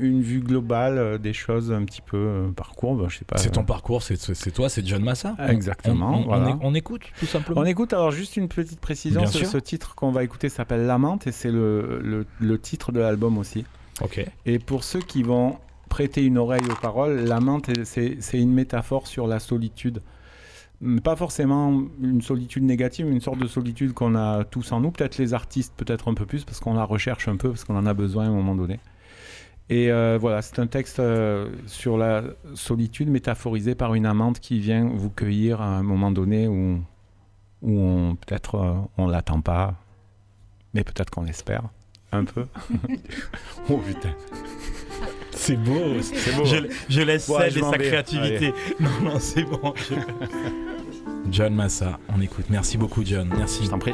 une 0.00 0.20
vue 0.20 0.40
globale 0.40 0.98
euh, 0.98 1.16
des 1.16 1.32
choses, 1.32 1.70
un 1.70 1.84
petit 1.84 2.02
peu 2.02 2.50
parcours. 2.56 3.08
Je 3.08 3.18
sais 3.18 3.24
pas. 3.24 3.38
C'est 3.38 3.50
ton 3.50 3.62
parcours, 3.62 4.02
c'est 4.02 4.50
toi, 4.50 4.68
c'est 4.68 4.84
John 4.84 5.04
Massa. 5.04 5.36
Exactement. 5.48 6.24
On, 6.26 6.58
on, 6.60 6.74
écoute, 6.74 7.02
tout 7.20 7.26
simplement. 7.26 7.60
On 7.60 7.64
écoute. 7.64 7.92
Alors, 7.92 8.10
juste 8.10 8.36
une 8.36 8.48
petite 8.48 8.80
précision. 8.80 9.24
Ce, 9.26 9.44
ce, 9.44 9.58
titre 9.58 9.94
qu'on 9.94 10.10
va 10.10 10.24
écouter 10.24 10.48
s'appelle 10.48 10.86
Lamante 10.86 11.28
et 11.28 11.32
c'est 11.32 11.52
le, 11.52 12.00
le, 12.02 12.26
le 12.40 12.58
titre 12.58 12.90
de 12.90 12.98
l'album 12.98 13.38
aussi. 13.38 13.64
Ok. 14.00 14.26
Et 14.44 14.58
pour 14.58 14.82
ceux 14.82 15.00
qui 15.00 15.22
vont 15.22 15.58
prêter 15.92 16.24
une 16.24 16.38
oreille 16.38 16.64
aux 16.70 16.80
paroles, 16.80 17.16
la 17.24 17.38
menthe, 17.38 17.70
c'est 17.84 18.16
une 18.32 18.54
métaphore 18.54 19.06
sur 19.06 19.26
la 19.26 19.38
solitude. 19.38 20.00
Pas 21.04 21.16
forcément 21.16 21.82
une 22.00 22.22
solitude 22.22 22.62
négative, 22.64 23.04
mais 23.04 23.12
une 23.12 23.20
sorte 23.20 23.38
de 23.38 23.46
solitude 23.46 23.92
qu'on 23.92 24.14
a 24.14 24.42
tous 24.44 24.72
en 24.72 24.80
nous. 24.80 24.90
Peut-être 24.90 25.18
les 25.18 25.34
artistes, 25.34 25.74
peut-être 25.76 26.10
un 26.10 26.14
peu 26.14 26.24
plus, 26.24 26.46
parce 26.46 26.60
qu'on 26.60 26.72
la 26.72 26.84
recherche 26.84 27.28
un 27.28 27.36
peu, 27.36 27.50
parce 27.50 27.64
qu'on 27.64 27.76
en 27.76 27.84
a 27.84 27.92
besoin 27.92 28.24
à 28.24 28.28
un 28.28 28.32
moment 28.32 28.54
donné. 28.54 28.80
Et 29.68 29.92
euh, 29.92 30.16
voilà, 30.18 30.40
c'est 30.40 30.58
un 30.60 30.66
texte 30.66 30.98
euh, 30.98 31.50
sur 31.66 31.98
la 31.98 32.22
solitude 32.54 33.10
métaphorisé 33.10 33.74
par 33.74 33.92
une 33.92 34.06
amante 34.06 34.40
qui 34.40 34.60
vient 34.60 34.88
vous 34.88 35.10
cueillir 35.10 35.60
à 35.60 35.76
un 35.76 35.82
moment 35.82 36.10
donné 36.10 36.48
où, 36.48 36.80
où 37.60 38.14
peut-être 38.26 38.54
euh, 38.54 38.72
on 38.96 39.08
l'attend 39.08 39.42
pas, 39.42 39.74
mais 40.72 40.84
peut-être 40.84 41.10
qu'on 41.10 41.24
l'espère 41.24 41.64
un 42.12 42.24
peu. 42.24 42.46
oh 43.68 43.76
putain. 43.76 44.14
C'est 45.44 45.56
beau, 45.56 46.00
c'est 46.00 46.36
beau. 46.36 46.44
Je, 46.44 47.00
laisse 47.00 47.28
ouais, 47.28 47.50
celle 47.50 47.64
sa 47.64 47.76
créativité. 47.76 48.54
Non, 48.78 48.90
non, 49.02 49.18
c'est 49.18 49.42
bon. 49.42 49.74
John 51.32 51.52
Massa, 51.52 51.98
on 52.16 52.20
écoute. 52.20 52.44
Merci 52.48 52.78
beaucoup, 52.78 53.02
John. 53.04 53.28
Merci. 53.36 53.64
Je 53.64 53.70
t'en 53.70 53.80
prie. 53.80 53.92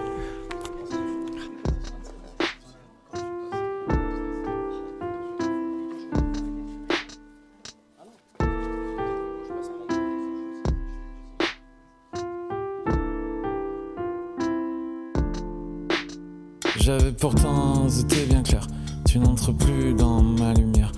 J'avais 16.77 17.13
pourtant 17.13 17.89
été 17.89 18.27
bien 18.27 18.43
clair, 18.43 18.67
tu 19.07 19.19
n'entres 19.19 19.53
plus 19.53 19.95
dans 19.95 20.21
ma 20.23 20.53
lumière 20.53 20.93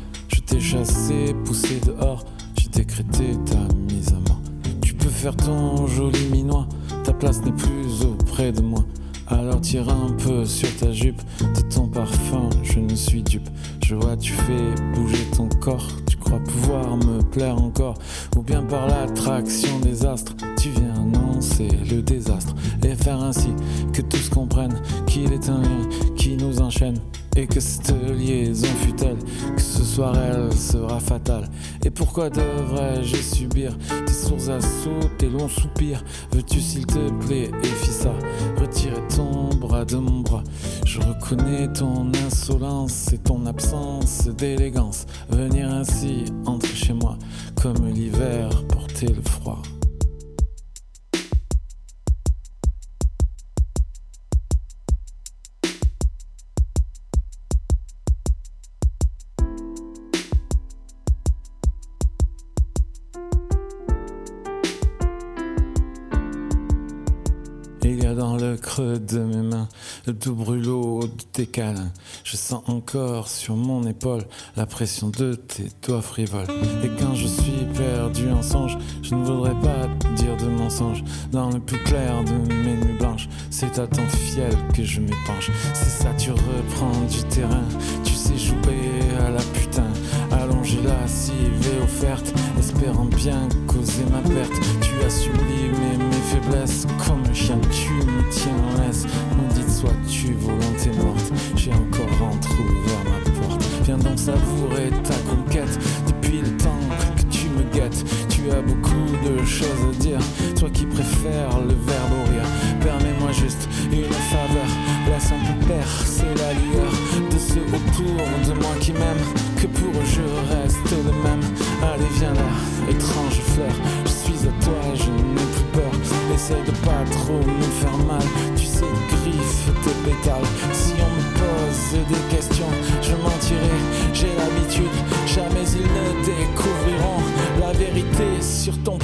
t'ai 0.50 0.58
chassé, 0.60 1.34
poussé 1.44 1.80
dehors, 1.86 2.24
j'ai 2.56 2.68
décrété 2.70 3.36
ta 3.46 3.74
mise 3.88 4.08
à 4.08 4.18
mort. 4.28 4.40
Tu 4.82 4.94
peux 4.94 5.08
faire 5.08 5.36
ton 5.36 5.86
joli 5.86 6.26
minois, 6.26 6.66
ta 7.04 7.12
place 7.12 7.40
n'est 7.44 7.52
plus 7.52 8.02
auprès 8.02 8.50
de 8.50 8.60
moi. 8.60 8.84
Alors 9.28 9.60
tire 9.60 9.88
un 9.88 10.10
peu 10.10 10.44
sur 10.44 10.68
ta 10.76 10.90
jupe, 10.90 11.22
de 11.38 11.60
ton 11.72 11.86
parfum, 11.86 12.50
je 12.64 12.80
ne 12.80 12.96
suis 12.96 13.22
dupe. 13.22 13.48
Je 13.84 13.94
vois, 13.94 14.16
tu 14.16 14.32
fais 14.32 14.74
bouger 14.92 15.24
ton 15.36 15.48
corps, 15.48 15.86
tu 16.08 16.16
crois 16.16 16.40
pouvoir 16.40 16.96
me 16.96 17.22
plaire 17.22 17.56
encore. 17.56 17.94
Ou 18.36 18.42
bien 18.42 18.64
par 18.64 18.88
l'attraction 18.88 19.78
des 19.78 20.04
astres, 20.04 20.34
tu 20.60 20.70
viens 20.70 20.94
annoncer 20.94 21.68
le 21.88 22.02
désastre. 22.02 22.56
Et 22.82 22.96
faire 22.96 23.22
ainsi 23.22 23.50
que 23.92 24.02
tous 24.02 24.28
comprennent 24.30 24.82
qu'il 25.06 25.32
est 25.32 25.48
un 25.48 25.62
lien 25.62 25.88
qui 26.16 26.36
nous 26.36 26.60
enchaîne. 26.60 26.98
Et 27.40 27.46
que 27.46 27.58
cette 27.58 27.94
liaison 28.18 28.66
fut-elle, 28.82 29.16
que 29.56 29.62
ce 29.62 29.82
soir 29.82 30.14
elle 30.14 30.52
sera 30.52 31.00
fatale. 31.00 31.48
Et 31.82 31.88
pourquoi 31.88 32.28
devrais-je 32.28 33.16
subir 33.16 33.78
tes 34.04 34.12
sourds 34.12 34.50
assauts, 34.50 35.08
tes 35.16 35.30
longs 35.30 35.48
soupirs? 35.48 36.04
Veux-tu 36.32 36.60
s'il 36.60 36.84
te 36.84 37.08
plaît, 37.24 37.50
ça 37.82 38.12
retirer 38.60 39.00
ton 39.16 39.48
bras 39.56 39.86
de 39.86 39.96
mon 39.96 40.20
bras? 40.20 40.44
Je 40.84 41.00
reconnais 41.00 41.72
ton 41.72 42.12
insolence 42.26 43.10
et 43.14 43.18
ton 43.18 43.46
absence 43.46 44.28
d'élégance. 44.36 45.06
Venir 45.30 45.70
ainsi 45.70 46.26
entrer 46.44 46.74
chez 46.74 46.92
moi, 46.92 47.16
comme 47.54 47.88
l'hiver 47.88 48.50
porter 48.68 49.06
le 49.06 49.22
froid. 49.22 49.62
Le 70.10 70.14
doux 70.14 70.34
brûlot 70.34 71.02
de 71.04 71.22
tes 71.30 71.46
câlins. 71.46 71.92
Je 72.24 72.36
sens 72.36 72.64
encore 72.66 73.28
sur 73.28 73.54
mon 73.54 73.86
épaule 73.86 74.24
la 74.56 74.66
pression 74.66 75.08
de 75.08 75.34
tes 75.34 75.68
doigts 75.86 76.02
frivoles. 76.02 76.48
Et 76.82 76.88
quand 76.98 77.14
je 77.14 77.28
suis 77.28 77.64
perdu 77.76 78.28
en 78.28 78.42
songe, 78.42 78.76
je 79.02 79.14
ne 79.14 79.24
voudrais 79.24 79.54
pas 79.60 79.86
dire 80.16 80.36
de 80.36 80.46
mensonge. 80.46 81.04
Dans 81.30 81.50
le 81.50 81.60
plus 81.60 81.78
clair 81.84 82.24
de 82.24 82.32
mes 82.32 82.74
nuits 82.74 82.98
blanches, 82.98 83.28
c'est 83.50 83.78
à 83.78 83.86
ton 83.86 84.04
fiel 84.08 84.52
que 84.74 84.82
je 84.82 85.00
m'épanche. 85.00 85.52
C'est 85.74 86.02
ça, 86.02 86.12
tu 86.14 86.32
reprends 86.32 87.00
du 87.08 87.22
terrain, 87.28 87.68
tu 88.02 88.14
sais 88.14 88.36
jouer 88.36 88.90
à 89.24 89.30
la 89.30 89.42
putain. 89.54 89.92
Allonger 90.32 90.82
la 90.82 91.06
cive 91.06 91.84
offerte, 91.84 92.34
espérant 92.58 93.04
bien 93.04 93.48
causer 93.68 94.04
ma 94.10 94.28
perte. 94.28 94.52
Tu 94.80 95.04
as 95.06 95.10
sublimé 95.10 95.98
mes 95.98 96.22
faiblesses 96.32 96.86
comme 97.06 97.22
un 97.24 97.34
chien, 97.34 97.60
tu 97.70 97.92
me 97.92 98.28
tiens 98.32 98.56
en 98.74 98.80
laisse. 98.82 99.06
Sois-tu, 99.80 100.34
volonté 100.34 100.90
morte? 101.02 101.32
J'ai 101.56 101.72
encore 101.72 102.28
entrouvert 102.28 103.02
ma 103.04 103.48
porte. 103.48 103.64
Viens 103.84 103.96
donc 103.96 104.18
savourer 104.18 104.90
ta 105.02 105.14
conquête 105.26 105.78
depuis 106.06 106.42
le 106.42 106.54
temps 106.58 106.76
que 107.16 107.22
tu 107.34 107.48
me 107.48 107.62
guettes. 107.72 108.04
Tu 108.28 108.50
as 108.50 108.60
beaucoup 108.60 109.08
de 109.24 109.42
choses 109.46 109.68
à 109.90 109.96
dire, 109.98 110.18
toi 110.58 110.68
qui 110.68 110.84
préfères 110.84 111.60
le 111.66 111.69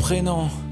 prénom. 0.06 0.65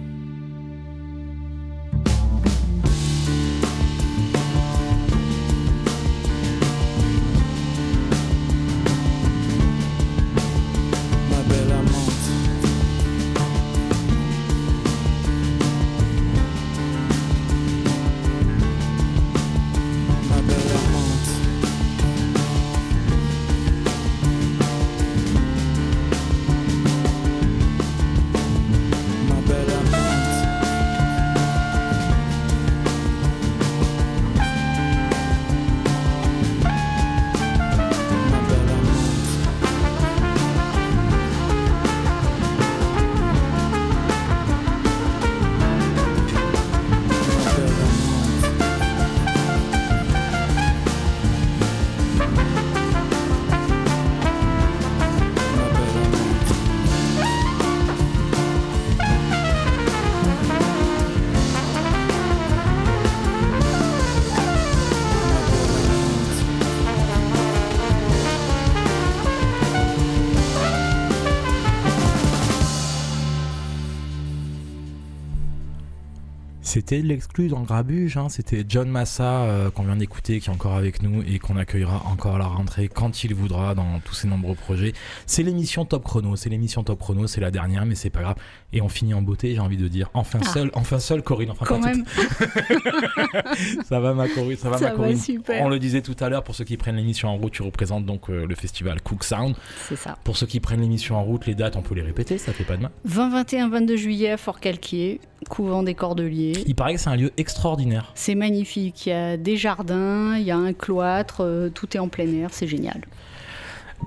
C'était 76.64 77.02
l'exclu 77.02 77.48
dans 77.48 77.60
Grabuge, 77.60 78.16
hein. 78.16 78.30
c'était 78.30 78.64
John 78.66 78.88
Massa 78.88 79.42
euh, 79.42 79.70
qu'on 79.70 79.82
vient 79.82 79.96
d'écouter, 79.96 80.40
qui 80.40 80.48
est 80.48 80.52
encore 80.52 80.76
avec 80.76 81.02
nous 81.02 81.22
et 81.22 81.38
qu'on 81.38 81.58
accueillera 81.58 82.02
encore 82.06 82.36
à 82.36 82.38
la 82.38 82.46
rentrée 82.46 82.88
quand 82.88 83.22
il 83.22 83.34
voudra 83.34 83.74
dans 83.74 84.00
tous 84.02 84.14
ses 84.14 84.28
nombreux 84.28 84.54
projets. 84.54 84.94
C'est 85.26 85.42
l'émission 85.42 85.84
Top 85.84 86.04
Chrono, 86.04 86.36
c'est 86.36 86.48
l'émission 86.48 86.82
Top 86.82 87.00
Chrono, 87.00 87.26
c'est 87.26 87.42
la 87.42 87.50
dernière, 87.50 87.84
mais 87.84 87.94
c'est 87.94 88.08
pas 88.08 88.22
grave. 88.22 88.36
Et 88.72 88.80
on 88.80 88.88
finit 88.88 89.12
en 89.12 89.20
beauté, 89.20 89.52
j'ai 89.54 89.60
envie 89.60 89.76
de 89.76 89.88
dire. 89.88 90.08
Enfin 90.14 90.38
ah. 90.42 90.48
seul, 90.48 90.70
enfin 90.72 90.98
seul, 90.98 91.22
Corinne. 91.22 91.50
Enfin 91.50 91.66
Quand 91.68 91.80
même. 91.80 92.02
ça 93.84 94.00
va 94.00 94.14
ma 94.14 94.26
Corinne, 94.26 94.56
ça 94.56 94.70
va 94.70 94.78
ça 94.78 94.88
ma 94.88 94.90
Corinne. 94.92 95.18
super. 95.18 95.62
On 95.62 95.68
le 95.68 95.78
disait 95.78 96.00
tout 96.00 96.16
à 96.18 96.30
l'heure, 96.30 96.44
pour 96.44 96.54
ceux 96.54 96.64
qui 96.64 96.78
prennent 96.78 96.96
l'émission 96.96 97.28
en 97.28 97.36
route, 97.36 97.52
tu 97.52 97.62
représentes 97.62 98.06
donc 98.06 98.30
euh, 98.30 98.46
le 98.46 98.54
festival 98.54 99.02
Cook 99.02 99.22
Sound. 99.24 99.54
C'est 99.86 99.96
ça. 99.96 100.16
Pour 100.24 100.38
ceux 100.38 100.46
qui 100.46 100.60
prennent 100.60 100.80
l'émission 100.80 101.16
en 101.16 101.24
route, 101.24 101.44
les 101.44 101.54
dates, 101.54 101.76
on 101.76 101.82
peut 101.82 101.94
les 101.94 102.02
répéter, 102.02 102.38
ça 102.38 102.54
fait 102.54 102.64
pas 102.64 102.78
de 102.78 102.82
mal. 102.82 102.90
20, 103.04 103.28
21, 103.28 103.68
22 103.68 103.96
juillet 103.96 104.30
à 104.30 104.38
Fort-Calquier, 104.38 105.20
couvent 105.50 105.82
des 105.82 105.94
Cordeliers. 105.94 106.53
Il 106.66 106.74
paraît 106.74 106.94
que 106.94 107.00
c'est 107.00 107.10
un 107.10 107.16
lieu 107.16 107.32
extraordinaire. 107.36 108.12
C'est 108.14 108.34
magnifique. 108.34 109.06
Il 109.06 109.10
y 109.10 109.12
a 109.12 109.36
des 109.36 109.56
jardins, 109.56 110.36
il 110.36 110.44
y 110.44 110.50
a 110.50 110.56
un 110.56 110.72
cloître, 110.72 111.42
euh, 111.42 111.68
tout 111.68 111.96
est 111.96 112.00
en 112.00 112.08
plein 112.08 112.26
air, 112.32 112.50
c'est 112.52 112.66
génial. 112.66 113.00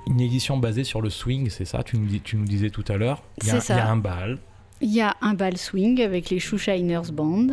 Une 0.06 0.20
édition 0.20 0.56
basée 0.56 0.84
sur 0.84 1.00
le 1.02 1.10
swing, 1.10 1.50
c'est 1.50 1.64
ça 1.64 1.82
tu 1.82 1.96
nous, 1.98 2.06
dis- 2.06 2.20
tu 2.20 2.36
nous 2.36 2.44
disais 2.44 2.70
tout 2.70 2.84
à 2.88 2.96
l'heure. 2.96 3.22
Il 3.42 3.48
y 3.48 3.50
a- 3.50 3.54
C'est 3.54 3.60
ça. 3.60 3.74
Il 3.74 3.78
y 3.78 3.80
a 3.80 3.88
un 3.90 3.96
bal. 3.96 4.38
Il 4.80 4.90
y 4.94 5.00
a 5.00 5.16
un 5.20 5.34
bal 5.34 5.56
swing 5.56 6.00
avec 6.02 6.30
les 6.30 6.38
Shoeshiners 6.38 7.10
Band. 7.12 7.48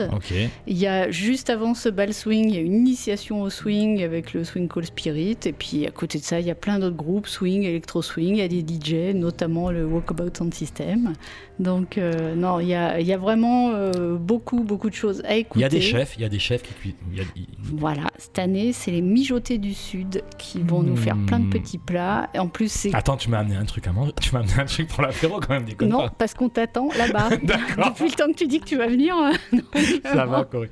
Il 0.67 0.77
y 0.77 0.85
a 0.87 1.09
juste 1.09 1.49
avant 1.49 1.73
ce 1.73 1.89
bal 1.89 2.13
swing, 2.13 2.49
il 2.49 2.55
y 2.55 2.57
a 2.57 2.61
une 2.61 2.75
initiation 2.75 3.41
au 3.41 3.49
swing 3.49 4.03
avec 4.03 4.33
le 4.33 4.43
Swing 4.43 4.67
Call 4.67 4.85
Spirit. 4.85 5.37
Et 5.45 5.53
puis 5.53 5.87
à 5.87 5.91
côté 5.91 6.19
de 6.19 6.23
ça, 6.23 6.39
il 6.39 6.45
y 6.45 6.51
a 6.51 6.55
plein 6.55 6.77
d'autres 6.79 6.95
groupes 6.95 7.27
swing, 7.27 7.63
électro 7.63 8.01
swing. 8.01 8.35
Il 8.35 8.37
y 8.37 8.41
a 8.41 8.47
des 8.47 8.61
DJ, 8.61 9.15
notamment 9.15 9.71
le 9.71 9.85
Walkabout 9.85 10.29
Sound 10.37 10.53
System. 10.53 11.13
Donc 11.59 11.97
euh, 11.97 12.35
non, 12.35 12.59
il 12.59 12.67
y 12.67 12.75
a, 12.75 12.99
il 12.99 13.07
y 13.07 13.13
a 13.13 13.17
vraiment 13.17 13.71
euh, 13.73 14.17
beaucoup 14.17 14.63
beaucoup 14.63 14.89
de 14.89 14.95
choses 14.95 15.23
à 15.25 15.35
écouter. 15.35 15.59
Il 15.59 15.63
y 15.63 15.65
a 15.65 15.69
des 15.69 15.81
chefs, 15.81 16.15
il 16.17 16.21
y 16.21 16.25
a 16.25 16.29
des 16.29 16.39
chefs 16.39 16.61
qui 16.63 16.73
cuisent. 16.73 17.25
Voilà, 17.63 18.03
cette 18.17 18.37
année, 18.39 18.73
c'est 18.73 18.91
les 18.91 19.01
mijotés 19.01 19.57
du 19.57 19.73
Sud 19.73 20.21
qui 20.37 20.59
vont 20.61 20.83
nous 20.83 20.95
faire 20.97 21.15
plein 21.25 21.39
de 21.39 21.45
Hmm. 21.45 21.49
petits 21.49 21.77
plats. 21.77 22.29
En 22.37 22.47
plus, 22.47 22.71
c'est 22.71 22.93
Attends, 22.93 23.17
tu 23.17 23.29
m'as 23.29 23.39
amené 23.39 23.55
un 23.55 23.65
truc 23.65 23.87
à 23.87 23.91
manger. 23.91 24.11
Tu 24.21 24.33
m'as 24.33 24.39
amené 24.41 24.53
un 24.57 24.65
truc 24.65 24.87
pour 24.87 25.01
l'apéro 25.03 25.39
quand 25.39 25.49
même, 25.53 25.63
déconne 25.65 25.89
non 25.89 25.99
pas. 25.99 26.13
parce 26.17 26.33
qu'on 26.33 26.49
t'attend 26.49 26.89
là-bas. 26.97 27.14
D'accord. 27.43 27.91
Depuis 27.91 28.05
le 28.05 28.11
temps 28.11 28.27
que 28.31 28.37
tu 28.37 28.47
dis 28.47 28.59
que 28.59 28.65
tu 28.65 28.77
vas 28.77 28.87
venir. 28.87 29.15
euh, 29.17 29.59
Ça 30.03 30.25
va, 30.25 30.43
Corinne. 30.43 30.69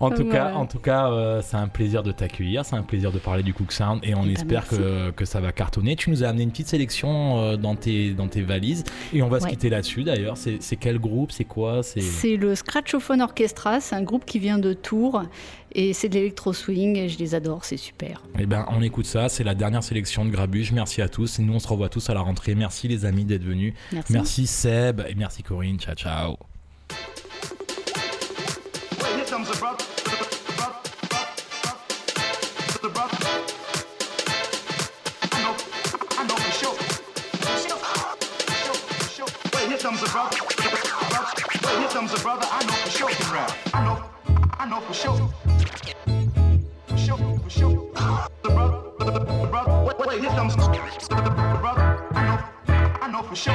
En 0.00 0.10
tout 0.10 0.24
cas, 0.24 0.52
en 0.54 0.66
tout 0.66 0.78
cas, 0.78 1.10
euh, 1.10 1.40
c'est 1.42 1.56
un 1.56 1.68
plaisir 1.68 2.02
de 2.02 2.12
t'accueillir, 2.12 2.64
c'est 2.64 2.76
un 2.76 2.82
plaisir 2.82 3.12
de 3.12 3.18
parler 3.18 3.42
du 3.42 3.54
Cook 3.54 3.72
Sound 3.72 4.00
et 4.02 4.14
on 4.14 4.22
Eh 4.22 4.26
ben, 4.26 4.32
espère 4.32 4.66
que, 4.68 5.10
que 5.10 5.24
ça 5.24 5.40
va 5.40 5.52
cartonner. 5.52 5.96
Tu 5.96 6.10
nous 6.10 6.24
as 6.24 6.28
amené 6.28 6.42
une 6.44 6.50
petite 6.50 6.68
sélection 6.68 7.38
euh, 7.40 7.56
dans 7.56 7.74
tes 7.76 8.10
dans 8.12 8.28
tes 8.28 8.42
valises 8.42 8.84
et 9.12 9.22
on 9.22 9.28
va 9.28 9.40
se 9.40 9.46
quitter 9.46 9.68
là-dessus. 9.68 10.04
D'ailleurs, 10.04 10.36
c'est 10.36 10.76
quel 10.76 10.98
groupe, 10.98 11.32
c'est 11.32 11.44
quoi, 11.44 11.82
C'est 11.82 12.36
le 12.36 12.54
Scratchophone 12.54 13.20
Orchestra, 13.22 13.80
c'est 13.80 13.94
un 13.94 14.02
groupe 14.02 14.24
qui 14.24 14.38
vient 14.38 14.58
de 14.58 14.72
Tours 14.72 15.22
et 15.74 15.92
c'est 15.92 16.08
de 16.08 16.14
l'électro 16.14 16.52
swing 16.52 16.96
et 16.96 17.08
je 17.08 17.18
les 17.18 17.34
adore, 17.34 17.64
c'est 17.64 17.76
super. 17.76 18.22
Eh 18.38 18.46
ben, 18.46 18.66
on 18.70 18.82
écoute 18.82 19.06
ça. 19.06 19.28
C'est 19.28 19.44
la 19.44 19.54
dernière 19.54 19.82
sélection 19.82 20.24
de 20.24 20.30
Grabuge. 20.30 20.72
Merci 20.72 21.02
à 21.02 21.08
tous. 21.08 21.38
Et 21.38 21.42
nous, 21.42 21.54
on 21.54 21.58
se 21.58 21.68
revoit 21.68 21.88
tous 21.88 22.10
à 22.10 22.14
la 22.14 22.20
rentrée. 22.20 22.54
Merci 22.54 22.88
les 22.88 23.04
amis 23.04 23.24
d'être 23.24 23.44
venus. 23.44 23.74
Merci. 24.10 24.46
Seb 24.46 25.02
et 25.08 25.14
merci 25.14 25.42
Corinne. 25.42 25.78
Ciao, 25.78 25.94
ciao. 25.94 26.36
Comes 41.92 42.14
a 42.14 42.22
brother. 42.22 42.46
I 42.50 42.64
know 42.64 42.72
for 42.72 42.90
sure 42.90 43.10
can 43.10 43.32
rap. 43.34 43.56
I 43.74 43.84
know, 43.84 44.02
I 44.58 44.66
know 44.66 44.80
for 44.80 44.94
sure. 44.94 45.41
Wait, 50.08 50.20
here 50.20 50.30
comes 50.30 50.56
the 50.56 51.30
brother. 51.60 52.08
I 52.12 52.24
know, 52.24 52.38
I 53.02 53.10
know. 53.10 53.22
For 53.22 53.36
sure, 53.36 53.54